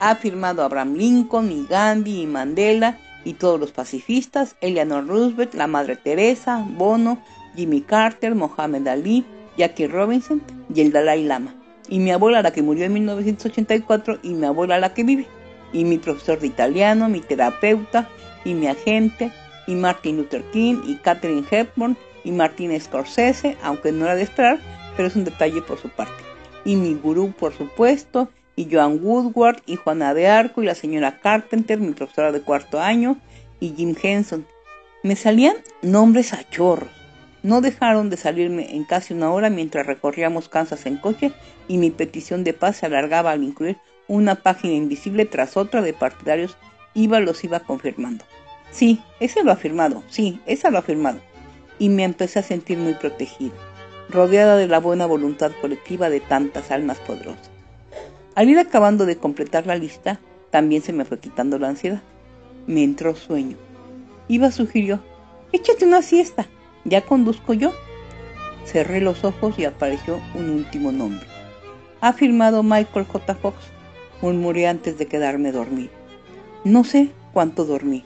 Ha 0.00 0.16
firmado 0.16 0.62
Abraham 0.62 0.94
Lincoln 0.94 1.50
y 1.50 1.64
Gandhi 1.64 2.22
y 2.22 2.26
Mandela 2.26 2.98
y 3.24 3.34
todos 3.34 3.58
los 3.58 3.70
pacifistas, 3.72 4.56
Eleanor 4.60 5.06
Roosevelt, 5.06 5.54
la 5.54 5.68
Madre 5.68 5.96
Teresa, 5.96 6.66
Bono, 6.68 7.22
Jimmy 7.54 7.80
Carter, 7.80 8.34
Mohammed 8.34 8.86
Ali, 8.88 9.24
Jackie 9.56 9.86
Robinson 9.86 10.42
y 10.74 10.80
el 10.80 10.92
Dalai 10.92 11.24
Lama. 11.24 11.54
Y 11.88 12.00
mi 12.00 12.10
abuela, 12.10 12.42
la 12.42 12.52
que 12.52 12.62
murió 12.62 12.84
en 12.84 12.92
1984, 12.94 14.18
y 14.22 14.34
mi 14.34 14.44
abuela, 14.44 14.78
la 14.78 14.92
que 14.92 15.04
vive. 15.04 15.26
Y 15.72 15.84
mi 15.84 15.98
profesor 15.98 16.38
de 16.38 16.48
italiano, 16.48 17.08
mi 17.08 17.20
terapeuta, 17.20 18.08
y 18.44 18.54
mi 18.54 18.66
agente, 18.66 19.32
y 19.66 19.74
Martin 19.74 20.18
Luther 20.18 20.42
King, 20.50 20.82
y 20.86 20.96
Catherine 20.96 21.46
Hepburn, 21.50 21.96
y 22.24 22.32
Martin 22.32 22.78
Scorsese, 22.78 23.56
aunque 23.62 23.92
no 23.92 24.04
era 24.04 24.16
de 24.16 24.22
esperar, 24.22 24.58
pero 24.96 25.08
es 25.08 25.16
un 25.16 25.24
detalle 25.24 25.62
por 25.62 25.78
su 25.78 25.88
parte. 25.88 26.27
Y 26.68 26.76
mi 26.76 26.92
gurú, 26.92 27.32
por 27.32 27.56
supuesto, 27.56 28.28
y 28.54 28.68
Joan 28.70 29.00
Woodward, 29.02 29.62
y 29.64 29.76
Juana 29.76 30.12
de 30.12 30.26
Arco, 30.26 30.62
y 30.62 30.66
la 30.66 30.74
señora 30.74 31.18
Carpenter, 31.18 31.80
mi 31.80 31.94
profesora 31.94 32.30
de 32.30 32.42
cuarto 32.42 32.78
año, 32.78 33.16
y 33.58 33.72
Jim 33.74 33.94
Henson. 34.02 34.46
Me 35.02 35.16
salían 35.16 35.56
nombres 35.80 36.34
a 36.34 36.46
chorros. 36.50 36.90
No 37.42 37.62
dejaron 37.62 38.10
de 38.10 38.18
salirme 38.18 38.76
en 38.76 38.84
casi 38.84 39.14
una 39.14 39.32
hora 39.32 39.48
mientras 39.48 39.86
recorríamos 39.86 40.50
Kansas 40.50 40.84
en 40.84 40.98
coche 40.98 41.32
y 41.68 41.78
mi 41.78 41.90
petición 41.90 42.44
de 42.44 42.52
paz 42.52 42.76
se 42.76 42.84
alargaba 42.84 43.30
al 43.30 43.44
incluir 43.44 43.78
una 44.06 44.34
página 44.34 44.74
invisible 44.74 45.24
tras 45.24 45.56
otra 45.56 45.80
de 45.80 45.94
partidarios. 45.94 46.58
Iba 46.92 47.18
los 47.20 47.44
iba 47.44 47.60
confirmando. 47.60 48.26
Sí, 48.72 49.00
ese 49.20 49.42
lo 49.42 49.52
ha 49.52 49.56
firmado, 49.56 50.02
sí, 50.10 50.42
esa 50.44 50.68
lo 50.70 50.76
ha 50.76 50.82
firmado. 50.82 51.18
Y 51.78 51.88
me 51.88 52.04
empecé 52.04 52.40
a 52.40 52.42
sentir 52.42 52.76
muy 52.76 52.92
protegida, 52.92 53.54
rodeada 54.10 54.56
de 54.56 54.68
la 54.68 54.80
buena 54.80 55.06
voluntad 55.06 55.52
colectiva 55.60 56.10
de 56.10 56.20
tantas 56.20 56.70
almas 56.70 56.98
poderosas. 56.98 57.50
Al 58.34 58.48
ir 58.48 58.58
acabando 58.58 59.04
de 59.04 59.16
completar 59.16 59.66
la 59.66 59.76
lista, 59.76 60.20
también 60.50 60.82
se 60.82 60.92
me 60.92 61.04
fue 61.04 61.18
quitando 61.18 61.58
la 61.58 61.68
ansiedad. 61.68 62.02
Me 62.66 62.84
entró 62.84 63.14
sueño. 63.16 63.56
Iba 64.28 64.50
sugirió, 64.50 65.00
échate 65.52 65.84
una 65.84 66.02
siesta, 66.02 66.46
ya 66.84 67.02
conduzco 67.02 67.52
yo. 67.54 67.72
Cerré 68.64 69.00
los 69.00 69.24
ojos 69.24 69.58
y 69.58 69.64
apareció 69.64 70.20
un 70.34 70.50
último 70.50 70.92
nombre. 70.92 71.26
Ha 72.00 72.12
firmado 72.12 72.62
Michael 72.62 73.06
J. 73.06 73.34
Fox, 73.34 73.56
murmuré 74.22 74.68
antes 74.68 74.98
de 74.98 75.06
quedarme 75.06 75.52
dormido. 75.52 75.90
No 76.64 76.84
sé 76.84 77.10
cuánto 77.32 77.64
dormí, 77.64 78.04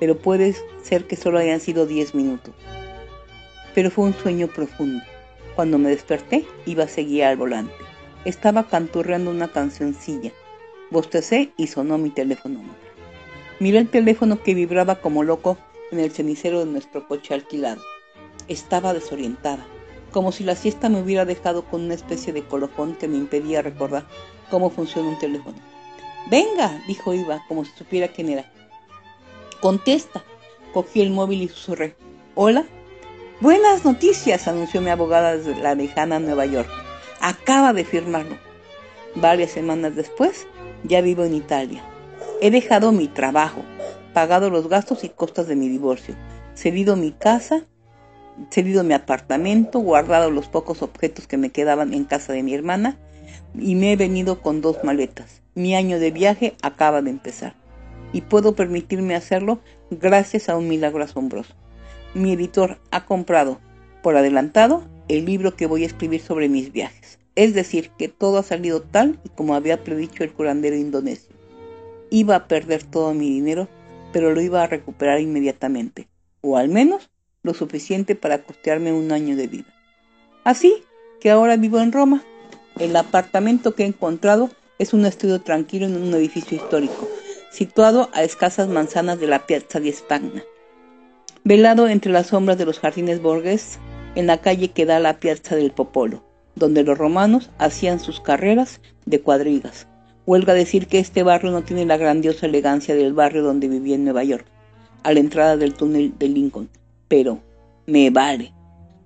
pero 0.00 0.18
puede 0.18 0.56
ser 0.82 1.06
que 1.06 1.16
solo 1.16 1.38
hayan 1.38 1.60
sido 1.60 1.86
diez 1.86 2.14
minutos. 2.14 2.54
Pero 3.74 3.90
fue 3.90 4.06
un 4.06 4.14
sueño 4.14 4.48
profundo. 4.48 5.04
Cuando 5.58 5.76
me 5.76 5.88
desperté, 5.88 6.46
iba 6.66 6.84
a 6.84 6.88
seguir 6.88 7.24
al 7.24 7.36
volante. 7.36 7.74
Estaba 8.24 8.68
canturreando 8.68 9.32
una 9.32 9.48
cancioncilla. 9.48 10.30
Bostecé 10.92 11.52
y 11.56 11.66
sonó 11.66 11.98
mi 11.98 12.10
teléfono. 12.10 12.60
Miré 13.58 13.78
el 13.78 13.90
teléfono 13.90 14.40
que 14.40 14.54
vibraba 14.54 15.00
como 15.00 15.24
loco 15.24 15.58
en 15.90 15.98
el 15.98 16.12
cenicero 16.12 16.60
de 16.60 16.66
nuestro 16.66 17.08
coche 17.08 17.34
alquilado. 17.34 17.82
Estaba 18.46 18.94
desorientada, 18.94 19.66
como 20.12 20.30
si 20.30 20.44
la 20.44 20.54
siesta 20.54 20.88
me 20.88 21.02
hubiera 21.02 21.24
dejado 21.24 21.64
con 21.64 21.82
una 21.82 21.94
especie 21.94 22.32
de 22.32 22.44
colofón 22.44 22.94
que 22.94 23.08
me 23.08 23.16
impedía 23.16 23.60
recordar 23.60 24.06
cómo 24.52 24.70
funciona 24.70 25.08
un 25.08 25.18
teléfono. 25.18 25.56
Venga, 26.30 26.80
dijo 26.86 27.14
Iva, 27.14 27.42
como 27.48 27.64
si 27.64 27.72
supiera 27.72 28.06
quién 28.06 28.28
era. 28.28 28.48
Contesta. 29.60 30.22
Cogí 30.72 31.00
el 31.00 31.10
móvil 31.10 31.42
y 31.42 31.48
susurré. 31.48 31.96
Hola. 32.36 32.64
Buenas 33.40 33.84
noticias, 33.84 34.48
anunció 34.48 34.80
mi 34.80 34.90
abogada 34.90 35.36
desde 35.36 35.54
la 35.60 35.74
lejana 35.74 36.18
Nueva 36.18 36.46
York. 36.46 36.68
Acaba 37.20 37.72
de 37.72 37.84
firmarlo. 37.84 38.36
Varias 39.14 39.52
semanas 39.52 39.94
después, 39.94 40.46
ya 40.84 41.00
vivo 41.00 41.24
en 41.24 41.34
Italia. 41.34 41.82
He 42.40 42.50
dejado 42.50 42.92
mi 42.92 43.08
trabajo, 43.08 43.62
pagado 44.12 44.50
los 44.50 44.68
gastos 44.68 45.04
y 45.04 45.08
costas 45.08 45.48
de 45.48 45.56
mi 45.56 45.68
divorcio, 45.68 46.14
cedido 46.54 46.96
mi 46.96 47.12
casa 47.12 47.64
cedido 48.50 48.84
mi 48.84 48.94
apartamento, 48.94 49.80
guardado 49.80 50.30
los 50.30 50.48
pocos 50.48 50.82
objetos 50.82 51.26
que 51.26 51.36
me 51.36 51.50
quedaban 51.50 51.92
en 51.92 52.04
casa 52.04 52.32
de 52.32 52.42
mi 52.42 52.54
hermana 52.54 52.96
y 53.54 53.74
me 53.74 53.92
he 53.92 53.96
venido 53.96 54.40
con 54.40 54.60
dos 54.60 54.84
maletas. 54.84 55.42
Mi 55.54 55.74
año 55.74 55.98
de 55.98 56.10
viaje 56.10 56.54
acaba 56.62 57.02
de 57.02 57.10
empezar 57.10 57.54
y 58.12 58.22
puedo 58.22 58.54
permitirme 58.54 59.14
hacerlo 59.14 59.60
gracias 59.90 60.48
a 60.48 60.56
un 60.56 60.68
milagro 60.68 61.02
asombroso. 61.02 61.54
Mi 62.14 62.32
editor 62.32 62.78
ha 62.90 63.04
comprado 63.04 63.58
por 64.02 64.16
adelantado 64.16 64.84
el 65.08 65.24
libro 65.24 65.54
que 65.54 65.66
voy 65.66 65.82
a 65.82 65.86
escribir 65.86 66.20
sobre 66.20 66.48
mis 66.48 66.72
viajes. 66.72 67.18
Es 67.34 67.54
decir, 67.54 67.90
que 67.98 68.08
todo 68.08 68.38
ha 68.38 68.42
salido 68.42 68.82
tal 68.82 69.20
y 69.24 69.28
como 69.28 69.54
había 69.54 69.84
predicho 69.84 70.24
el 70.24 70.32
curandero 70.32 70.76
indonesio. 70.76 71.34
Iba 72.10 72.36
a 72.36 72.48
perder 72.48 72.82
todo 72.82 73.14
mi 73.14 73.30
dinero, 73.30 73.68
pero 74.12 74.34
lo 74.34 74.40
iba 74.40 74.62
a 74.62 74.66
recuperar 74.66 75.20
inmediatamente, 75.20 76.08
o 76.40 76.56
al 76.56 76.68
menos 76.68 77.10
lo 77.42 77.54
suficiente 77.54 78.14
para 78.14 78.42
costearme 78.42 78.92
un 78.92 79.12
año 79.12 79.36
de 79.36 79.46
vida. 79.46 79.74
Así 80.44 80.82
que 81.20 81.30
ahora 81.30 81.56
vivo 81.56 81.78
en 81.78 81.92
Roma. 81.92 82.24
El 82.78 82.96
apartamento 82.96 83.74
que 83.74 83.82
he 83.82 83.86
encontrado 83.86 84.50
es 84.78 84.92
un 84.92 85.04
estudio 85.04 85.40
tranquilo 85.40 85.86
en 85.86 85.96
un 85.96 86.14
edificio 86.14 86.56
histórico, 86.56 87.08
situado 87.50 88.08
a 88.12 88.22
escasas 88.22 88.68
manzanas 88.68 89.20
de 89.20 89.26
la 89.26 89.46
Piazza 89.46 89.80
di 89.80 89.92
Spagna. 89.92 90.42
Velado 91.48 91.88
entre 91.88 92.12
las 92.12 92.26
sombras 92.26 92.58
de 92.58 92.66
los 92.66 92.78
jardines 92.78 93.22
Borges, 93.22 93.78
en 94.16 94.26
la 94.26 94.36
calle 94.36 94.68
que 94.68 94.84
da 94.84 94.98
a 94.98 95.00
la 95.00 95.18
Piazza 95.18 95.56
del 95.56 95.70
Popolo, 95.70 96.22
donde 96.56 96.82
los 96.84 96.98
romanos 96.98 97.48
hacían 97.56 98.00
sus 98.00 98.20
carreras 98.20 98.82
de 99.06 99.22
cuadrigas. 99.22 99.86
Huelga 100.26 100.52
decir 100.52 100.88
que 100.88 100.98
este 100.98 101.22
barrio 101.22 101.50
no 101.50 101.62
tiene 101.62 101.86
la 101.86 101.96
grandiosa 101.96 102.44
elegancia 102.44 102.94
del 102.94 103.14
barrio 103.14 103.42
donde 103.42 103.66
vivía 103.66 103.94
en 103.94 104.04
Nueva 104.04 104.24
York, 104.24 104.44
a 105.04 105.14
la 105.14 105.20
entrada 105.20 105.56
del 105.56 105.72
túnel 105.72 106.12
de 106.18 106.28
Lincoln, 106.28 106.68
pero 107.08 107.40
me 107.86 108.10
vale. 108.10 108.52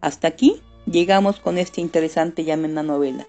Hasta 0.00 0.26
aquí 0.26 0.56
llegamos 0.86 1.38
con 1.38 1.58
esta 1.58 1.80
interesante 1.80 2.42
llamena 2.42 2.82
novela. 2.82 3.24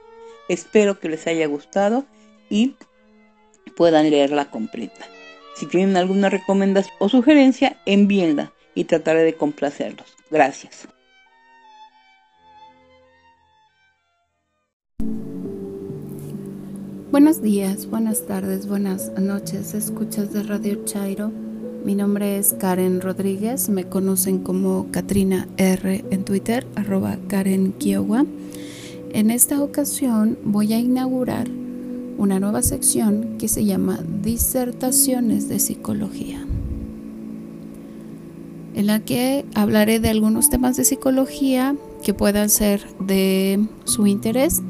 Espero 0.49 0.99
que 0.99 1.09
les 1.09 1.27
haya 1.27 1.45
gustado 1.45 2.03
y 2.49 2.77
puedan 3.77 4.09
leerla 4.09 4.49
completa. 4.49 5.05
Si 5.55 5.67
tienen 5.67 5.97
alguna 5.97 6.29
recomendación 6.29 6.95
o 6.97 7.09
sugerencia, 7.09 7.77
envíenla 7.85 8.53
y 8.75 8.85
trataré 8.85 9.23
de 9.23 9.35
complacerlos. 9.35 10.07
Gracias. 10.29 10.87
Buenos 17.11 17.43
días, 17.43 17.85
buenas 17.85 18.25
tardes, 18.25 18.67
buenas 18.67 19.11
noches, 19.19 19.75
escuchas 19.75 20.33
de 20.33 20.41
Radio 20.41 20.83
Chairo. 20.83 21.31
Mi 21.85 21.93
nombre 21.93 22.37
es 22.37 22.53
Karen 22.53 23.01
Rodríguez, 23.01 23.69
me 23.69 23.83
conocen 23.83 24.39
como 24.39 24.89
Katrina 24.89 25.47
R 25.57 26.03
en 26.09 26.25
Twitter, 26.25 26.65
arroba 26.75 27.19
Karen 27.27 27.73
Kiowa. 27.73 28.25
En 29.11 29.29
esta 29.29 29.61
ocasión 29.61 30.39
voy 30.43 30.73
a 30.73 30.79
inaugurar 30.79 31.47
una 32.17 32.39
nueva 32.39 32.63
sección 32.63 33.37
que 33.37 33.47
se 33.47 33.63
llama 33.63 33.99
Disertaciones 34.23 35.49
de 35.49 35.59
Psicología 35.59 36.43
en 38.75 38.87
la 38.87 38.99
que 38.99 39.45
hablaré 39.53 39.99
de 39.99 40.09
algunos 40.09 40.49
temas 40.49 40.77
de 40.77 40.83
psicología 40.83 41.75
que 42.03 42.13
puedan 42.13 42.49
ser 42.49 42.81
de 42.99 43.65
su 43.85 44.07
interés. 44.07 44.61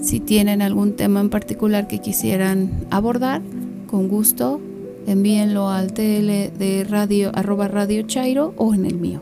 Si 0.00 0.20
tienen 0.20 0.62
algún 0.62 0.94
tema 0.96 1.20
en 1.20 1.30
particular 1.30 1.86
que 1.86 2.00
quisieran 2.00 2.86
abordar, 2.90 3.42
con 3.86 4.08
gusto 4.08 4.60
envíenlo 5.06 5.68
al 5.68 5.92
TL 5.92 6.56
de 6.58 6.86
radio 6.88 7.30
arroba 7.34 7.68
radio 7.68 8.02
Chairo 8.02 8.54
o 8.56 8.74
en 8.74 8.86
el 8.86 8.98
mío. 8.98 9.20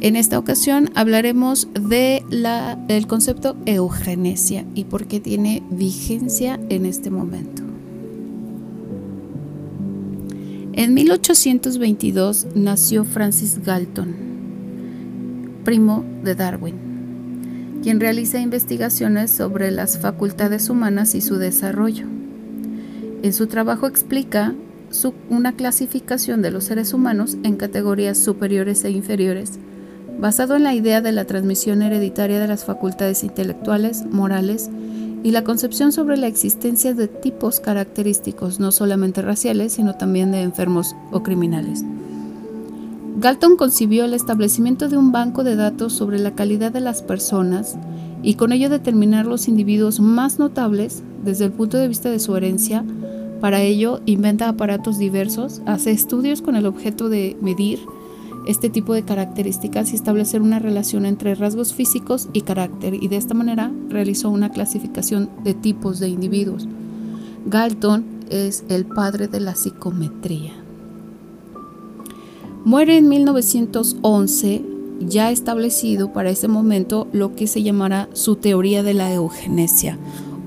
En 0.00 0.14
esta 0.14 0.38
ocasión 0.38 0.90
hablaremos 0.94 1.68
de 1.74 2.22
la, 2.30 2.76
del 2.76 3.06
concepto 3.06 3.56
eugenesia 3.66 4.64
y 4.74 4.84
por 4.84 5.06
qué 5.06 5.18
tiene 5.18 5.62
vigencia 5.70 6.60
en 6.68 6.86
este 6.86 7.10
momento. 7.10 7.67
En 10.78 10.94
1822 10.94 12.46
nació 12.54 13.04
Francis 13.04 13.58
Galton, 13.64 14.14
primo 15.64 16.04
de 16.22 16.36
Darwin, 16.36 17.80
quien 17.82 17.98
realiza 17.98 18.38
investigaciones 18.38 19.32
sobre 19.32 19.72
las 19.72 19.98
facultades 19.98 20.70
humanas 20.70 21.16
y 21.16 21.20
su 21.20 21.34
desarrollo. 21.34 22.06
En 23.24 23.32
su 23.32 23.48
trabajo 23.48 23.88
explica 23.88 24.54
una 25.28 25.52
clasificación 25.54 26.42
de 26.42 26.52
los 26.52 26.62
seres 26.62 26.94
humanos 26.94 27.38
en 27.42 27.56
categorías 27.56 28.16
superiores 28.16 28.84
e 28.84 28.90
inferiores, 28.90 29.58
basado 30.20 30.54
en 30.54 30.62
la 30.62 30.74
idea 30.74 31.00
de 31.00 31.10
la 31.10 31.24
transmisión 31.24 31.82
hereditaria 31.82 32.38
de 32.38 32.46
las 32.46 32.64
facultades 32.64 33.24
intelectuales, 33.24 34.04
morales 34.12 34.70
y 35.22 35.30
la 35.30 35.44
concepción 35.44 35.92
sobre 35.92 36.16
la 36.16 36.26
existencia 36.26 36.94
de 36.94 37.08
tipos 37.08 37.60
característicos 37.60 38.60
no 38.60 38.72
solamente 38.72 39.22
raciales, 39.22 39.72
sino 39.72 39.94
también 39.94 40.30
de 40.30 40.42
enfermos 40.42 40.94
o 41.10 41.22
criminales. 41.22 41.84
Galton 43.20 43.56
concibió 43.56 44.04
el 44.04 44.14
establecimiento 44.14 44.88
de 44.88 44.96
un 44.96 45.10
banco 45.10 45.42
de 45.42 45.56
datos 45.56 45.92
sobre 45.92 46.20
la 46.20 46.36
calidad 46.36 46.70
de 46.70 46.80
las 46.80 47.02
personas 47.02 47.76
y 48.22 48.34
con 48.34 48.52
ello 48.52 48.68
determinar 48.68 49.26
los 49.26 49.48
individuos 49.48 49.98
más 49.98 50.38
notables 50.38 51.02
desde 51.24 51.46
el 51.46 51.52
punto 51.52 51.78
de 51.78 51.88
vista 51.88 52.10
de 52.10 52.20
su 52.20 52.36
herencia. 52.36 52.84
Para 53.40 53.60
ello, 53.60 54.00
inventa 54.06 54.48
aparatos 54.48 54.98
diversos, 54.98 55.62
hace 55.66 55.90
estudios 55.90 56.42
con 56.42 56.54
el 56.54 56.66
objeto 56.66 57.08
de 57.08 57.36
medir 57.40 57.80
este 58.48 58.70
tipo 58.70 58.94
de 58.94 59.02
características 59.02 59.92
y 59.92 59.94
establecer 59.94 60.40
una 60.40 60.58
relación 60.58 61.04
entre 61.04 61.34
rasgos 61.34 61.74
físicos 61.74 62.30
y 62.32 62.40
carácter, 62.40 62.94
y 62.94 63.06
de 63.08 63.16
esta 63.16 63.34
manera 63.34 63.70
realizó 63.90 64.30
una 64.30 64.50
clasificación 64.50 65.28
de 65.44 65.52
tipos 65.52 66.00
de 66.00 66.08
individuos. 66.08 66.66
Galton 67.44 68.06
es 68.30 68.64
el 68.70 68.86
padre 68.86 69.28
de 69.28 69.40
la 69.40 69.54
psicometría. 69.54 70.52
Muere 72.64 72.96
en 72.96 73.08
1911, 73.10 74.62
ya 75.00 75.30
establecido 75.30 76.14
para 76.14 76.30
ese 76.30 76.48
momento 76.48 77.06
lo 77.12 77.36
que 77.36 77.46
se 77.46 77.62
llamará 77.62 78.08
su 78.14 78.36
teoría 78.36 78.82
de 78.82 78.94
la 78.94 79.12
eugenesia, 79.12 79.98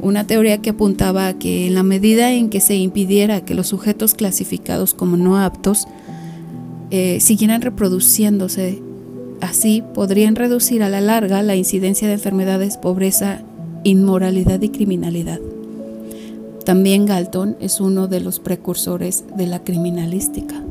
una 0.02 0.26
teoría 0.26 0.60
que 0.60 0.72
apuntaba 0.72 1.28
a 1.28 1.38
que 1.38 1.68
en 1.68 1.76
la 1.76 1.84
medida 1.84 2.32
en 2.32 2.50
que 2.50 2.62
se 2.62 2.76
impidiera 2.76 3.46
que 3.46 3.54
los 3.54 3.68
sujetos 3.68 4.16
clasificados 4.16 4.96
como 4.96 5.18
no 5.18 5.38
aptos 5.38 5.86
eh, 6.92 7.22
siguieran 7.22 7.62
reproduciéndose. 7.62 8.82
Así 9.40 9.82
podrían 9.94 10.36
reducir 10.36 10.84
a 10.84 10.90
la 10.90 11.00
larga 11.00 11.42
la 11.42 11.56
incidencia 11.56 12.08
de 12.08 12.16
enfermedades, 12.16 12.76
pobreza, 12.76 13.44
inmoralidad 13.86 14.62
y 14.62 14.70
criminalidad. 14.70 15.40
También 16.66 17.06
Galton 17.06 17.56
es 17.62 17.80
uno 17.80 18.08
de 18.08 18.20
los 18.20 18.42
precursores 18.42 19.24
de 19.36 19.48
la 19.48 19.64
criminalística 19.64 20.62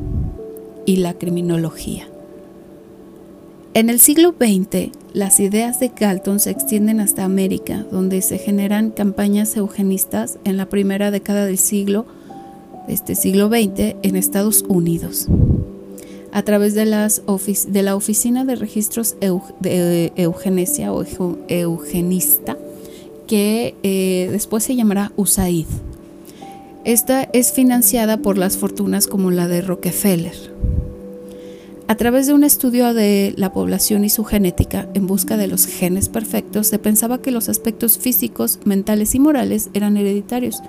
y 0.85 0.97
la 0.97 1.15
criminología. 1.15 2.07
En 3.73 3.89
el 3.89 3.99
siglo 3.99 4.35
XX, 4.39 4.91
las 5.13 5.39
ideas 5.39 5.79
de 5.79 5.89
Galton 5.89 6.39
se 6.39 6.51
extienden 6.51 6.99
hasta 6.99 7.25
América, 7.25 7.85
donde 7.91 8.21
se 8.21 8.37
generan 8.37 8.91
campañas 8.91 9.57
eugenistas 9.57 10.37
en 10.43 10.57
la 10.57 10.67
primera 10.67 11.09
década 11.09 11.45
del 11.45 11.57
siglo, 11.57 12.05
este 12.87 13.15
siglo 13.15 13.47
XX, 13.49 13.95
en 14.03 14.15
Estados 14.15 14.63
Unidos 14.67 15.27
a 16.31 16.43
través 16.43 16.73
de, 16.73 16.85
las 16.85 17.21
la 17.73 17.95
Oficina 17.95 18.45
de 18.45 18.55
Registros 18.55 19.15
de 19.59 20.13
Eugenesia 20.15 20.93
o 20.93 21.03
Eugenista, 21.47 22.57
que 23.27 23.75
eh, 23.83 24.29
después 24.31 24.63
se 24.63 24.75
llamará 24.75 25.11
USAID. 25.15 25.67
Esta 26.83 27.23
es 27.33 27.51
financiada 27.51 28.17
por 28.17 28.37
las 28.37 28.57
fortunas 28.57 29.07
como 29.07 29.29
la 29.29 29.47
de 29.47 29.61
Rockefeller. 29.61 30.35
A 31.91 31.95
través 31.95 32.25
de 32.25 32.33
un 32.33 32.45
estudio 32.45 32.93
de 32.93 33.33
la 33.35 33.51
población 33.51 34.05
y 34.05 34.09
su 34.09 34.23
genética 34.23 34.87
en 34.93 35.07
busca 35.07 35.35
de 35.35 35.47
los 35.47 35.65
genes 35.65 36.07
perfectos, 36.07 36.67
se 36.67 36.79
pensaba 36.79 37.21
que 37.21 37.31
los 37.31 37.49
aspectos 37.49 37.97
físicos, 37.97 38.59
mentales 38.63 39.13
y 39.13 39.19
morales 39.19 39.69
eran 39.73 39.97
hereditarios, 39.97 40.63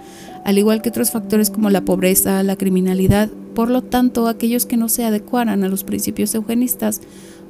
al 0.45 0.59
igual 0.59 0.83
que 0.83 0.89
otros 0.89 1.13
factores 1.13 1.49
como 1.49 1.71
la 1.71 1.85
pobreza, 1.85 2.43
la 2.43 2.57
criminalidad. 2.57 3.31
Por 3.55 3.71
lo 3.71 3.83
tanto, 3.83 4.27
aquellos 4.27 4.67
que 4.67 4.77
no 4.77 4.89
se 4.89 5.05
adecuaran 5.05 5.63
a 5.63 5.69
los 5.69 5.85
principios 5.85 6.35
eugenistas 6.35 7.01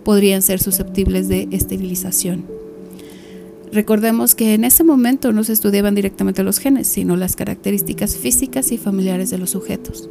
podrían 0.05 0.43
ser 0.43 0.61
susceptibles 0.61 1.29
de 1.29 1.49
esterilización. 1.51 2.45
Recordemos 3.73 4.35
que 4.35 4.53
en 4.53 4.65
ese 4.65 4.85
momento 4.85 5.33
no 5.33 5.45
se 5.45 5.55
estudiaban 5.55 5.95
directamente 5.95 6.43
los 6.43 6.59
genes, 6.59 6.89
sino 6.89 7.17
las 7.17 7.37
características 7.37 8.17
físicas 8.17 8.71
y 8.71 8.77
familiares 8.77 9.31
de 9.31 9.39
los 9.39 9.49
sujetos. 9.49 10.11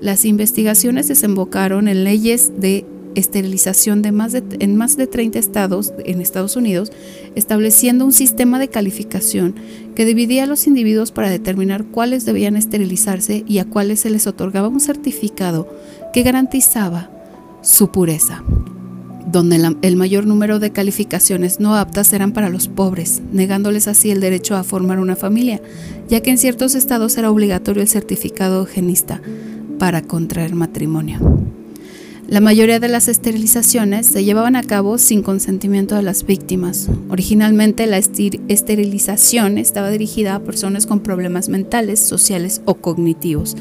Las 0.00 0.24
investigaciones 0.24 1.08
desembocaron 1.08 1.88
en 1.88 2.04
leyes 2.04 2.52
de 2.60 2.86
esterilización 3.16 4.04
en 4.04 4.76
más 4.76 4.96
de 4.96 5.06
30 5.06 5.38
estados 5.38 5.92
en 6.04 6.20
Estados 6.20 6.54
Unidos, 6.56 6.92
estableciendo 7.34 8.04
un 8.04 8.12
sistema 8.12 8.60
de 8.60 8.68
calificación 8.68 9.56
que 9.96 10.04
dividía 10.04 10.44
a 10.44 10.46
los 10.46 10.68
individuos 10.68 11.10
para 11.10 11.30
determinar 11.30 11.84
cuáles 11.84 12.24
debían 12.24 12.56
esterilizarse 12.56 13.44
y 13.48 13.58
a 13.58 13.64
cuáles 13.64 14.00
se 14.00 14.10
les 14.10 14.28
otorgaba 14.28 14.68
un 14.68 14.80
certificado 14.80 15.68
que 16.12 16.22
garantizaba 16.22 17.10
su 17.62 17.90
pureza, 17.90 18.44
donde 19.26 19.74
el 19.82 19.96
mayor 19.96 20.26
número 20.26 20.60
de 20.60 20.70
calificaciones 20.70 21.58
no 21.58 21.74
aptas 21.74 22.12
eran 22.12 22.32
para 22.32 22.50
los 22.50 22.68
pobres, 22.68 23.20
negándoles 23.32 23.88
así 23.88 24.12
el 24.12 24.20
derecho 24.20 24.56
a 24.56 24.62
formar 24.62 25.00
una 25.00 25.16
familia, 25.16 25.60
ya 26.08 26.20
que 26.20 26.30
en 26.30 26.38
ciertos 26.38 26.76
estados 26.76 27.16
era 27.18 27.32
obligatorio 27.32 27.82
el 27.82 27.88
certificado 27.88 28.64
genista 28.64 29.20
para 29.78 30.02
contraer 30.02 30.54
matrimonio. 30.54 31.18
La 32.28 32.40
mayoría 32.40 32.78
de 32.78 32.88
las 32.88 33.08
esterilizaciones 33.08 34.06
se 34.06 34.22
llevaban 34.22 34.54
a 34.54 34.62
cabo 34.62 34.98
sin 34.98 35.22
consentimiento 35.22 35.94
de 35.94 36.02
las 36.02 36.26
víctimas. 36.26 36.90
Originalmente 37.08 37.86
la 37.86 37.96
esterilización 37.96 39.56
estaba 39.56 39.88
dirigida 39.88 40.34
a 40.34 40.40
personas 40.40 40.84
con 40.84 41.00
problemas 41.00 41.48
mentales, 41.48 42.00
sociales 42.00 42.60
o 42.66 42.74
cognitivos. 42.74 43.56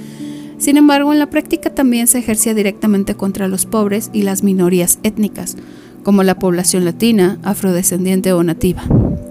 Sin 0.57 0.75
embargo, 0.75 1.13
en 1.13 1.19
la 1.19 1.29
práctica 1.29 1.69
también 1.73 2.07
se 2.07 2.17
ejercía 2.17 2.53
directamente 2.53 3.15
contra 3.15 3.47
los 3.47 3.65
pobres 3.65 4.09
y 4.11 4.23
las 4.23 4.43
minorías 4.43 4.99
étnicas, 5.03 5.55
como 6.07 6.23
la 6.23 6.39
población 6.39 6.85
latina, 6.85 7.37
afrodescendiente 7.43 8.31
o 8.31 8.41
nativa 8.41 8.81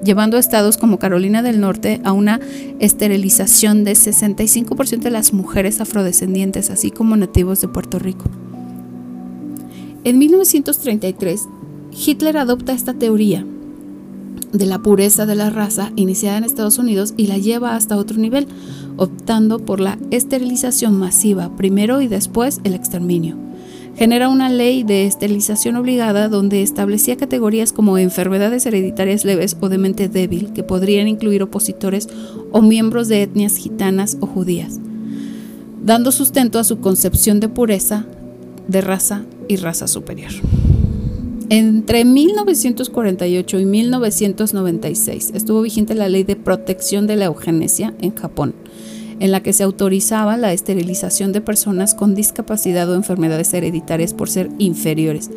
llevando 0.04 0.36
a 0.36 0.40
estados 0.40 0.76
como 0.76 0.98
Carolina 0.98 1.40
del 1.40 1.58
Norte 1.58 2.02
a 2.04 2.12
una 2.12 2.38
esterilización 2.80 3.82
de 3.82 3.92
65% 3.92 4.98
de 4.98 5.10
las 5.10 5.32
mujeres 5.32 5.80
afrodescendientes, 5.80 6.68
así 6.68 6.90
como 6.90 7.16
nativos 7.16 7.62
de 7.62 7.68
Puerto 7.68 7.98
Rico. 7.98 8.26
En 10.04 10.18
1933, 10.18 11.48
Hitler 12.06 12.36
adopta 12.36 12.74
esta 12.74 12.92
teoría 12.92 13.46
de 14.52 14.66
la 14.66 14.78
pureza 14.78 15.24
de 15.24 15.34
la 15.34 15.48
raza 15.48 15.92
iniciada 15.96 16.36
en 16.36 16.44
Estados 16.44 16.76
Unidos 16.76 17.14
y 17.16 17.26
la 17.26 17.38
lleva 17.38 17.74
hasta 17.74 17.96
otro 17.96 18.18
nivel, 18.18 18.48
optando 18.98 19.60
por 19.60 19.80
la 19.80 19.98
esterilización 20.10 20.98
masiva 20.98 21.56
primero 21.56 22.02
y 22.02 22.08
después 22.08 22.60
el 22.64 22.74
exterminio 22.74 23.46
genera 23.96 24.28
una 24.28 24.48
ley 24.48 24.82
de 24.82 25.06
esterilización 25.06 25.76
obligada 25.76 26.28
donde 26.28 26.62
establecía 26.62 27.16
categorías 27.16 27.72
como 27.72 27.98
enfermedades 27.98 28.66
hereditarias 28.66 29.24
leves 29.24 29.56
o 29.60 29.68
de 29.68 29.78
mente 29.78 30.08
débil, 30.08 30.52
que 30.52 30.62
podrían 30.62 31.08
incluir 31.08 31.42
opositores 31.42 32.08
o 32.52 32.60
miembros 32.60 33.08
de 33.08 33.22
etnias 33.22 33.56
gitanas 33.56 34.18
o 34.20 34.26
judías, 34.26 34.78
dando 35.82 36.12
sustento 36.12 36.58
a 36.58 36.64
su 36.64 36.80
concepción 36.80 37.40
de 37.40 37.48
pureza, 37.48 38.04
de 38.68 38.80
raza 38.82 39.24
y 39.48 39.56
raza 39.56 39.88
superior. 39.88 40.32
Entre 41.48 42.04
1948 42.04 43.60
y 43.60 43.64
1996 43.64 45.30
estuvo 45.32 45.62
vigente 45.62 45.94
la 45.94 46.08
ley 46.08 46.24
de 46.24 46.34
protección 46.34 47.06
de 47.06 47.14
la 47.14 47.26
eugenesia 47.26 47.94
en 48.00 48.14
Japón, 48.14 48.54
en 49.20 49.30
la 49.30 49.42
que 49.42 49.52
se 49.52 49.62
autorizaba 49.62 50.36
la 50.36 50.52
esterilización 50.52 51.32
de 51.32 51.40
personas 51.40 51.94
con 51.94 52.14
discapacidad 52.14 52.88
o 52.90 52.94
enfermedades 52.94 53.52
hereditarias 53.54 54.14
por 54.14 54.28
ser 54.28 54.50
inferiores. 54.58 55.30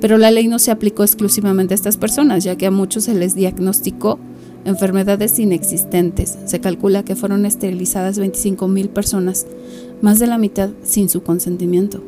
Pero 0.00 0.18
la 0.18 0.30
ley 0.30 0.48
no 0.48 0.58
se 0.58 0.70
aplicó 0.70 1.02
exclusivamente 1.02 1.74
a 1.74 1.76
estas 1.76 1.96
personas, 1.96 2.42
ya 2.42 2.56
que 2.56 2.66
a 2.66 2.70
muchos 2.70 3.04
se 3.04 3.14
les 3.14 3.34
diagnosticó 3.34 4.18
enfermedades 4.64 5.38
inexistentes. 5.38 6.38
Se 6.46 6.60
calcula 6.60 7.04
que 7.04 7.16
fueron 7.16 7.46
esterilizadas 7.46 8.18
25.000 8.18 8.88
personas, 8.88 9.46
más 10.00 10.18
de 10.18 10.26
la 10.26 10.38
mitad 10.38 10.70
sin 10.82 11.08
su 11.08 11.22
consentimiento. 11.22 12.02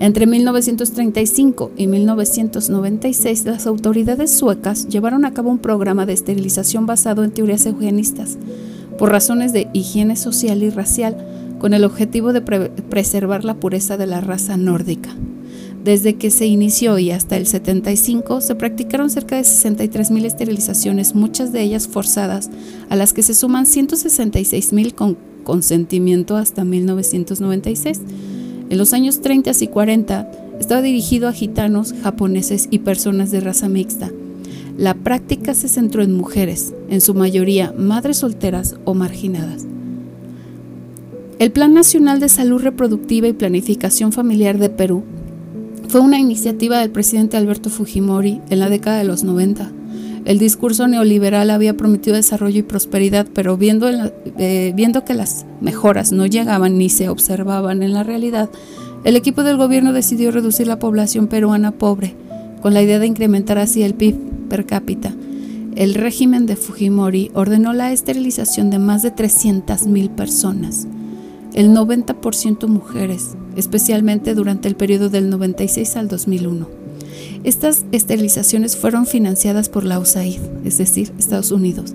Entre 0.00 0.26
1935 0.26 1.72
y 1.76 1.88
1996, 1.88 3.44
las 3.44 3.66
autoridades 3.66 4.30
suecas 4.30 4.88
llevaron 4.88 5.24
a 5.24 5.34
cabo 5.34 5.50
un 5.50 5.58
programa 5.58 6.06
de 6.06 6.12
esterilización 6.12 6.86
basado 6.86 7.24
en 7.24 7.32
teorías 7.32 7.66
eugenistas, 7.66 8.38
por 8.98 9.10
razones 9.10 9.52
de 9.52 9.68
higiene 9.72 10.16
social 10.16 10.62
y 10.62 10.70
racial, 10.70 11.16
con 11.58 11.74
el 11.74 11.84
objetivo 11.84 12.32
de 12.32 12.40
preservar 12.40 13.44
la 13.44 13.54
pureza 13.54 13.96
de 13.96 14.06
la 14.06 14.20
raza 14.20 14.56
nórdica. 14.56 15.10
Desde 15.82 16.16
que 16.16 16.30
se 16.30 16.46
inició 16.46 16.98
y 16.98 17.10
hasta 17.10 17.36
el 17.36 17.46
75 17.46 18.40
se 18.40 18.54
practicaron 18.54 19.10
cerca 19.10 19.36
de 19.36 19.42
63.000 19.42 20.24
esterilizaciones, 20.24 21.14
muchas 21.14 21.52
de 21.52 21.62
ellas 21.62 21.88
forzadas, 21.88 22.50
a 22.90 22.96
las 22.96 23.12
que 23.12 23.22
se 23.22 23.34
suman 23.34 23.64
166.000 23.64 24.94
con 24.94 25.16
consentimiento 25.44 26.36
hasta 26.36 26.64
1996 26.64 28.00
en 28.70 28.76
los 28.76 28.92
años 28.92 29.20
30 29.22 29.52
y 29.60 29.68
40 29.68 30.30
estaba 30.60 30.82
dirigido 30.82 31.28
a 31.28 31.32
gitanos, 31.32 31.94
japoneses 32.02 32.68
y 32.70 32.80
personas 32.80 33.30
de 33.30 33.40
raza 33.40 33.68
mixta. 33.68 34.10
La 34.78 34.94
práctica 34.94 35.52
se 35.52 35.68
centró 35.68 36.02
en 36.02 36.16
mujeres, 36.16 36.72
en 36.88 37.02
su 37.02 37.12
mayoría 37.12 37.74
madres 37.76 38.16
solteras 38.18 38.76
o 38.84 38.94
marginadas. 38.94 39.66
El 41.38 41.52
Plan 41.52 41.74
Nacional 41.74 42.18
de 42.20 42.30
Salud 42.30 42.62
Reproductiva 42.62 43.28
y 43.28 43.34
Planificación 43.34 44.12
Familiar 44.12 44.58
de 44.58 44.70
Perú 44.70 45.04
fue 45.88 46.00
una 46.00 46.18
iniciativa 46.18 46.78
del 46.78 46.90
presidente 46.90 47.36
Alberto 47.36 47.68
Fujimori 47.68 48.40
en 48.48 48.60
la 48.60 48.70
década 48.70 48.98
de 48.98 49.04
los 49.04 49.22
90 49.22 49.72
el 50.28 50.38
discurso 50.38 50.86
neoliberal 50.88 51.48
había 51.48 51.74
prometido 51.74 52.14
desarrollo 52.14 52.58
y 52.58 52.62
prosperidad, 52.62 53.26
pero 53.32 53.56
viendo, 53.56 53.88
eh, 53.88 54.74
viendo 54.76 55.02
que 55.02 55.14
las 55.14 55.46
mejoras 55.62 56.12
no 56.12 56.26
llegaban 56.26 56.76
ni 56.76 56.90
se 56.90 57.08
observaban 57.08 57.82
en 57.82 57.94
la 57.94 58.02
realidad, 58.02 58.50
el 59.04 59.16
equipo 59.16 59.42
del 59.42 59.56
gobierno 59.56 59.94
decidió 59.94 60.30
reducir 60.30 60.66
la 60.66 60.78
población 60.78 61.28
peruana 61.28 61.70
pobre, 61.70 62.14
con 62.60 62.74
la 62.74 62.82
idea 62.82 62.98
de 62.98 63.06
incrementar 63.06 63.58
así 63.58 63.82
el 63.82 63.94
PIB 63.94 64.16
per 64.48 64.66
cápita. 64.66 65.14
El 65.76 65.94
régimen 65.94 66.46
de 66.46 66.56
Fujimori 66.56 67.30
ordenó 67.34 67.72
la 67.72 67.92
esterilización 67.92 68.70
de 68.70 68.78
más 68.78 69.02
de 69.02 69.14
300.000 69.14 70.10
personas, 70.10 70.88
el 71.54 71.70
90% 71.70 72.66
mujeres, 72.66 73.36
especialmente 73.56 74.34
durante 74.34 74.68
el 74.68 74.74
periodo 74.74 75.08
del 75.08 75.30
96 75.30 75.96
al 75.96 76.08
2001. 76.08 76.68
Estas 77.44 77.84
esterilizaciones 77.92 78.76
fueron 78.76 79.06
financiadas 79.06 79.68
por 79.68 79.84
la 79.84 80.00
USAID, 80.00 80.40
es 80.64 80.78
decir, 80.78 81.12
Estados 81.18 81.52
Unidos. 81.52 81.94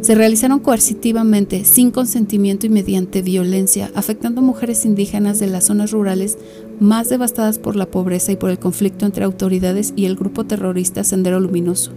Se 0.00 0.14
realizaron 0.14 0.60
coercitivamente, 0.60 1.64
sin 1.64 1.90
consentimiento 1.90 2.66
y 2.66 2.68
mediante 2.68 3.20
violencia, 3.20 3.90
afectando 3.96 4.42
mujeres 4.42 4.84
indígenas 4.84 5.40
de 5.40 5.48
las 5.48 5.64
zonas 5.64 5.90
rurales 5.90 6.38
más 6.80 7.08
devastadas 7.08 7.58
por 7.58 7.76
la 7.76 7.86
pobreza 7.86 8.32
y 8.32 8.36
por 8.36 8.50
el 8.50 8.58
conflicto 8.58 9.06
entre 9.06 9.24
autoridades 9.24 9.92
y 9.96 10.06
el 10.06 10.16
grupo 10.16 10.44
terrorista 10.44 11.04
Sendero 11.04 11.40
Luminoso. 11.40 11.92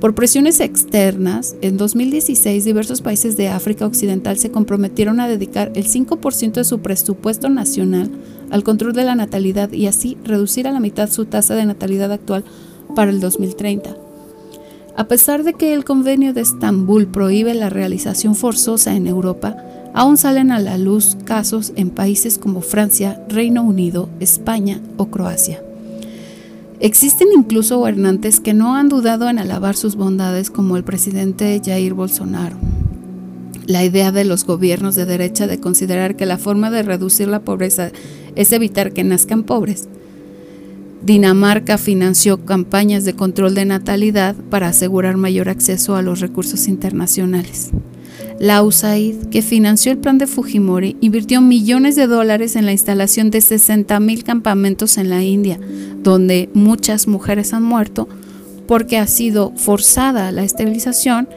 Por 0.00 0.14
presiones 0.14 0.60
externas, 0.60 1.56
en 1.60 1.76
2016 1.76 2.64
diversos 2.64 3.02
países 3.02 3.36
de 3.36 3.48
África 3.48 3.84
Occidental 3.84 4.38
se 4.38 4.50
comprometieron 4.50 5.20
a 5.20 5.28
dedicar 5.28 5.72
el 5.74 5.86
5% 5.86 6.52
de 6.52 6.64
su 6.64 6.78
presupuesto 6.78 7.50
nacional 7.50 8.10
al 8.50 8.64
control 8.64 8.94
de 8.94 9.04
la 9.04 9.14
natalidad 9.14 9.70
y 9.72 9.86
así 9.86 10.16
reducir 10.24 10.66
a 10.66 10.72
la 10.72 10.80
mitad 10.80 11.10
su 11.10 11.26
tasa 11.26 11.54
de 11.54 11.66
natalidad 11.66 12.10
actual 12.12 12.44
para 12.96 13.10
el 13.10 13.20
2030. 13.20 13.94
A 14.96 15.04
pesar 15.04 15.44
de 15.44 15.52
que 15.52 15.74
el 15.74 15.84
convenio 15.84 16.32
de 16.32 16.40
Estambul 16.40 17.06
prohíbe 17.06 17.54
la 17.54 17.68
realización 17.68 18.34
forzosa 18.34 18.96
en 18.96 19.06
Europa, 19.06 19.56
aún 19.94 20.16
salen 20.16 20.50
a 20.50 20.58
la 20.58 20.78
luz 20.78 21.16
casos 21.24 21.72
en 21.76 21.90
países 21.90 22.38
como 22.38 22.60
Francia, 22.60 23.20
Reino 23.28 23.62
Unido, 23.62 24.08
España 24.20 24.80
o 24.96 25.06
Croacia. 25.06 25.62
Existen 26.80 27.28
incluso 27.36 27.78
gobernantes 27.78 28.40
que 28.40 28.54
no 28.54 28.74
han 28.74 28.88
dudado 28.88 29.28
en 29.28 29.38
alabar 29.38 29.76
sus 29.76 29.96
bondades 29.96 30.50
como 30.50 30.76
el 30.78 30.84
presidente 30.84 31.60
Jair 31.62 31.92
Bolsonaro. 31.92 32.56
La 33.66 33.84
idea 33.84 34.12
de 34.12 34.24
los 34.24 34.44
gobiernos 34.44 34.94
de 34.94 35.04
derecha 35.04 35.46
de 35.46 35.60
considerar 35.60 36.16
que 36.16 36.26
la 36.26 36.38
forma 36.38 36.70
de 36.70 36.82
reducir 36.82 37.28
la 37.28 37.40
pobreza 37.40 37.90
es 38.34 38.52
evitar 38.52 38.92
que 38.92 39.04
nazcan 39.04 39.42
pobres. 39.42 39.88
Dinamarca 41.02 41.78
financió 41.78 42.44
campañas 42.44 43.04
de 43.04 43.14
control 43.14 43.54
de 43.54 43.66
natalidad 43.66 44.34
para 44.50 44.68
asegurar 44.68 45.16
mayor 45.18 45.48
acceso 45.48 45.96
a 45.96 46.02
los 46.02 46.20
recursos 46.20 46.66
internacionales. 46.66 47.70
La 48.38 48.62
USAID, 48.62 49.26
que 49.30 49.42
financió 49.42 49.92
el 49.92 49.98
plan 49.98 50.16
de 50.16 50.26
Fujimori, 50.26 50.96
invirtió 51.00 51.40
millones 51.40 51.94
de 51.94 52.06
dólares 52.06 52.56
en 52.56 52.64
la 52.64 52.72
instalación 52.72 53.30
de 53.30 53.40
60.000 53.40 54.22
campamentos 54.22 54.96
en 54.96 55.10
la 55.10 55.22
India, 55.22 55.60
donde 56.02 56.48
muchas 56.54 57.06
mujeres 57.06 57.52
han 57.52 57.62
muerto 57.62 58.08
porque 58.66 58.98
ha 58.98 59.06
sido 59.06 59.52
forzada 59.56 60.32
la 60.32 60.42
esterilización. 60.42 61.28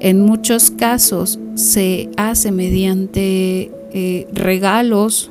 En 0.00 0.20
muchos 0.20 0.70
casos 0.70 1.38
se 1.54 2.10
hace 2.16 2.52
mediante 2.52 3.70
eh, 3.92 4.26
regalos 4.32 5.30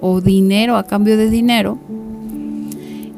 o 0.00 0.20
dinero 0.20 0.76
a 0.76 0.84
cambio 0.86 1.16
de 1.16 1.30
dinero. 1.30 1.78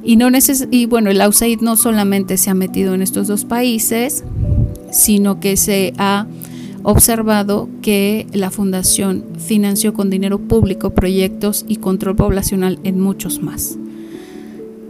Y, 0.02 0.16
no 0.16 0.28
y 0.70 0.86
bueno, 0.86 1.10
el 1.10 1.20
USAID 1.20 1.60
no 1.60 1.76
solamente 1.76 2.38
se 2.38 2.50
ha 2.50 2.54
metido 2.54 2.94
en 2.94 3.02
estos 3.02 3.28
dos 3.28 3.44
países, 3.44 4.24
sino 4.90 5.38
que 5.40 5.56
se 5.56 5.92
ha 5.98 6.26
observado 6.82 7.68
que 7.82 8.26
la 8.32 8.50
fundación 8.50 9.24
financió 9.38 9.94
con 9.94 10.10
dinero 10.10 10.38
público 10.38 10.90
proyectos 10.90 11.64
y 11.68 11.76
control 11.76 12.16
poblacional 12.16 12.78
en 12.84 13.00
muchos 13.00 13.42
más, 13.42 13.78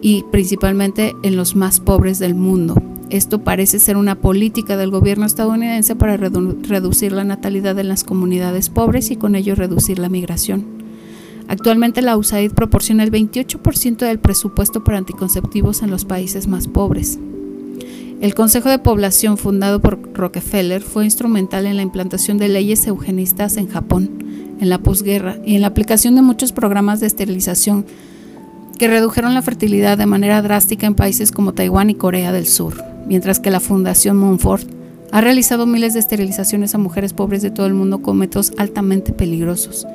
y 0.01 0.25
principalmente 0.31 1.15
en 1.23 1.37
los 1.37 1.57
más 1.57 1.81
pobres 1.81 2.19
del 2.19 2.35
mundo. 2.35 2.81
Esto 3.11 3.43
parece 3.43 3.81
ser 3.81 3.97
una 3.97 4.15
política 4.21 4.77
del 4.77 4.91
gobierno 4.91 5.27
estadounidense 5.27 5.97
para 5.97 6.17
reducir 6.17 7.11
la 7.11 7.25
natalidad 7.25 7.77
en 7.79 7.89
las 7.89 8.05
comunidades 8.05 8.71
pobres 8.71 9.11
y 9.11 9.17
con 9.17 9.35
ello 9.35 9.57
reducir 9.57 9.99
la 9.99 10.09
migración. 10.09 10.65
Actualmente 11.49 12.03
la 12.03 12.17
USAID 12.17 12.53
proporciona 12.53 13.03
el 13.03 13.11
28% 13.11 13.97
del 13.97 14.21
presupuesto 14.21 14.85
para 14.85 14.99
anticonceptivos 14.99 15.83
en 15.83 15.91
los 15.91 16.05
países 16.05 16.47
más 16.47 16.69
pobres. 16.69 17.19
El 18.21 18.35
Consejo 18.35 18.69
de 18.69 18.79
Población 18.79 19.39
fundado 19.39 19.81
por 19.81 19.99
Rockefeller 20.13 20.83
fue 20.83 21.05
instrumental 21.05 21.65
en 21.65 21.77
la 21.77 21.83
implantación 21.83 22.37
de 22.37 22.49
leyes 22.49 22.87
eugenistas 22.87 23.57
en 23.57 23.69
Japón 23.69 24.21
en 24.61 24.69
la 24.69 24.79
posguerra 24.79 25.39
y 25.45 25.55
en 25.55 25.63
la 25.63 25.69
aplicación 25.69 26.15
de 26.17 26.23
muchos 26.23 26.53
programas 26.53 27.01
de 27.01 27.07
esterilización 27.07 27.87
que 28.79 28.89
redujeron 28.89 29.33
la 29.33 29.41
fertilidad 29.41 29.97
de 29.97 30.05
manera 30.05 30.43
drástica 30.43 30.87
en 30.87 30.95
países 30.95 31.33
como 31.33 31.55
Taiwán 31.55 31.89
y 31.89 31.95
Corea 31.95 32.31
del 32.31 32.47
Sur, 32.47 32.85
mientras 33.07 33.41
que 33.41 33.51
la 33.51 33.59
Fundación 33.59 34.19
Montfort 34.19 34.69
ha 35.13 35.23
realizado 35.23 35.65
miles 35.65 35.95
de 35.95 36.01
esterilizaciones 36.01 36.75
a 36.75 36.79
mujeres 36.79 37.15
pobres 37.15 37.41
de 37.41 37.51
todo 37.51 37.67
el 37.67 37.75
mundo 37.75 38.03
con 38.03 38.19
métodos 38.19 38.53
altamente 38.59 39.13
peligrosos 39.13 39.87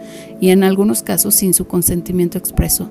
y 0.42 0.50
en 0.50 0.64
algunos 0.64 1.04
casos 1.04 1.36
sin 1.36 1.54
su 1.54 1.68
consentimiento 1.68 2.40
expreso. 2.40 2.90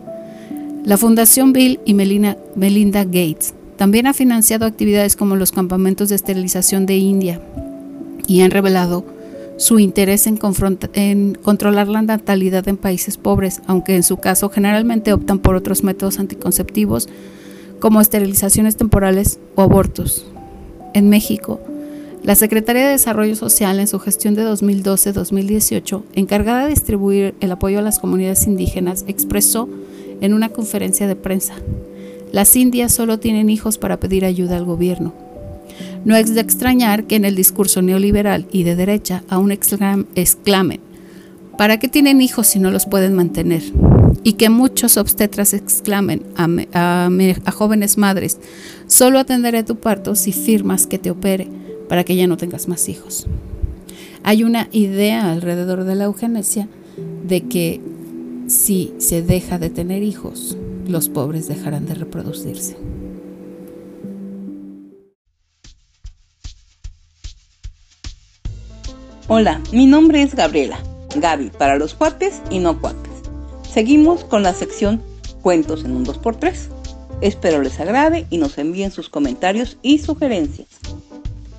La 0.85 0.97
Fundación 0.97 1.53
Bill 1.53 1.81
y 1.85 1.95
Melinda 1.95 3.05
Gates 3.05 3.55
también 3.77 4.07
ha 4.07 4.15
financiado 4.15 4.67
actividades 4.67 5.17
como 5.17 5.37
los 5.37 5.53
campamentos 5.53 6.09
de 6.09 6.15
esterilización 6.15 6.87
de 6.87 6.97
India 6.97 7.41
y 8.27 8.41
han 8.41 8.51
revelado 8.51 9.05
su 9.57 9.79
interés 9.79 10.27
en, 10.27 10.37
controlar 11.43 11.89
la 11.89 12.03
natalidad 12.03 12.67
en 12.69 12.77
países 12.77 13.17
pobres, 13.17 13.63
aunque 13.67 13.95
en 13.95 14.03
su 14.03 14.17
caso 14.17 14.49
generalmente 14.49 15.13
optan 15.13 15.39
por 15.39 15.55
otros 15.55 15.85
métodos 15.85 16.19
anticonceptivos 16.19 17.09
como 17.79 18.01
esterilizaciones 18.01 18.77
temporales 18.77 19.39
o 19.55 19.63
abortos. 19.63 20.27
En 20.93 21.09
México, 21.09 21.61
la 22.23 22.35
Secretaría 22.35 22.85
de 22.87 22.93
Desarrollo 22.93 23.37
Social 23.37 23.79
en 23.79 23.87
su 23.87 23.99
gestión 23.99 24.35
de 24.35 24.45
2012-2018, 24.47 26.03
encargada 26.15 26.65
de 26.65 26.71
distribuir 26.71 27.35
el 27.41 27.53
apoyo 27.53 27.79
a 27.79 27.83
las 27.83 27.99
comunidades 27.99 28.47
indígenas, 28.47 29.05
expresó 29.09 29.69
en 30.21 30.33
una 30.33 30.49
conferencia 30.49 31.07
de 31.07 31.17
prensa 31.17 31.55
las 32.35 32.57
indias 32.57 32.93
solo 32.93 33.21
tienen 33.21 33.49
hijos 33.49 33.79
para 33.79 34.01
pedir 34.01 34.25
ayuda 34.25 34.57
al 34.57 34.65
gobierno. 34.65 35.15
No 36.05 36.17
es 36.17 36.35
de 36.35 36.41
extrañar 36.41 37.05
que 37.05 37.15
en 37.15 37.25
el 37.25 37.37
discurso 37.37 37.81
neoliberal 37.81 38.49
y 38.51 38.65
de 38.65 38.75
derecha 38.75 39.23
aún 39.29 39.53
exclamen, 39.53 40.81
¿para 41.57 41.79
qué 41.79 41.87
tienen 41.87 42.21
hijos 42.21 42.49
si 42.49 42.59
no 42.59 42.73
los 42.73 42.87
pueden 42.87 43.15
mantener? 43.15 43.63
y 44.27 44.35
que 44.35 44.49
muchos 44.49 44.97
obstetras 44.97 45.53
exclamen 45.53 46.23
a, 46.37 46.49
a, 47.05 47.51
jóvenes 47.53 47.99
madres, 47.99 48.39
solo 48.87 49.19
atenderé 49.19 49.63
tu 49.65 49.77
parto 49.77 50.15
si 50.15 50.33
firmas 50.33 50.87
que 50.87 50.99
te 50.99 51.11
opere 51.11 51.47
para 51.89 52.05
que 52.05 52.17
ya 52.17 52.27
no 52.27 52.39
tengas 52.39 52.67
más 52.67 52.89
hijos. 52.89 53.27
Hay 54.23 54.43
una 54.43 54.69
idea 54.73 55.31
alrededor 55.31 55.85
de 55.85 55.95
la 55.95 56.05
eugenesia 56.05 56.69
de 57.29 57.43
que 57.43 57.83
si 58.47 58.95
se 58.97 59.21
deja 59.21 59.59
de 59.59 59.69
tener 59.69 60.03
hijos, 60.03 60.57
los 60.89 61.09
pobres 61.09 61.49
dejarán 61.49 61.87
de 61.87 61.95
reproducirse. 61.95 62.77
Hola, 69.29 69.61
mi 69.73 69.87
nombre 69.87 70.23
es 70.23 70.35
Gabriela, 70.35 70.79
Gaby 71.17 71.51
para 71.51 71.79
los 71.79 71.95
cuates 71.95 72.43
y 72.51 72.59
no 72.59 72.81
cuates. 72.81 73.13
Seguimos 73.73 74.25
con 74.25 74.43
la 74.43 74.53
sección 74.53 75.03
Cuentos 75.41 75.85
en 75.85 75.97
un 75.97 76.07
2x3. 76.07 76.69
Espero 77.21 77.63
les 77.63 77.79
agrade 77.79 78.27
y 78.31 78.39
nos 78.39 78.57
envíen 78.59 78.91
sus 78.91 79.09
comentarios 79.09 79.79
y 79.83 79.99
sugerencias. 79.99 80.69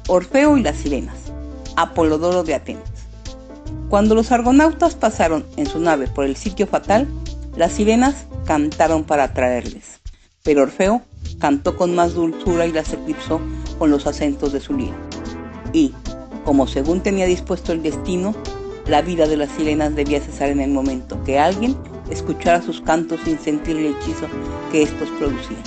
Orfeo 0.07 0.57
y 0.57 0.63
las 0.63 0.77
sirenas. 0.77 1.17
Apolodoro 1.75 2.43
de 2.43 2.55
Atenas. 2.55 2.89
Cuando 3.89 4.15
los 4.15 4.31
argonautas 4.31 4.95
pasaron 4.95 5.45
en 5.57 5.67
su 5.67 5.79
nave 5.79 6.07
por 6.07 6.25
el 6.25 6.35
sitio 6.35 6.65
fatal, 6.65 7.07
las 7.55 7.73
sirenas 7.73 8.25
cantaron 8.45 9.03
para 9.03 9.25
atraerles, 9.25 10.01
pero 10.43 10.63
Orfeo 10.63 11.01
cantó 11.39 11.75
con 11.75 11.95
más 11.95 12.13
dulzura 12.13 12.65
y 12.65 12.71
las 12.71 12.93
eclipsó 12.93 13.41
con 13.77 13.91
los 13.91 14.07
acentos 14.07 14.53
de 14.53 14.61
su 14.61 14.73
lira. 14.73 14.95
Y, 15.73 15.93
como 16.43 16.67
según 16.67 17.01
tenía 17.01 17.25
dispuesto 17.25 17.71
el 17.71 17.83
destino, 17.83 18.35
la 18.87 19.01
vida 19.01 19.27
de 19.27 19.37
las 19.37 19.49
sirenas 19.49 19.95
debía 19.95 20.21
cesar 20.21 20.49
en 20.49 20.59
el 20.59 20.69
momento 20.69 21.21
que 21.23 21.39
alguien 21.39 21.75
escuchara 22.09 22.61
sus 22.61 22.81
cantos 22.81 23.19
sin 23.25 23.39
sentir 23.39 23.77
el 23.77 23.95
hechizo 23.95 24.27
que 24.71 24.83
estos 24.83 25.09
producían. 25.17 25.63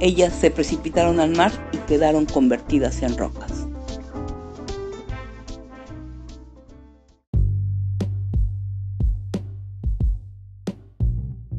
Ellas 0.00 0.34
se 0.38 0.50
precipitaron 0.50 1.18
al 1.20 1.34
mar 1.34 1.52
y 1.72 1.78
quedaron 1.78 2.26
convertidas 2.26 3.02
en 3.02 3.16
rocas. 3.16 3.66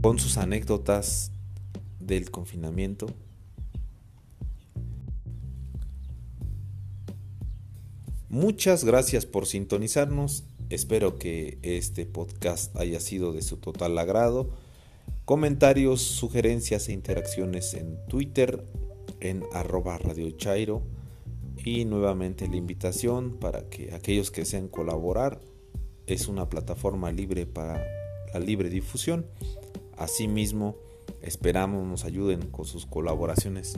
Con 0.10 0.18
sus 0.18 0.38
anécdotas 0.38 1.32
del 1.99 2.32
confinamiento, 2.32 3.05
Muchas 8.28 8.84
gracias 8.84 9.28
por 9.28 9.45
sintonizarnos. 9.45 10.45
Espero 10.72 11.20
que 11.20 11.60
este 11.62 12.07
podcast 12.07 12.76
haya 12.76 12.99
sido 12.99 13.34
de 13.34 13.43
su 13.43 13.57
total 13.57 13.95
agrado. 13.99 14.49
Comentarios, 15.26 16.01
sugerencias 16.01 16.89
e 16.89 16.93
interacciones 16.93 17.76
en 17.76 18.03
Twitter 18.07 18.66
en 19.20 19.43
arroba 19.53 19.99
Radio 19.99 20.32
Chairo. 20.32 20.82
Y 21.64 21.86
nuevamente 21.86 22.47
la 22.47 22.55
invitación 22.55 23.38
para 23.39 23.70
que 23.70 23.93
aquellos 23.93 24.32
que 24.32 24.41
desean 24.41 24.70
colaborar 24.70 25.39
es 26.07 26.28
una 26.28 26.49
plataforma 26.49 27.12
libre 27.12 27.45
para 27.45 27.86
la 28.34 28.39
libre 28.39 28.72
difusión. 28.72 29.28
Asimismo, 30.00 30.76
esperamos 31.22 31.86
nos 31.86 32.06
ayuden 32.06 32.50
con 32.50 32.66
sus 32.66 32.86
colaboraciones 32.86 33.78